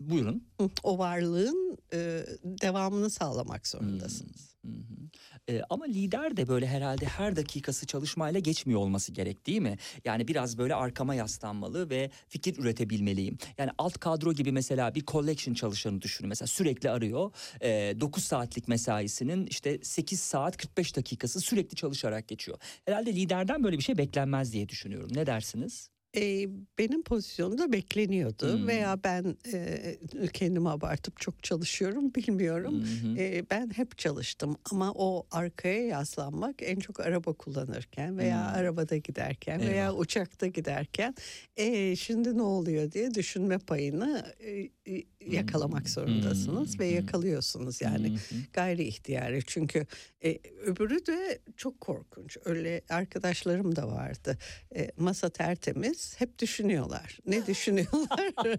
[0.00, 0.44] buyurun.
[0.82, 4.52] o varlığın e, devamını sağlamak zorundasınız.
[4.66, 5.02] Hı hı.
[5.48, 9.78] Ee, ama lider de böyle herhalde her dakikası çalışmayla geçmiyor olması gerek değil mi?
[10.04, 13.38] Yani biraz böyle arkama yaslanmalı ve fikir üretebilmeliyim.
[13.58, 16.28] Yani alt kadro gibi mesela bir collection çalışanı düşünün.
[16.28, 17.30] Mesela sürekli arıyor.
[17.62, 22.58] Ee, 9 saatlik mesaisinin işte 8 saat 45 dakikası sürekli çalışarak geçiyor.
[22.84, 25.10] Herhalde liderden böyle bir şey beklenmez diye düşünüyorum.
[25.14, 25.91] Ne dersiniz?
[26.16, 26.48] E,
[26.78, 28.66] benim pozisyonumda bekleniyordu Hmm.
[28.66, 29.96] veya ben e,
[30.32, 32.80] kendimi abartıp çok çalışıyorum bilmiyorum.
[33.02, 33.18] Hı.
[33.18, 38.54] E, ben hep çalıştım ama o arkaya yaslanmak en çok araba kullanırken veya Hmm.
[38.58, 39.98] arabada giderken veya Eyvah.
[39.98, 41.14] uçakta giderken
[41.56, 44.70] e, şimdi ne oluyor diye düşünme payını e,
[45.20, 45.90] yakalamak Hmm.
[45.92, 46.94] zorundasınız ve Hmm.
[46.96, 48.40] yakalıyorsunuz yani Hı hı.
[48.52, 49.86] gayri ihtiyari çünkü
[50.24, 54.38] e, öbürü de çok korkunç öyle arkadaşlarım da vardı
[54.76, 57.18] E, masa tertemiz hep düşünüyorlar.
[57.26, 58.30] Ne düşünüyorlar?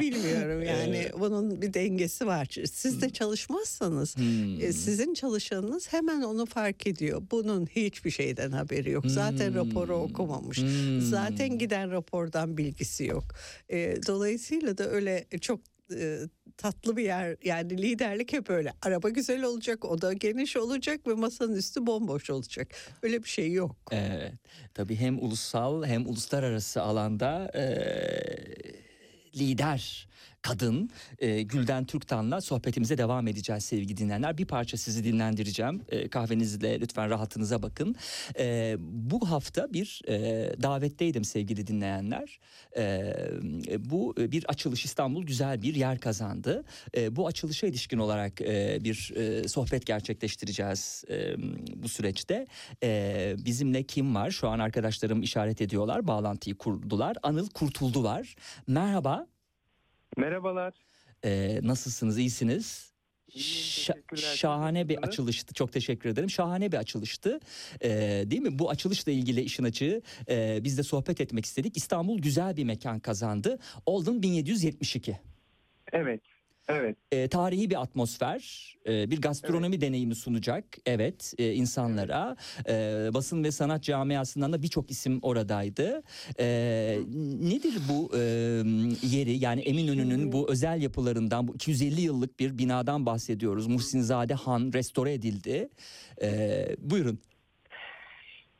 [0.00, 0.96] Bilmiyorum yani.
[0.96, 1.14] Evet.
[1.20, 2.48] bunun bir dengesi var.
[2.72, 4.60] Siz de çalışmazsanız Hmm.
[4.60, 7.22] e, sizin çalışanınız hemen onu fark ediyor.
[7.30, 9.04] Bunun hiçbir şeyden haberi yok.
[9.06, 10.02] Zaten raporu Hmm.
[10.02, 10.58] okumamış.
[10.58, 11.00] Hmm.
[11.00, 13.24] zaten giden rapordan bilgisi yok.
[13.70, 15.60] E, dolayısıyla da öyle çok
[15.92, 16.18] e,
[16.56, 21.54] tatlı bir yer yani liderlik hep öyle araba güzel olacak oda geniş olacak ve masanın
[21.54, 22.68] üstü bomboş olacak
[23.02, 23.76] öyle bir şey yok.
[23.90, 24.32] Evet.
[24.74, 28.54] Tabii hem ulusal hem uluslararası alanda eee,
[29.36, 30.08] lider
[30.42, 30.90] kadın
[31.20, 34.38] eee, Gülden Türktan'la sohbetimize devam edeceğiz sevgili dinleyenler.
[34.38, 35.82] Bir parça sizi dinlendireceğim.
[35.92, 37.94] Eee, kahvenizle lütfen rahatınıza bakın.
[38.38, 42.38] Eee, bu hafta bir eee, davetteydim sevgili dinleyenler.
[42.76, 43.16] Eee,
[43.78, 46.64] bu e, bir açılış İstanbul güzel bir yer kazandı.
[46.96, 51.36] Eee, bu açılışa ilişkin olarak eee, bir eee, sohbet gerçekleştireceğiz eee,
[51.76, 52.46] bu süreçte.
[52.82, 54.30] Ee, bizimle kim var?
[54.30, 56.06] Şu an arkadaşlarım işaret ediyorlar.
[56.06, 57.16] Bağlantıyı kurdular.
[57.22, 58.34] Anıl Kurtuldu var.
[58.66, 59.26] Merhaba.
[60.16, 60.74] Merhabalar.
[61.24, 62.18] Ee, nasılsınız?
[62.18, 62.92] İyisiniz?
[63.28, 65.54] İyiyim, şahane bir açılıştı.
[65.54, 66.30] Çok teşekkür ederim.
[66.30, 67.40] Şahane bir açılıştı.
[67.82, 67.90] Ee,
[68.26, 68.58] değil mi?
[68.58, 71.76] Bu açılışla ilgili işin açığı e, biz de sohbet etmek istedik.
[71.76, 73.58] İstanbul güzel bir mekan kazandı.
[73.86, 75.18] Olden 1772.
[75.92, 76.20] Evet.
[76.68, 76.96] Evet.
[77.12, 80.64] E, tarihi bir atmosfer, e, bir gastronomi deneyimi sunacak.
[80.86, 82.36] Evet, e, insanlara.
[82.68, 82.74] E,
[83.14, 86.02] basın ve sanat camiasından da birçok isim oradaydı.
[86.38, 86.98] E,
[87.40, 88.18] nedir bu e,
[89.02, 89.38] yeri?
[89.38, 93.66] Yani Eminönü'nün bu özel yapılarından, bu 250 yıllık bir binadan bahsediyoruz.
[93.66, 95.68] Muhsinzade Han restore edildi.
[96.22, 97.18] E, buyurun.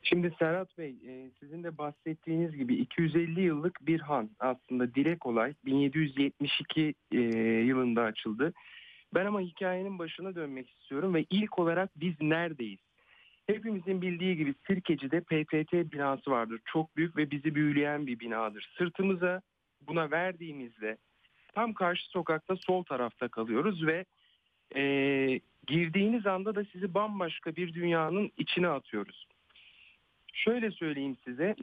[0.03, 5.55] Şimdi Serhat Bey, e, sizin de bahsettiğiniz gibi 250 yıllık bir han aslında dile kolay
[5.65, 7.19] 1772 e,
[7.67, 8.53] yılında açıldı.
[9.15, 12.81] Ben ama hikayenin başına dönmek istiyorum ve ilk olarak biz neredeyiz?
[13.47, 16.61] Hepimizin bildiği gibi Sirkeci'de PTT binası vardır.
[16.65, 18.73] Çok büyük ve bizi büyüleyen bir binadır.
[18.79, 19.43] Sırtımıza
[19.81, 20.97] buna verdiğimizde
[21.55, 24.05] tam karşı sokakta sol tarafta kalıyoruz ve
[24.77, 24.83] e,
[25.67, 29.27] girdiğiniz anda da sizi bambaşka bir dünyanın içine atıyoruz.
[30.33, 31.57] Şöyle söyleyeyim size.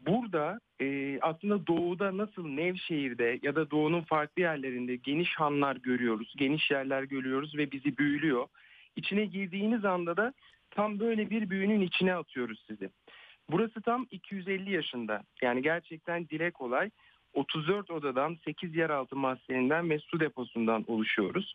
[0.00, 6.70] Burada e, aslında doğuda nasıl Nevşehir'de ya da doğunun farklı yerlerinde geniş hanlar görüyoruz, geniş
[6.70, 8.46] yerler görüyoruz ve bizi büyülüyor.
[8.96, 10.32] İçine girdiğiniz anda da
[10.70, 12.90] tam böyle bir büyünün içine atıyoruz sizi.
[13.50, 15.22] Burası tam 250 yaşında.
[15.42, 16.90] Yani gerçekten dile kolay.
[17.34, 21.54] 34 odadan 8 yeraltı mahzeninden ve su deposundan oluşuyoruz.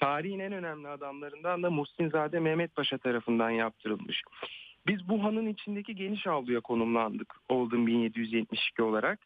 [0.00, 4.22] Tarihin en önemli adamlarından da Muhsinzade Mehmet Paşa tarafından yaptırılmış.
[4.86, 9.18] Biz bu hanın içindeki geniş avluya konumlandık Oldham 1772 olarak.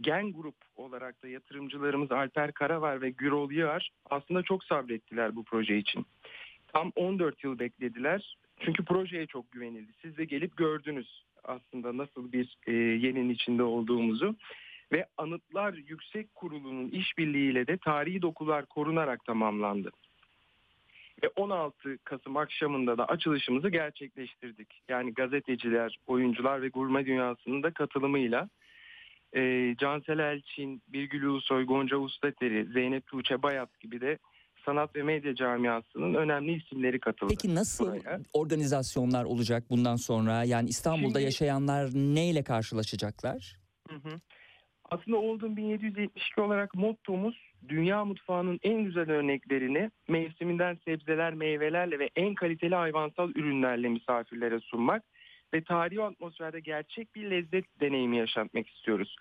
[0.00, 5.78] Gen Grup olarak da yatırımcılarımız Alper Karavar ve Gürol Yığar aslında çok sabrettiler bu proje
[5.78, 6.06] için.
[6.68, 8.36] Tam 14 yıl beklediler.
[8.60, 9.92] Çünkü projeye çok güvenildi.
[10.02, 14.36] Siz de gelip gördünüz aslında nasıl bir e, yerin içinde olduğumuzu.
[14.92, 19.90] Ve Anıtlar Yüksek Kurulu'nun işbirliğiyle de tarihi dokular korunarak tamamlandı.
[21.22, 24.82] Ve 16 Kasım akşamında da açılışımızı gerçekleştirdik.
[24.88, 28.48] Yani gazeteciler, oyuncular ve gurme dünyasının da katılımıyla
[29.36, 34.18] e, Cansel Elçin, Birgül Ulusoy, Gonca Ustateri, Zeynep Tuğçe Bayat gibi de
[34.64, 37.34] sanat ve medya camiasının önemli isimleri katıldı.
[37.40, 38.20] Peki nasıl buraya.
[38.32, 40.44] organizasyonlar olacak bundan sonra?
[40.44, 43.56] Yani İstanbul'da Şimdi- yaşayanlar neyle karşılaşacaklar?
[43.88, 44.20] Hı hı.
[44.90, 52.34] Aslında Oldham 1772 olarak mottomuz dünya mutfağının en güzel örneklerini mevsiminden sebzeler, meyvelerle ve en
[52.34, 55.02] kaliteli hayvansal ürünlerle misafirlere sunmak
[55.54, 59.16] ve tarihi atmosferde gerçek bir lezzet deneyimi yaşatmak istiyoruz.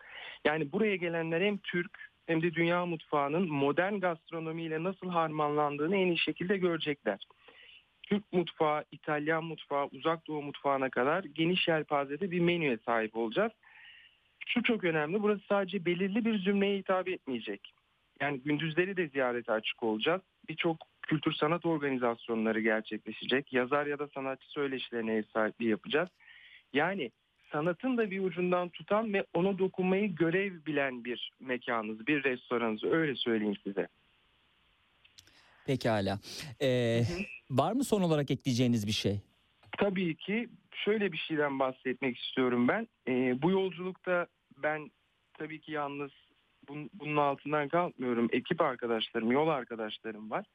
[0.45, 6.17] Yani buraya gelenler hem Türk hem de dünya mutfağının modern gastronomiyle nasıl harmanlandığını en iyi
[6.17, 7.19] şekilde görecekler.
[8.03, 13.51] Türk mutfağı, İtalyan mutfağı, uzak doğu mutfağına kadar geniş yelpazede bir menüye sahip olacağız.
[14.47, 17.73] Şu çok önemli, burası sadece belirli bir zümreye hitap etmeyecek.
[18.21, 20.21] Yani gündüzleri de ziyarete açık olacağız.
[20.49, 23.53] Birçok kültür sanat organizasyonları gerçekleşecek.
[23.53, 26.09] Yazar ya da sanatçı söyleşilerine ev sahipliği yapacağız.
[26.73, 27.11] Yani
[27.51, 33.15] sanatın da bir ucundan tutan ve ona dokunmayı görev bilen bir mekanınız, bir restoranınız öyle
[33.15, 33.87] söyleyeyim size.
[35.65, 36.19] Pekala.
[36.61, 37.01] Ee,
[37.49, 39.19] var mı son olarak ekleyeceğiniz bir şey?
[39.77, 42.87] Tabii ki şöyle bir şeyden bahsetmek istiyorum ben.
[43.07, 44.27] Ee, bu yolculukta
[44.57, 44.91] ben
[45.37, 46.11] tabii ki yalnız
[46.69, 48.29] bun- bunun altından kalkmıyorum.
[48.31, 50.45] Ekip arkadaşlarım, yol arkadaşlarım var.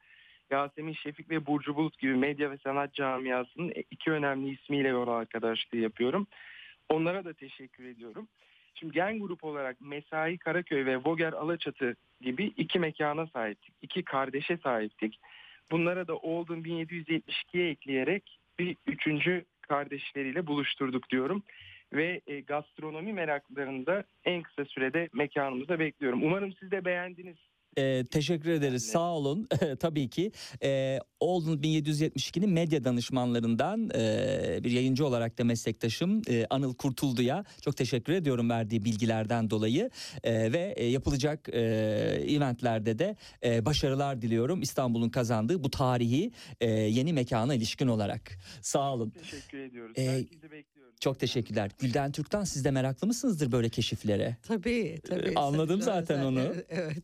[0.51, 5.77] Yasemin Şefik ve Burcu Bulut gibi medya ve sanat camiasının iki önemli ismiyle yol arkadaşlığı
[5.77, 6.27] yapıyorum.
[6.89, 8.27] Onlara da teşekkür ediyorum.
[8.75, 13.73] Şimdi Gen Grup olarak Mesai Karaköy ve Voger Alaçatı gibi iki mekana sahiptik.
[13.81, 15.19] iki kardeşe sahiptik.
[15.71, 21.43] Bunlara da Oldham 1772'ye ekleyerek bir üçüncü kardeşleriyle buluşturduk diyorum.
[21.93, 26.23] Ve e, gastronomi meraklarını da en kısa sürede mekanımızda bekliyorum.
[26.23, 27.37] Umarım siz de beğendiniz.
[27.77, 28.87] Ee, teşekkür ederiz.
[28.87, 28.91] De.
[28.91, 29.47] Sağ olun.
[29.79, 30.31] Tabii ki.
[30.63, 37.77] Ee, Oldham 1772'nin medya danışmanlarından e, bir yayıncı olarak da meslektaşım e, Anıl Kurtuldu'ya çok
[37.77, 39.89] teşekkür ediyorum verdiği bilgilerden dolayı
[40.23, 41.59] E, ve e, yapılacak e,
[42.27, 46.31] eventlerde de e, başarılar diliyorum İstanbul'un kazandığı bu tarihi
[46.61, 48.37] e, yeni mekana ilişkin olarak.
[48.61, 49.09] Sağ olun.
[49.09, 49.93] Teşekkür ediyoruz.
[49.97, 50.74] Ee, Herkesi bekliyoruz.
[50.99, 51.71] Çok teşekkürler.
[51.79, 54.37] Gülden Türk'ten siz de meraklı mısınızdır böyle keşiflere?
[54.43, 55.29] Tabii tabii.
[55.29, 56.27] Ee, anladım zaten Özel.
[56.27, 56.55] onu.
[56.69, 57.03] Evet.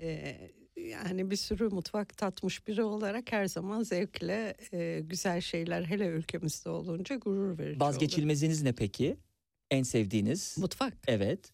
[0.00, 6.06] Ee, yani bir sürü mutfak tatmış biri olarak her zaman zevkle e, güzel şeyler hele
[6.06, 7.80] ülkemizde olunca gurur verici olur.
[7.80, 9.16] Vazgeçilmeziniz ne peki?
[9.70, 10.58] En sevdiğiniz?
[10.58, 10.94] Mutfak.
[11.06, 11.52] Evet.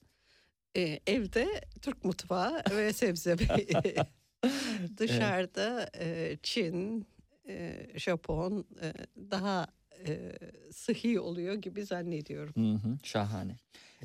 [0.77, 1.49] Ee, evde
[1.83, 3.37] Türk mutfağı ve sebze.
[4.97, 7.07] Dışarıda e, Çin,
[7.49, 8.93] e, Japon e,
[9.31, 9.67] daha
[10.07, 10.33] e,
[10.73, 12.55] sıhhi oluyor gibi zannediyorum.
[12.57, 13.57] Hı hı, şahane.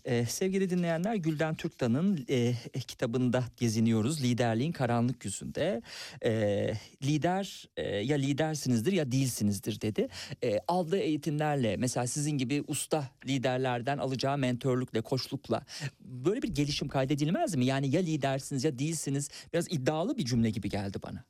[0.06, 2.54] Ee, sevgili dinleyenler Gülden Türktan'ın e,
[2.88, 4.24] kitabında geziniyoruz.
[4.24, 5.82] Liderliğin karanlık yüzünde.
[6.26, 10.08] Ee, lider e, ya lidersinizdir ya değilsinizdir dedi.
[10.44, 15.66] Ee, aldığı eğitimlerle mesela sizin gibi usta liderlerden alacağı mentörlükle, koçlukla
[16.00, 17.66] böyle bir gelişim kaydedilmez mi?
[17.66, 19.30] Yani ya lidersiniz ya değilsiniz.
[19.54, 21.26] Biraz iddialı bir cümle gibi geldi bana.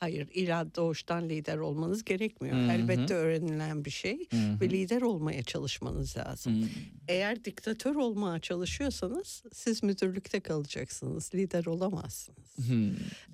[0.00, 2.56] Hayır, illa doğuştan lider olmanız gerekmiyor.
[2.56, 2.72] Hı hı.
[2.72, 4.60] Elbette öğrenilen bir şey Hı hı.
[4.60, 6.62] ve lider olmaya çalışmanız lazım.
[6.62, 6.66] Hı.
[7.08, 11.34] Eğer diktatör olmaya çalışıyorsanız siz müdürlükte kalacaksınız.
[11.34, 12.58] Lider olamazsınız.
[12.68, 12.90] Hı.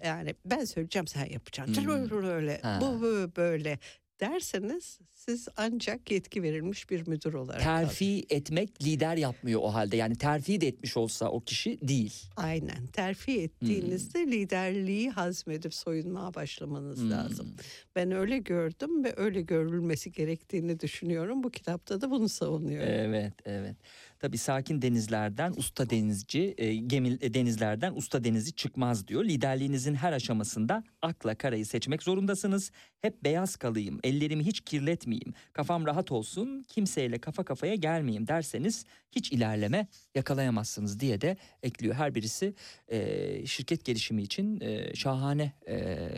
[0.07, 1.85] Yani ben söyleyeceğim sen yapacaksın.
[1.85, 2.25] Hmm.
[2.25, 2.61] Öyle.
[2.63, 2.79] Ha.
[2.83, 3.03] Bu
[3.37, 3.79] böyle,
[4.21, 9.97] derseniz siz ancak yetki verilmiş bir müdür olarak Terfi etmek lider yapmıyor o halde.
[9.97, 12.15] Yani terfi de etmiş olsa o kişi değil.
[12.37, 12.87] Aynen.
[12.87, 17.11] Terfi ettiğinizde liderliği hazmedip soyunmaya başlamanız Hmm.
[17.11, 17.57] lazım.
[17.97, 21.43] Ben öyle gördüm ve öyle görülmesi gerektiğini düşünüyorum.
[21.43, 22.89] Bu kitapta da bunu savunuyorum.
[22.89, 23.77] Evet, evet.
[24.19, 29.25] Tabii sakin denizlerden usta denizci, e, gemi e, denizlerden usta denizci çıkmaz diyor.
[29.25, 32.71] Liderliğinizin her aşamasında akla karayı seçmek zorundasınız.
[33.01, 39.33] Hep beyaz kalayım, ellerimi hiç kirletmeyeyim, kafam rahat olsun, kimseyle kafa kafaya gelmeyeyim derseniz hiç
[39.33, 41.95] ilerleme yakalayamazsınız diye de ekliyor.
[41.95, 42.55] Her birisi
[42.89, 46.09] e, şirket gelişimi için e, şahane e,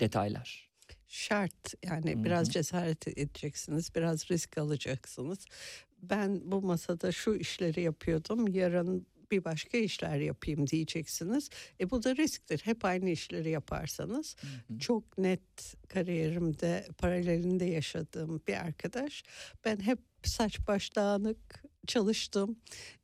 [0.00, 0.68] detaylar.
[1.08, 5.46] Şart yani biraz cesaret edeceksiniz, biraz risk alacaksınız.
[6.02, 11.50] Ben bu masada şu işleri yapıyordum, yarın bir başka işler yapayım diyeceksiniz.
[11.80, 12.60] E bu da risktir.
[12.64, 14.36] Hep aynı işleri yaparsanız
[14.78, 19.24] çok net kariyerimde paralelinde yaşadığım bir arkadaş.
[19.64, 22.56] Ben hep saç baş dağınık, çalıştım.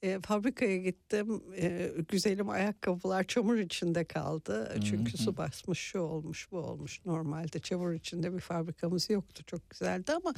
[0.03, 1.43] E, fabrikaya gittim.
[1.57, 4.77] E, güzelim ayakkabılar çamur içinde kaldı.
[4.85, 7.01] Çünkü su basmış, şu olmuş, bu olmuş.
[7.07, 9.45] Normalde çamur içinde bir fabrikamız yoktu.
[9.47, 10.35] Çok güzeldi ama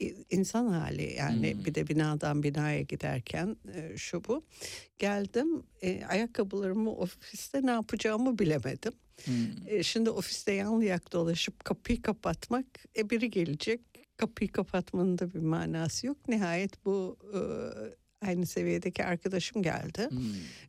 [0.00, 4.44] e, insan hali yani bir de binadan binaya giderken e, şu bu.
[4.98, 8.92] Geldim e, ayakkabılarımı ofiste ne yapacağımı bilemedim.
[9.66, 12.66] E, şimdi ofiste yan yak dolaşıp kapıyı kapatmak
[12.96, 13.80] e, biri gelecek
[14.16, 16.28] kapıyı kapatmanın da bir manası yok.
[16.28, 17.38] Nihayet bu e,
[18.26, 20.06] aynı seviyedeki arkadaşım geldi.
[20.10, 20.20] Hmm.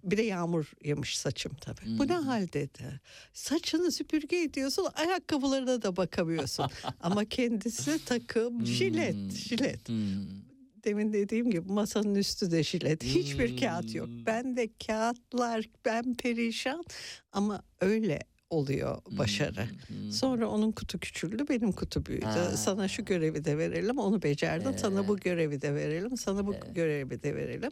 [0.03, 1.99] Bir de yağmur yemiş saçım tabii.
[1.99, 3.01] Bu ne hal dedi.
[3.33, 6.65] Saçını süpürge ediyorsun ayakkabılarına da bakamıyorsun.
[6.99, 9.89] Ama kendisi takım jilet jilet.
[9.89, 10.45] Hmm.
[10.83, 13.03] Demin dediğim gibi masanın üstü de jilet.
[13.03, 14.07] Hiçbir kağıt yok.
[14.07, 14.25] Hmm.
[14.25, 16.83] Ben de kağıtlar ben perişan
[17.31, 18.19] ama öyle
[18.55, 19.65] oluyor başarı.
[19.87, 20.11] Hmm.
[20.11, 22.25] Sonra onun kutu küçüldü, benim kutu büyüdü.
[22.25, 22.57] Ha.
[22.57, 24.71] Sana şu görevi de verelim, onu becerdin.
[24.77, 25.23] Sana bu Evet.
[25.23, 26.75] görevi de verelim, sana bu Evet.
[26.75, 27.71] görevi de verelim.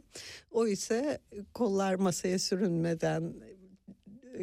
[0.51, 1.19] O ise
[1.53, 3.33] kollar masaya sürünmeden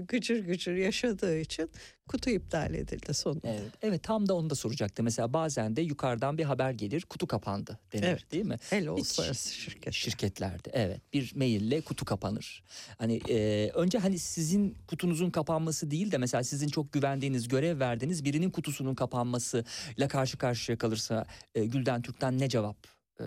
[0.08, 1.70] gıcır gıcır yaşadığı için
[2.08, 3.48] kutu iptal edildi sonunda.
[3.48, 5.04] Evet, evet tam da onu da soracaktım.
[5.04, 8.32] Mesela bazen de yukarıdan bir haber gelir kutu kapandı denir Evet.
[8.32, 8.56] değil mi?
[8.72, 9.94] Hiç- uluslararası şirket.
[9.94, 12.62] Şirketlerde evet bir maille kutu kapanır.
[12.98, 18.24] Hani e, önce hani sizin kutunuzun kapanması değil de mesela sizin çok güvendiğiniz görev verdiğiniz
[18.24, 22.76] birinin kutusunun kapanmasıyla karşı karşıya kalırsa e, Gülden Türk'ten ne cevap
[23.20, 23.24] e,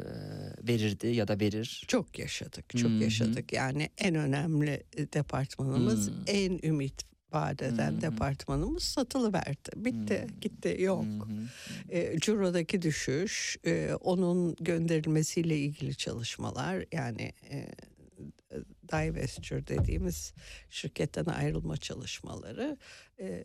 [0.68, 1.84] verirdi ya da verir?
[1.88, 3.04] Çok yaşadık, çok Hı hı.
[3.04, 3.54] yaşadık.
[3.54, 4.84] Yani en önemli
[5.14, 6.14] departmanımız, Hı.
[6.28, 8.02] en ümit vaat eden Hı hı.
[8.02, 9.70] departmanımız satılıverdi.
[9.76, 10.40] Bitti, Hı.
[10.42, 11.06] gitti, yok.
[11.06, 11.98] Hı hı.
[11.98, 17.68] E, Ciro'daki düşüş, e, onun gönderilmesiyle ilgili çalışmalar yani e,
[18.92, 20.34] divestiture dediğimiz
[20.70, 22.78] şirketten ayrılma çalışmaları
[23.20, 23.44] e,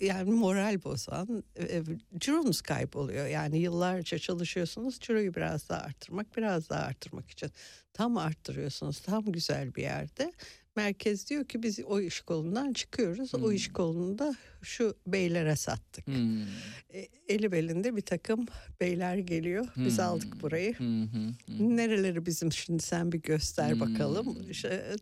[0.00, 1.82] yani moral bozan e,
[2.18, 3.26] cironuz kayboluyor.
[3.26, 7.50] Yani yıllarca çalışıyorsunuz ciroyu biraz daha arttırmak biraz daha arttırmak için
[7.92, 10.32] tam arttırıyorsunuz tam güzel bir yerde.
[10.76, 13.34] Merkez diyor ki biz o iş kolundan çıkıyoruz.
[13.34, 13.52] O Hmm.
[13.52, 14.34] iş kolunu da
[14.66, 16.06] şu beylere sattık.
[16.06, 16.42] Hmm.
[16.94, 18.46] E, eli belinde bir takım
[18.80, 19.66] beyler geliyor.
[19.76, 20.04] Biz Hmm.
[20.04, 20.74] aldık burayı.
[20.74, 21.18] Hı hı
[21.52, 21.76] hı.
[21.76, 23.80] Nereleri bizim şimdi sen bir göster Hmm.
[23.80, 24.36] bakalım.
[24.50, 24.96] İşte,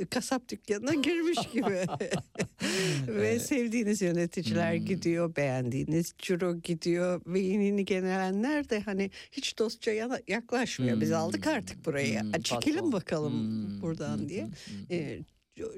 [0.00, 1.64] e, kasap dükkanına girmiş gibi.
[3.08, 3.42] ve Evet.
[3.42, 4.84] sevdiğiniz yöneticiler Hmm.
[4.86, 9.90] gidiyor, beğendiğiniz ciro gidiyor ve yeni gelenler de hani hiç dostça
[10.28, 11.00] yaklaşmıyor.
[11.00, 12.20] Biz aldık artık burayı.
[12.20, 14.44] Hmm, "A, Çekilin bakalım Hmm, buradan hmm, diye.
[14.44, 14.52] hmm,
[14.88, 14.96] hmm.
[14.96, 15.18] E,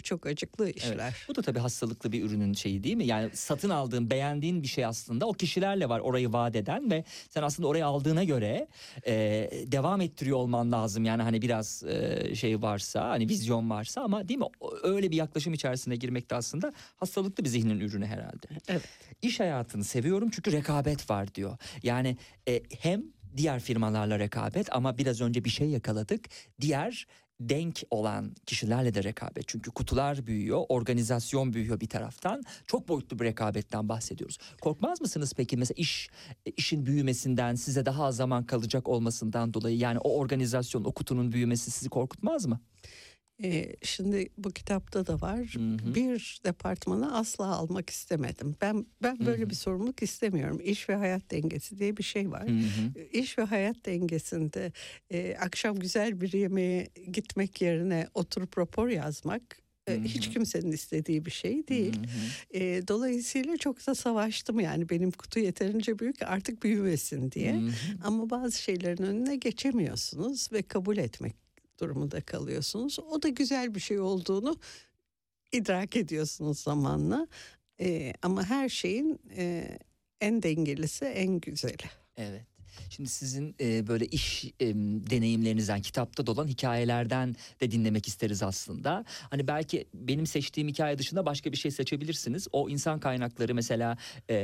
[0.03, 1.15] çok acıklı işler.
[1.29, 3.07] Bu da tabii hastalıklı bir ürünün şeyi değil mi?
[3.07, 7.43] Yani satın aldığın, beğendiğin bir şey aslında o kişilerle var orayı vaat eden ve sen
[7.43, 8.69] aslında orayı aldığına göre
[9.07, 9.15] e,
[9.67, 11.05] devam ettiriyor olman lazım.
[11.05, 14.47] Yani hani biraz e, şey varsa, hani vizyon varsa ama değil mi?
[14.83, 18.47] Öyle bir yaklaşım içerisine girmek de aslında hastalıklı bir zihnin ürünü herhalde.
[18.69, 18.83] Evet.
[19.23, 21.59] İş hayatını seviyorum çünkü rekabet var diyor.
[21.83, 22.17] Yani
[22.49, 23.03] e, hem
[23.37, 26.25] diğer firmalarla rekabet ama biraz önce bir şey yakaladık.
[26.61, 27.07] Diğer
[27.40, 29.48] denk olan kişilerle de rekabet.
[29.48, 32.43] Çünkü kutular büyüyor, organizasyon büyüyor bir taraftan.
[32.66, 34.39] Çok boyutlu bir rekabetten bahsediyoruz.
[34.60, 36.10] Korkmaz mısınız peki mesela iş
[36.56, 41.70] işin büyümesinden, size daha az zaman kalacak olmasından dolayı yani o organizasyon, o kutunun büyümesi
[41.70, 42.60] sizi korkutmaz mı?
[43.43, 45.39] Ee, şimdi bu kitapta da var.
[45.39, 45.59] Hı
[45.89, 45.94] hı.
[45.94, 48.56] Bir departmanı asla almak istemedim.
[48.60, 49.51] Ben ben böyle Hı hı.
[49.51, 50.60] bir sorumluluk istemiyorum.
[50.65, 52.48] İş ve hayat dengesi diye bir şey var.
[52.48, 53.05] Hı hı.
[53.12, 54.73] İş ve hayat dengesinde
[55.10, 59.43] e, akşam güzel bir yemeğe gitmek yerine oturup rapor yazmak
[59.89, 61.97] e, hiç kimsenin istediği bir şey değil.
[61.97, 62.59] Hı hı.
[62.62, 67.55] E, dolayısıyla çok da savaştım yani benim kutu yeterince büyük artık büyümesin diye.
[67.55, 67.70] Hı.
[68.05, 71.48] Ama bazı şeylerin önüne geçemiyorsunuz ve kabul etmek
[71.81, 72.99] durumunda kalıyorsunuz.
[72.99, 74.57] O da güzel bir şey olduğunu
[75.53, 77.27] idrak ediyorsunuz zamanla.
[77.81, 79.79] Ee, ama her şeyin e,
[80.21, 81.87] en dengelisi en güzeli.
[82.17, 82.57] Evet.
[82.91, 84.67] Şimdi sizin e, böyle iş e,
[85.11, 89.05] deneyimlerinizden, kitapta dolan hikayelerden de dinlemek isteriz aslında.
[89.31, 92.49] Hani belki benim seçtiğim hikaye dışında başka bir şey seçebilirsiniz.
[92.53, 93.97] O insan kaynakları mesela
[94.29, 94.37] e,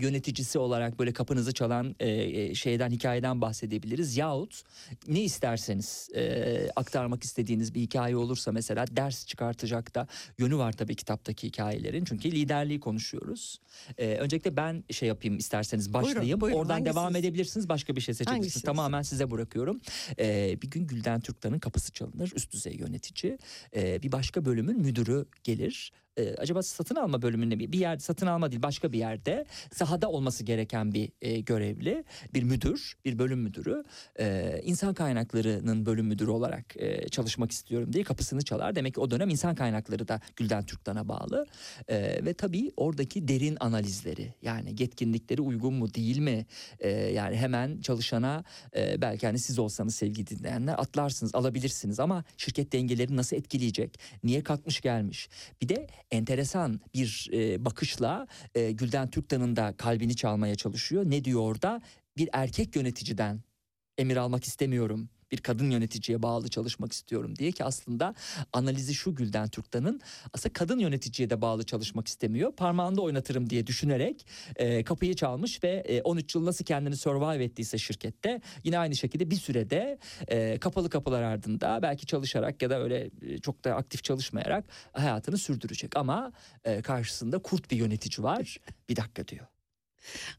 [0.00, 4.16] yöneticisi olarak böyle kapınızı çalan e, şeyden hikayeden bahsedebiliriz.
[4.16, 4.62] Yahut
[5.08, 10.08] ne isterseniz e, aktarmak istediğiniz bir hikaye olursa mesela ders çıkartacak da
[10.38, 12.04] yönü var tabii kitaptaki hikayelerin.
[12.04, 13.60] Çünkü liderliği konuşuyoruz.
[13.98, 16.40] E, öncelikle ben şey yapayım isterseniz başlayayım.
[16.40, 16.58] buyurun.
[16.58, 17.24] Oradan devam Hangisiniz?
[17.24, 17.68] edebilirsiniz.
[17.76, 18.62] Başka bir şey seçebilirsiniz.
[18.64, 19.80] Tamamen size bırakıyorum.
[20.18, 22.32] Ee, bir gün Gülden Türktan'ın kapısı çalınır.
[22.34, 23.38] Üst düzey yönetici.
[23.76, 25.92] Ee, bir başka bölümün müdürü gelir.
[26.16, 30.10] E, acaba satın alma bölümünde bir, bir yerde satın alma değil başka bir yerde sahada
[30.10, 33.84] olması gereken bir e, görevli bir müdür bir bölüm müdürü
[34.18, 38.74] e, insan kaynaklarının bölüm müdürü olarak e, çalışmak istiyorum diye kapısını çalar.
[38.74, 41.46] Demek ki o dönem insan kaynakları da Gülden Türktan'a bağlı.
[41.88, 46.46] E, ve tabii oradaki derin analizleri yani yetkinlikleri uygun mu değil mi?
[46.78, 48.44] E, yani hemen çalışana
[48.76, 52.00] e, belki hani siz olsanız sevgili dinleyenler atlarsınız alabilirsiniz.
[52.00, 53.98] Ama şirket dengeleri nasıl etkileyecek?
[54.24, 55.28] Niye kalkmış gelmiş?
[55.62, 61.04] Bir de enteresan bir e, bakışla e, Gülden Türktan'ın da kalbini çalmaya çalışıyor.
[61.06, 61.82] Ne diyor orada?
[62.16, 63.40] Bir erkek yöneticiden
[63.98, 68.14] emir almak istemiyorum bir kadın yöneticiye bağlı çalışmak istiyorum diye ki aslında
[68.52, 70.00] analizi şu Gülden Türktan'ın
[70.32, 72.52] aslında kadın yöneticiye de bağlı çalışmak istemiyor.
[72.52, 74.26] Parmağında oynatırım diye düşünerek
[74.56, 79.30] e, kapıyı çalmış ve e, 13 yıl nasıl kendini survive ettiyse şirkette yine aynı şekilde
[79.30, 79.98] bir sürede
[80.28, 85.38] e, kapalı kapılar ardında belki çalışarak ya da öyle e, çok da aktif çalışmayarak hayatını
[85.38, 85.96] sürdürecek.
[85.96, 86.32] Ama
[86.64, 88.56] e, karşısında kurt bir yönetici var.
[88.88, 89.46] Bir dakika diyor.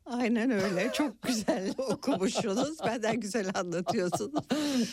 [0.05, 0.91] Aynen öyle.
[0.93, 2.79] Çok güzel okumuşsunuz.
[2.85, 4.43] Benden güzel anlatıyorsunuz.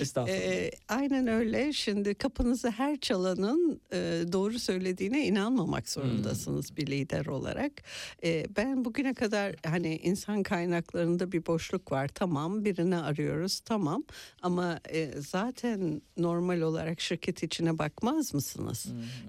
[0.01, 0.39] Estağfurullah.
[0.39, 1.73] Ee, aynen öyle.
[1.73, 7.73] Şimdi kapınızı her çalanın e, doğru söylediğine inanmamak zorundasınız bir lider olarak.
[8.25, 12.09] Ee, ben bugüne kadar hani insan kaynaklarında bir boşluk var.
[12.09, 14.05] Tamam birini arıyoruz tamam
[14.43, 18.87] ama e, zaten normal olarak şirket içine bakmaz mısınız?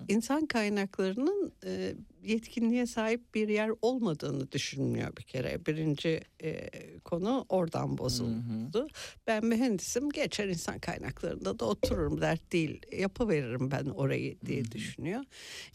[0.07, 1.93] İnsan kaynaklarının e,
[2.25, 5.65] yetkinliğe sahip bir yer olmadığını düşünmüyor bir kere.
[5.65, 6.69] Birinci e,
[6.99, 8.87] konu oradan bozuldu.
[9.27, 12.81] Ben mühendisim geçer insan kaynaklarında da otururum dert değil.
[12.97, 15.23] Yapıveririm ben orayı diye düşünüyor.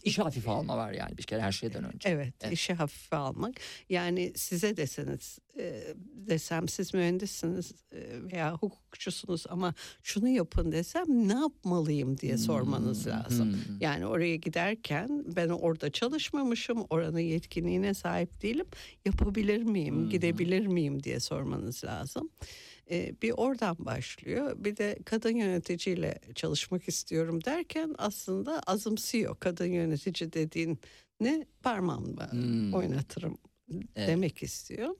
[0.03, 2.09] İşi hafife alma var yani bir kere her şeyden önce.
[2.09, 3.55] Evet, işi hafife almak.
[3.89, 5.93] Yani size deseniz e,
[6.27, 7.99] desem siz mühendissiniz e,
[8.31, 9.73] veya hukukçusunuz ama
[10.03, 13.61] şunu yapın desem ne yapmalıyım diye sormanız lazım.
[13.79, 15.89] Yani oraya giderken ben orada
[16.41, 18.65] çalışmamışım, oranın yetkinliğine sahip değilim.
[19.05, 22.29] Yapabilir miyim, gidebilir miyim diye sormanız lazım.
[22.91, 24.55] E, bir oradan başlıyor.
[24.57, 29.35] Bir de kadın yöneticiyle çalışmak istiyorum derken aslında azımsıyor.
[29.39, 30.79] Kadın yönetici dediğin
[31.19, 32.73] ne parmağımla Hmm.
[32.73, 33.37] oynatırım
[33.95, 34.07] Evet.
[34.07, 34.95] demek istiyor.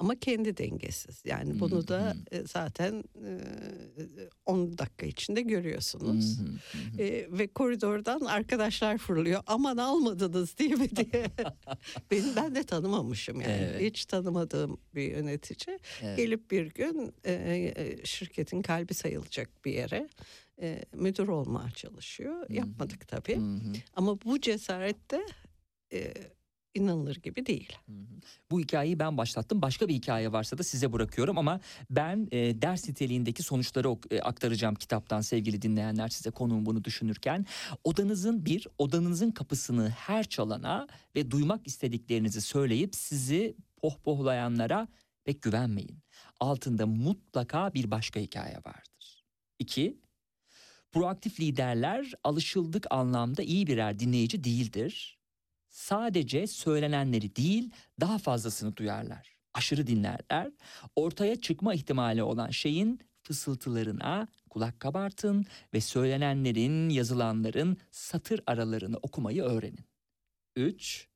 [0.00, 1.22] Ama kendi dengesiz.
[1.24, 3.40] Yani bunu da e, zaten e,
[4.46, 6.38] 10 dakika içinde görüyorsunuz.
[6.98, 9.42] E, ve koridordan arkadaşlar fırlıyor.
[9.46, 11.26] Aman almadınız değil mi diye.
[12.10, 13.68] ben, ben de tanımamışım yani.
[13.70, 13.80] Evet.
[13.80, 15.78] Hiç tanımadığım bir yönetici.
[16.02, 16.16] Evet.
[16.16, 20.08] Gelip bir gün e, e, şirketin kalbi sayılacak bir yere
[20.62, 22.50] e, müdür olmaya çalışıyor.
[22.50, 23.40] Yapmadık tabii.
[23.96, 25.26] Ama bu cesarette
[25.92, 26.14] e,
[26.74, 27.72] inanılır gibi değil.
[28.50, 29.62] Bu hikayeyi ben başlattım.
[29.62, 31.60] Başka bir hikaye varsa da size bırakıyorum ama
[31.90, 37.46] ben e, ders niteliğindeki sonuçları e, aktaracağım kitaptan sevgili dinleyenler size konuğum bunu düşünürken.
[37.84, 44.88] Odanızın bir, odanızın kapısını her çalana ve duymak istediklerinizi söyleyip sizi pohpohlayanlara
[45.24, 45.98] pek güvenmeyin.
[46.40, 49.24] Altında mutlaka bir başka hikaye vardır.
[49.58, 50.00] İki,
[50.92, 55.19] proaktif liderler alışıldık anlamda iyi birer dinleyici değildir
[55.70, 57.70] sadece söylenenleri değil
[58.00, 59.36] daha fazlasını duyarlar.
[59.54, 60.52] Aşırı dinlerler.
[60.96, 69.84] Ortaya çıkma ihtimali olan şeyin fısıltılarına kulak kabartın ve söylenenlerin, yazılanların satır aralarını okumayı öğrenin.
[70.56, 71.08] 3.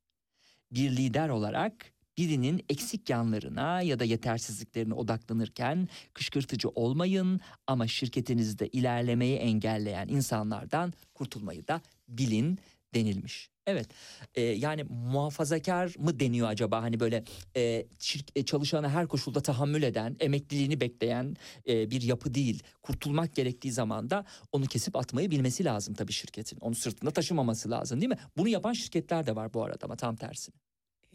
[0.72, 9.36] Bir lider olarak birinin eksik yanlarına ya da yetersizliklerine odaklanırken kışkırtıcı olmayın ama şirketinizde ilerlemeyi
[9.36, 12.58] engelleyen insanlardan kurtulmayı da bilin
[12.94, 13.50] denilmiş.
[13.66, 13.86] Evet
[14.34, 17.24] e, yani muhafazakar mı deniyor acaba hani böyle
[17.56, 21.36] e, şirk- e, çalışana her koşulda tahammül eden emekliliğini bekleyen
[21.68, 22.62] e, bir yapı değil.
[22.82, 26.58] Kurtulmak gerektiği zaman da onu kesip atmayı bilmesi lazım tabii şirketin.
[26.60, 28.18] Onu sırtında taşımaması lazım değil mi?
[28.36, 30.54] Bunu yapan şirketler de var bu arada ama tam tersine.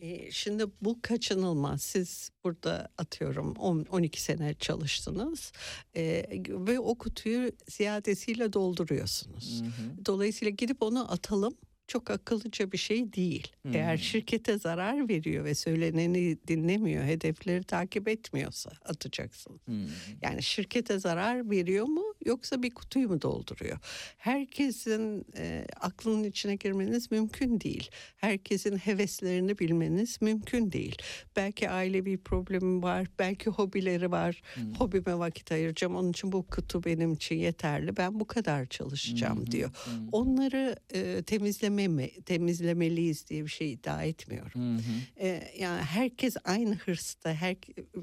[0.01, 1.81] E, Şimdi bu kaçınılmaz.
[1.81, 5.51] Siz burada atıyorum 10 12 sene çalıştınız
[5.95, 9.61] e, ve o kutuyu ziyadesiyle dolduruyorsunuz.
[10.05, 11.53] Dolayısıyla gidip onu atalım
[11.89, 13.47] çok akıllıca bir şey değil.
[13.73, 19.61] Eğer şirkete zarar veriyor ve söyleneni dinlemiyor, hedefleri takip etmiyorsa atacaksın.
[20.21, 23.77] Yani şirkete zarar veriyor mu yoksa bir kutuyu mu dolduruyor?
[24.17, 27.89] Herkesin e, aklının içine girmeniz mümkün değil.
[28.17, 30.97] Herkesin heveslerini bilmeniz mümkün değil.
[31.35, 34.41] Belki ailevi problemi var, belki hobileri var.
[34.77, 37.97] Hobime vakit ayıracağım, onun için bu kutu benim için yeterli.
[37.97, 39.71] Ben bu kadar çalışacağım diyor.
[40.11, 44.81] Onları e, temizleme mi, temizlemeliyiz diye bir şey iddia etmiyorum.
[45.19, 47.55] E, yani herkes aynı hırsta, her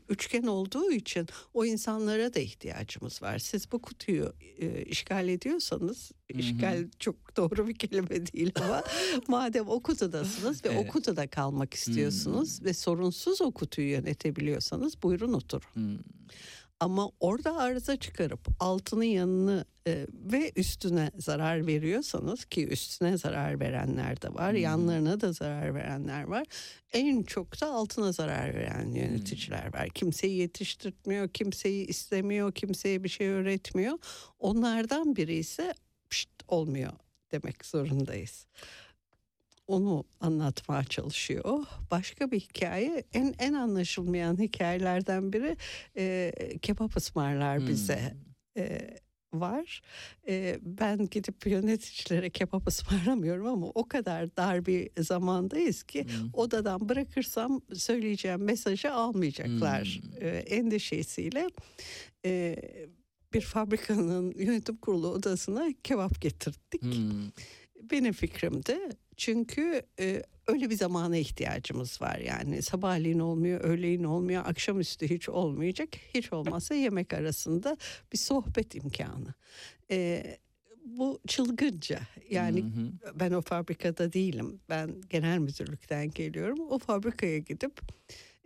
[0.09, 3.39] üçgen olduğu için o insanlara da ihtiyacımız var.
[3.39, 6.41] Siz bu kutuyu e, işgal ediyorsanız Hı hı.
[6.41, 8.85] işgal çok doğru bir kelime değil ama
[9.29, 10.85] madem o kutudasınız ve Evet.
[10.89, 15.67] o kutuda kalmak istiyorsunuz ve sorunsuz o kutuyu yönetebiliyorsanız buyurun oturun.
[15.75, 15.99] Hmm.
[16.81, 24.23] Ama orada arıza çıkarıp altının yanını e, ve üstüne zarar veriyorsanız ki üstüne zarar verenler
[24.23, 24.63] de var, Hmm.
[24.63, 26.47] yanlarına da zarar verenler var.
[26.93, 28.97] En çok da altına zarar veren Hmm.
[28.97, 29.89] yöneticiler var.
[29.89, 33.99] Kimseyi yetiştirtmiyor, kimseyi istemiyor, kimseye bir şey öğretmiyor.
[34.39, 35.75] Onlardan biri ise
[36.11, 36.93] "Pişt, olmuyor
[37.33, 38.47] demek zorundayız.
[39.69, 41.65] Onu anlatmaya çalışıyor.
[41.91, 45.57] Başka bir hikaye en en anlaşılmayan hikayelerden biri
[45.97, 46.33] e,
[46.63, 47.67] kebap ısmarlar Hmm.
[47.69, 48.15] bize
[48.57, 48.91] e,
[49.35, 49.83] var.
[50.29, 56.31] E, ben gidip yöneticilere kebap ısmarlamıyorum ama o kadar dar bir zamandayız ki Hmm.
[56.33, 60.27] odadan bırakırsam söyleyeceğim mesajı almayacaklar Hmm.
[60.27, 61.47] e, endişesiyle
[62.27, 62.57] e,
[63.35, 66.83] bir fabrikanın yönetim kurulu odasına kebap getirdik.
[66.83, 67.29] Hmm.
[67.83, 68.79] Benim fikrimdi.
[69.17, 72.63] Çünkü e, öyle bir zamana ihtiyacımız var yani.
[72.63, 75.89] Sabahleyin olmuyor, öğleyin olmuyor, akşamüstü hiç olmayacak.
[76.15, 77.77] Hiç olmazsa yemek arasında
[78.13, 79.35] bir sohbet imkanı.
[79.91, 80.25] E,
[80.85, 82.01] bu çılgınca.
[82.31, 83.21] Yani Hı hı.
[83.21, 84.61] ben o fabrikada değilim.
[84.69, 86.59] Ben genel müdürlükten geliyorum.
[86.71, 87.81] O fabrikaya gidip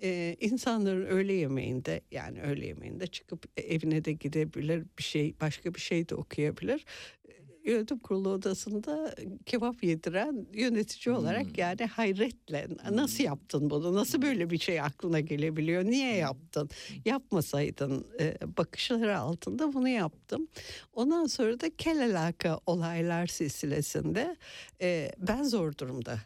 [0.02, 5.81] e, insanların öğle yemeğinde yani öğle yemeğinde çıkıp evine de gidebilir bir şey başka bir
[5.81, 6.85] şey de okuyabilir.
[7.65, 9.15] Yönetim kurulu odasında
[9.47, 11.53] kebap yediren yönetici olarak Hmm.
[11.57, 16.70] yani hayretle nasıl yaptın bunu nasıl böyle bir şey aklına gelebiliyor niye yaptın
[17.05, 20.49] yapmasaydın e, bakışları altında bunu yaptım.
[20.93, 24.37] Ondan sonra da kel alaka olaylar silsilesinde
[24.81, 26.19] e, ben zor durumda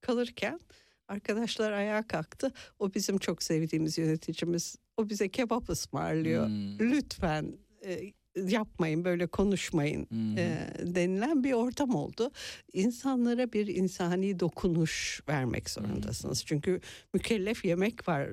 [0.00, 0.60] kalırken
[1.08, 2.52] arkadaşlar ayağa kalktı.
[2.78, 4.76] O bizim çok sevdiğimiz yöneticimiz.
[4.96, 6.46] O bize kebap ısmarlıyor.
[6.46, 6.78] Hmm.
[6.78, 7.52] Lütfen
[7.84, 12.30] e, yapmayın böyle konuşmayın e, denilen bir ortam oldu.
[12.72, 16.44] İnsanlara bir insani dokunuş vermek zorundasınız.
[16.46, 16.80] Çünkü
[17.14, 18.28] mükellef yemek var.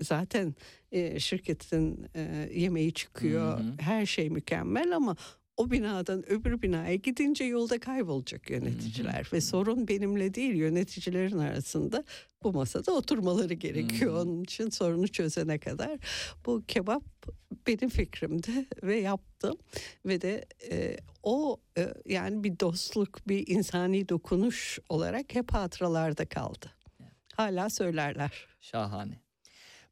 [0.00, 0.54] Zaten
[0.92, 3.58] e, şirketin e, yemeği çıkıyor.
[3.58, 3.64] Hı.
[3.78, 5.16] Her şey mükemmel ama
[5.56, 12.04] o binadan öbür binaya gidince yolda kaybolacak yöneticiler ve sorun benimle değil yöneticilerin arasında
[12.42, 14.14] bu masada oturmaları gerekiyor.
[14.14, 14.20] Hı.
[14.20, 15.98] Onun için sorunu çözene kadar
[16.46, 17.02] bu kebap
[17.66, 18.50] benim fikrimdi
[18.82, 19.58] ve yaptım
[20.06, 26.66] ve de e, o e, yani bir dostluk bir insani dokunuş olarak hep hatıralarda kaldı.
[27.36, 28.46] Hala söylerler.
[28.60, 29.20] Şahane.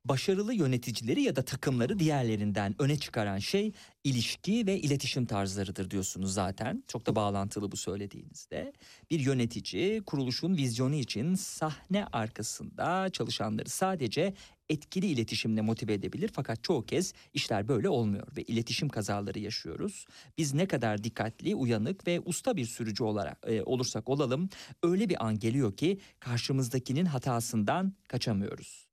[0.04, 3.72] Başarılı yöneticileri ya da takımları diğerlerinden öne çıkaran şey
[4.04, 6.84] ilişki ve iletişim tarzlarıdır diyorsunuz zaten.
[6.88, 8.72] Çok da bağlantılı bu söylediğinizde.
[9.10, 14.34] Bir yönetici kuruluşun vizyonu için sahne arkasında çalışanları sadece
[14.68, 20.06] etkili iletişimle motive edebilir fakat çoğu kez işler böyle olmuyor ve iletişim kazaları yaşıyoruz.
[20.38, 24.48] Biz ne kadar dikkatli, uyanık ve usta bir sürücü olarak e, olursak olalım
[24.82, 28.89] öyle bir an geliyor ki karşımızdakinin hatasından kaçamıyoruz.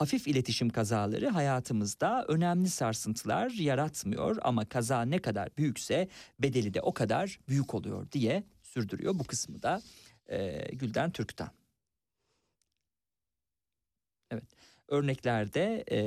[0.00, 6.08] Hafif iletişim kazaları hayatımızda önemli sarsıntılar yaratmıyor ama kaza ne kadar büyükse
[6.38, 9.82] bedeli de o kadar büyük oluyor diye sürdürüyor bu kısmı da
[10.26, 11.48] e, Gülden Türk'ten.
[14.30, 14.44] Evet
[14.88, 16.00] örneklerde e,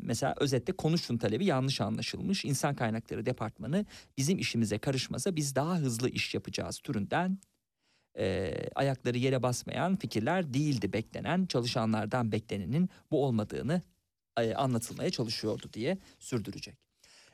[0.00, 2.44] mesela özetle konuşun talebi yanlış anlaşılmış.
[2.44, 3.86] İnsan kaynakları departmanı
[4.18, 7.38] bizim işimize karışmasa biz daha hızlı iş yapacağız türünden
[8.18, 13.82] e, ayakları yere basmayan fikirler değildi beklenen çalışanlardan beklenenin bu olmadığını
[14.38, 16.76] e, anlatılmaya çalışıyordu diye sürdürecek.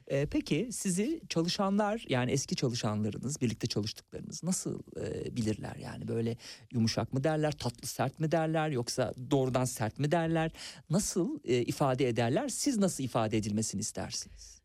[0.07, 6.37] E, peki sizi çalışanlar yani eski çalışanlarınız birlikte çalıştıklarınız nasıl e, bilirler yani böyle
[6.73, 10.51] yumuşak mı derler tatlı sert mi derler yoksa doğrudan sert mi derler
[10.91, 14.63] nasıl e, ifade ederler siz nasıl ifade edilmesini istersiniz?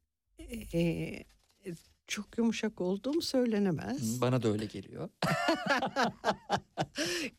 [0.74, 1.24] E,
[2.08, 4.22] çok yumuşak olduğum söylenemez.
[4.22, 5.10] Bana da öyle geliyor.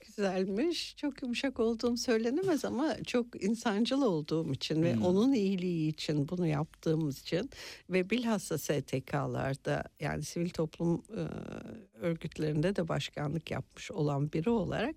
[0.01, 0.97] Güzelmiş.
[0.97, 5.05] Çok yumuşak olduğum söylenemez ama çok insancıl olduğum için ve Hmm.
[5.05, 7.51] onun iyiliği için bunu yaptığımız için
[7.91, 11.21] ve bilhassa STK'larda yani sivil toplum e,
[11.99, 14.95] örgütlerinde de başkanlık yapmış olan biri olarak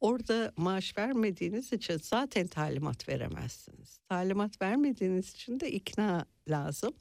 [0.00, 3.98] orada maaş vermediğiniz için zaten talimat veremezsiniz.
[4.08, 6.94] Talimat vermediğiniz için de ikna lazım.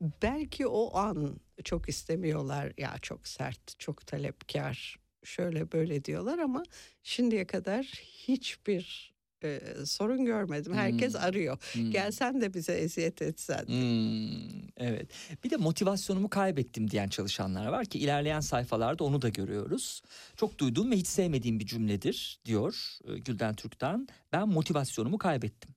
[0.00, 6.62] Belki o an çok istemiyorlar ya çok sert, çok talepkar şöyle böyle diyorlar ama
[7.02, 9.13] şimdiye kadar hiçbir
[9.44, 10.74] e, sorun görmedim.
[10.74, 11.20] Herkes Hmm.
[11.20, 11.58] arıyor.
[11.72, 11.90] Hmm.
[11.90, 13.64] Gelsen de bize eziyet etsen.
[13.66, 15.08] Hmm, evet.
[15.44, 20.02] Bir de motivasyonumu kaybettim diyen çalışanlar var ki ilerleyen sayfalarda onu da görüyoruz.
[20.36, 24.08] Çok duyduğum ve hiç sevmediğim bir cümledir diyor e, Gülden Türk'ten.
[24.32, 25.74] Ben motivasyonumu kaybettim.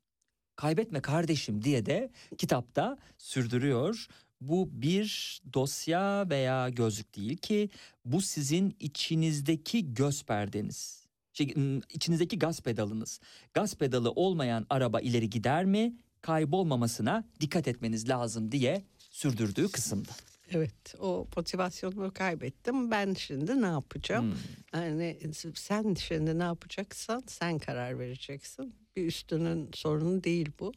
[0.55, 4.07] Kaybetme kardeşim diye de kitapta sürdürüyor
[4.41, 7.69] bu bir dosya veya gözlük değil ki
[8.05, 11.06] bu sizin içinizdeki göz perdeniz.
[11.37, 11.53] Şey,
[11.89, 13.19] içinizdeki gaz pedalınız.
[13.53, 15.95] Gaz pedalı olmayan araba ileri gider mi?
[16.21, 20.11] Kaybolmamasına dikkat etmeniz lazım diye sürdürdüğü kısımda.
[20.51, 22.91] Evet o motivasyonumu kaybettim.
[22.91, 24.31] Ben şimdi ne yapacağım?
[24.31, 24.81] Hmm.
[24.81, 25.19] Yani
[25.55, 28.75] sen şimdi ne yapacaksan sen karar vereceksin.
[28.95, 30.73] Bir üstünün sorunu değil bu.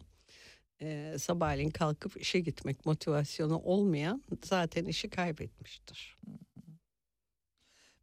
[0.83, 6.19] Ee, sabahleyin kalkıp işe gitmek motivasyonu olmayan zaten işi kaybetmiştir.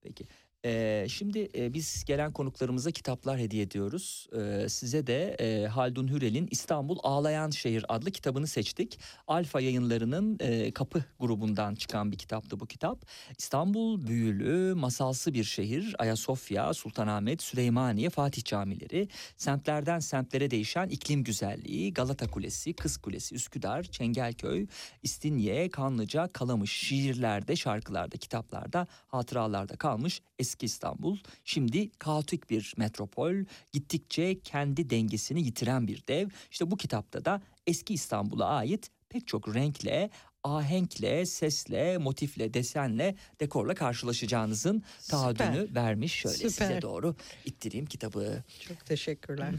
[0.01, 0.27] Peki.
[0.65, 4.27] Ee, şimdi e, biz gelen konuklarımıza kitaplar hediye ediyoruz.
[4.37, 8.99] Ee, size de e, Haldun Hürel'in İstanbul Ağlayan Şehir adlı kitabını seçtik.
[9.27, 13.05] Alfa yayınlarının e, Kapı grubundan çıkan bir kitaptı bu kitap.
[13.37, 15.95] İstanbul büyülü, masalsı bir şehir.
[15.99, 19.07] Ayasofya, Sultanahmet, Süleymaniye, Fatih camileri.
[19.37, 21.93] Semtlerden semtlere değişen iklim güzelliği.
[21.93, 24.67] Galata Kulesi, Kız Kulesi, Üsküdar, Çengelköy,
[25.03, 31.17] İstinye, Kanlıca, Kalamış şiirlerde, şarkılarda, kitaplarda, hatıralarda kalmış eski İstanbul.
[31.45, 33.33] Şimdi kaotik bir metropol,
[33.73, 36.29] gittikçe kendi dengesini yitiren bir dev.
[36.51, 40.09] İşte bu kitapta da eski İstanbul'a ait pek çok renkle,
[40.43, 46.13] ahenkle, sesle, motifle, desenle, dekorla karşılaşacağınızın taahhüdünü vermiş.
[46.13, 46.81] Şöyle size Süper.
[46.81, 47.15] doğru
[47.45, 48.43] ittireyim kitabı.
[48.67, 49.53] Çok teşekkürler.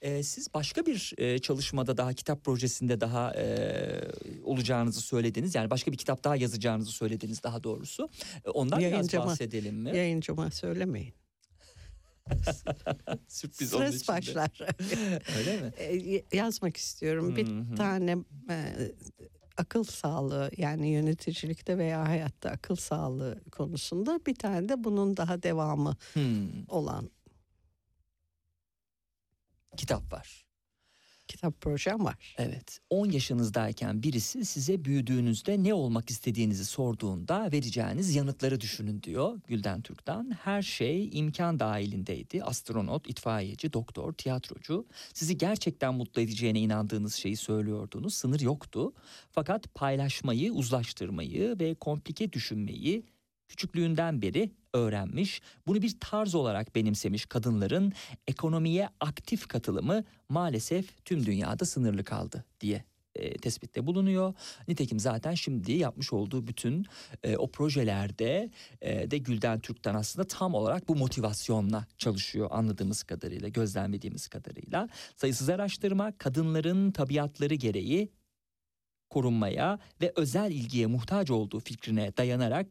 [0.00, 3.46] Ee, siz başka bir e, çalışmada daha kitap projesinde daha e,
[4.44, 5.54] olacağınızı söylediniz.
[5.54, 8.08] Yani başka bir kitap daha yazacağınızı söylediniz daha doğrusu.
[8.44, 9.96] E, ondan biraz Yayıncıma- bahsedelim mi?
[9.96, 11.14] Yayıncıma söylemeyin.
[13.28, 14.16] Sürpriz onun Stres için de.
[14.16, 14.50] başlar.
[15.38, 15.72] Öyle mi?
[15.78, 17.36] E, yazmak istiyorum.
[17.36, 17.74] Bir Hı hı.
[17.74, 18.16] tane
[18.50, 18.74] e,
[19.56, 25.96] akıl sağlığı yani yöneticilikte veya hayatta akıl sağlığı konusunda bir tane de bunun daha devamı
[26.12, 27.10] Hmm, olan
[29.76, 30.46] kitap var.
[31.28, 32.34] kitap projem var.
[32.38, 32.80] Evet.
[32.90, 40.30] 10 yaşınızdayken birisi size büyüdüğünüzde ne olmak istediğinizi sorduğunda vereceğiniz yanıtları düşünün diyor Gülden Türk'ten.
[40.44, 42.42] Her şey imkan dahilindeydi.
[42.44, 44.86] Astronot, itfaiyeci, doktor, tiyatrocu.
[45.14, 48.14] Sizi gerçekten mutlu edeceğine inandığınız şeyi söylüyordunuz.
[48.14, 48.92] Sınır yoktu.
[49.30, 53.04] Fakat paylaşmayı, uzlaştırmayı ve komplike düşünmeyi
[53.48, 55.40] küçüklüğünden beri öğrenmiş.
[55.66, 57.92] Bunu bir tarz olarak benimsemiş kadınların
[58.26, 64.34] ekonomiye aktif katılımı maalesef tüm dünyada sınırlı kaldı diye e, tespitte bulunuyor.
[64.68, 66.86] Nitekim zaten şimdi yapmış olduğu bütün
[67.22, 68.50] e, o projelerde
[68.80, 74.88] e, de Gülden Türk'ten aslında tam olarak bu motivasyonla çalışıyor anladığımız kadarıyla, gözlemlediğimiz kadarıyla.
[75.16, 78.12] Sayısız araştırma kadınların tabiatları gereği
[79.10, 82.66] korunmaya ve özel ilgiye muhtaç olduğu fikrine dayanarak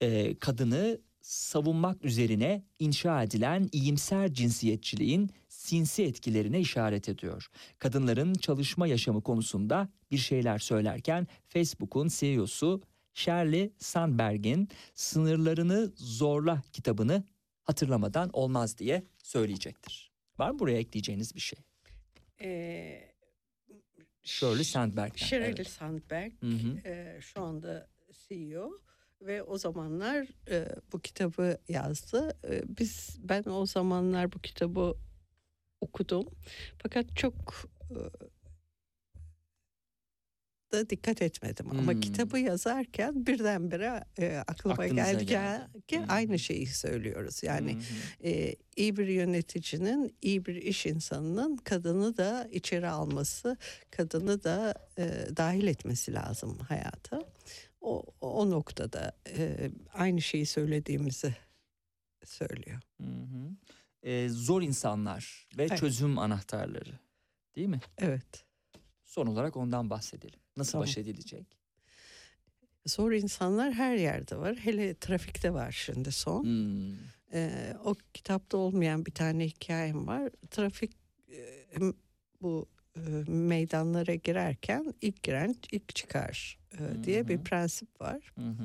[0.00, 7.50] e, kadını savunmak üzerine inşa edilen iyimser cinsiyetçiliğin sinsi etkilerine işaret ediyor.
[7.78, 12.82] Kadınların çalışma yaşamı konusunda bir şeyler söylerken Facebook'un CEO'su
[13.14, 17.24] Shirley Sandberg'in Sınırlarını Zorla kitabını
[17.64, 20.10] hatırlamadan olmaz diye söyleyecektir.
[20.38, 21.58] Var mı buraya ekleyeceğiniz bir şey?
[22.40, 23.14] Ee,
[24.22, 25.26] Shirley Sandberg'den.
[25.26, 25.68] Shirley evet.
[25.68, 26.88] Sandberg Hı hı.
[26.88, 27.88] e, şu anda
[28.28, 28.80] CEO
[29.20, 32.36] ve o zamanlar e, bu kitabı yazdı.
[32.50, 34.94] E, biz ben o zamanlar bu kitabı
[35.80, 36.26] okudum.
[36.82, 37.34] Fakat çok
[37.90, 37.98] e,
[40.72, 42.00] da dikkat etmedim ama Hmm.
[42.00, 45.82] kitabı yazarken birdenbire e, aklıma Aklınıza geldi ki- geldi.
[45.86, 46.06] ki Hmm.
[46.08, 47.42] aynı şeyi söylüyoruz.
[47.42, 48.28] Yani hı.
[48.28, 53.56] e, iyi bir yöneticinin, iyi bir iş insanının kadını da içeri alması,
[53.90, 55.04] kadını da e,
[55.36, 57.22] dahil etmesi lazım hayata.
[57.80, 61.36] O, o noktada e, aynı şeyi söylediğimizi
[62.24, 62.80] söylüyor.
[63.00, 63.50] Hı hı.
[64.02, 65.78] Ee, zor insanlar ve Evet.
[65.78, 66.98] çözüm anahtarları
[67.56, 67.80] değil mi?
[67.98, 68.44] Evet.
[69.04, 70.40] Son olarak ondan bahsedelim.
[70.56, 70.86] Nasıl Tamam.
[70.86, 71.46] baş edilecek?
[72.86, 74.56] Zor insanlar her yerde var.
[74.56, 76.42] Hele trafikte var şimdi son.
[76.42, 76.96] Hmm.
[77.32, 80.30] Ee, o kitapta olmayan bir tane hikayem var.
[80.50, 80.92] Trafik
[81.32, 81.78] e,
[82.42, 82.77] bu e,
[83.28, 88.32] meydanlara girerken ilk giren ilk çıkar e, diye bir prensip var.
[88.34, 88.64] Hı hı.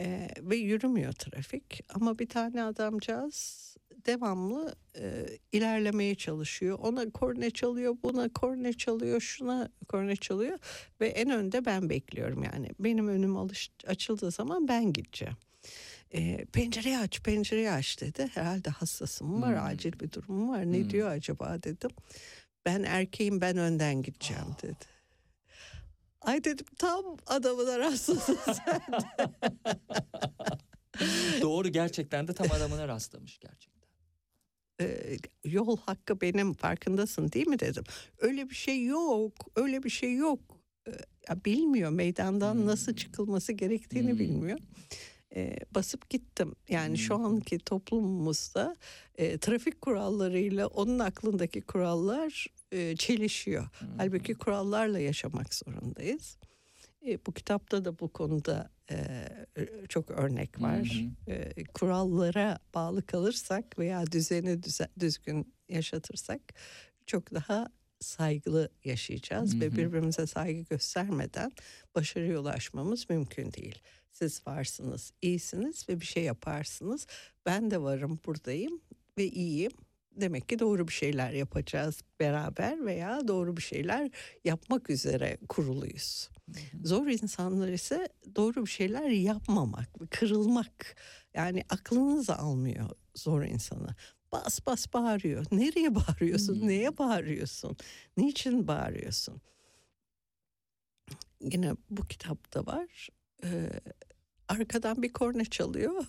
[0.00, 3.76] Ee, ve yürümüyor trafik ama bir tane adamcağız
[4.06, 6.78] devamlı e, ilerlemeye çalışıyor.
[6.78, 10.58] Ona korne çalıyor, buna korne çalıyor, şuna korne çalıyor
[11.00, 12.68] ve en önde ben bekliyorum yani.
[12.80, 15.36] Benim önüm alış, açıldığı zaman ben gideceğim.
[16.14, 18.30] E, pencereyi aç, pencereyi aç dedi.
[18.34, 19.66] Herhalde hassasım var, Hmm.
[19.66, 20.72] acil bir durumum var.
[20.72, 20.90] Ne Hmm.
[20.90, 21.90] diyor acaba dedim.
[22.66, 24.62] Ben erkeğim, ben önden gideceğim Ah.
[24.62, 24.84] dedi.
[26.20, 28.82] Ay dedim tam adamına rastladın sen.
[31.42, 33.78] Doğru gerçekten de tam adamına rastlamış gerçekten.
[34.80, 37.84] Ee, yol hakkı benim farkındasın değil mi dedim.
[38.18, 40.40] Öyle bir şey yok, öyle bir şey yok.
[40.88, 40.90] e,
[41.28, 44.18] ya bilmiyor meydandan nasıl çıkılması gerektiğini Hmm.
[44.18, 44.58] bilmiyor.
[45.36, 46.54] E, basıp gittim.
[46.68, 46.96] Yani Hmm.
[46.96, 48.76] şu anki toplumumuzda
[49.14, 53.68] e, trafik kurallarıyla onun aklındaki kurallar e, çelişiyor.
[53.96, 56.36] Halbuki kurallarla yaşamak zorundayız.
[57.06, 59.26] E, bu kitapta da bu konuda e,
[59.88, 61.04] çok örnek var.
[61.28, 66.40] E, kurallara bağlı kalırsak veya düzeni düze- düzgün yaşatırsak
[67.06, 67.68] çok daha
[68.00, 69.76] saygılı yaşayacağız Hı ve hı.
[69.76, 71.52] birbirimize saygı göstermeden
[71.94, 73.78] başarıya ulaşmamız mümkün değil.
[74.12, 77.06] Siz varsınız, iyisiniz ve bir şey yaparsınız.
[77.46, 78.80] Ben de varım, buradayım
[79.18, 79.72] ve iyiyim.
[80.20, 84.10] Demek ki doğru bir şeyler yapacağız beraber veya doğru bir şeyler
[84.44, 86.28] yapmak üzere kuruluyuz.
[86.84, 90.96] Zor insanlar ise doğru bir şeyler yapmamak, kırılmak.
[91.34, 93.88] Yani aklınız almıyor zor insanı.
[94.32, 95.44] Bas bas bağırıyor.
[95.52, 96.60] Nereye bağırıyorsun?
[96.60, 96.68] Hmm.
[96.68, 97.76] Neye bağırıyorsun?
[98.16, 99.40] Niçin bağırıyorsun?
[101.40, 103.08] Yine bu kitapta var.
[103.44, 103.70] Ee,
[104.48, 106.06] arkadan bir korna çalıyor.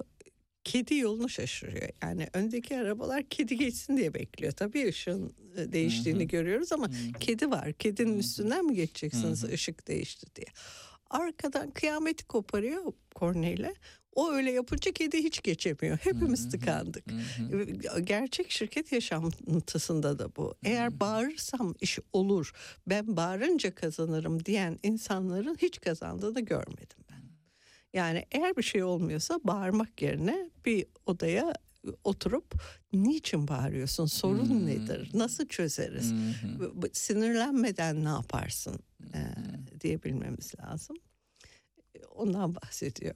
[0.64, 1.90] Kedi yolunu şaşırıyor.
[2.04, 4.52] Yani öndeki arabalar kedi geçsin diye bekliyor.
[4.52, 6.28] Tabii ışığın e, değiştiğini Hı hı.
[6.28, 6.90] görüyoruz ama
[7.20, 7.74] kedi var.
[7.74, 8.20] Kedinin Hı hı.
[8.20, 9.52] üstünden mi geçeceksiniz Hı hı.
[9.52, 10.48] ışık değişti diye.
[11.10, 13.74] Arkadan kıyameti koparıyor korneyle.
[14.16, 15.98] O öyle yapınca kedi hiç geçemiyor.
[15.98, 16.50] Hepimiz Hı hı.
[16.50, 17.12] tıkandık.
[17.12, 18.00] Hı hı.
[18.00, 20.56] Gerçek şirket yaşantısında da bu.
[20.64, 22.52] Eğer bağırırsam iş olur,
[22.88, 27.20] ben bağırınca kazanırım diyen insanların hiç kazandığını görmedim ben.
[27.94, 31.54] Yani eğer bir şey olmuyorsa bağırmak yerine bir odaya
[32.04, 32.54] oturup
[32.94, 34.66] niçin bağırıyorsun, sorun Hmm.
[34.66, 36.14] nedir, nasıl çözeriz,
[36.74, 38.80] bu- sinirlenmeden ne yaparsın
[39.14, 39.20] e,
[39.82, 40.98] diyebilmemiz lazım.
[42.12, 43.16] Ondan bahsediyor.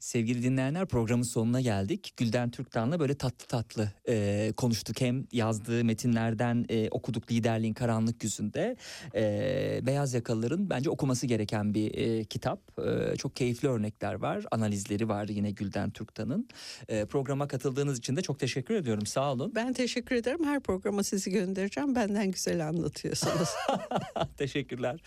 [0.00, 2.14] Sevgili dinleyenler programın sonuna geldik.
[2.16, 5.00] Gülden Türktan'la böyle tatlı tatlı e, konuştuk.
[5.00, 8.76] Hem yazdığı metinlerden e, okuduk liderliğin karanlık yüzünde.
[9.14, 12.60] E, Beyaz Yakalıların bence okuması gereken bir e, kitap.
[12.78, 14.44] E, çok keyifli örnekler var.
[14.50, 16.48] Analizleri var yine Gülden Türktan'ın.
[16.88, 19.06] E, programa katıldığınız için de çok teşekkür ediyorum.
[19.06, 19.52] Sağ olun.
[19.54, 20.44] Ben teşekkür ederim.
[20.44, 21.94] Her programa sizi göndereceğim.
[21.94, 23.48] Benden güzel anlatıyorsunuz.
[24.36, 25.00] Teşekkürler.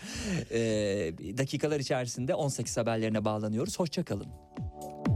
[0.50, 0.58] E,
[1.38, 3.78] dakikalar içerisinde 18 haberlerine bağlanıyoruz.
[3.78, 4.45] Hoşçakalın.
[4.58, 5.15] Thank you.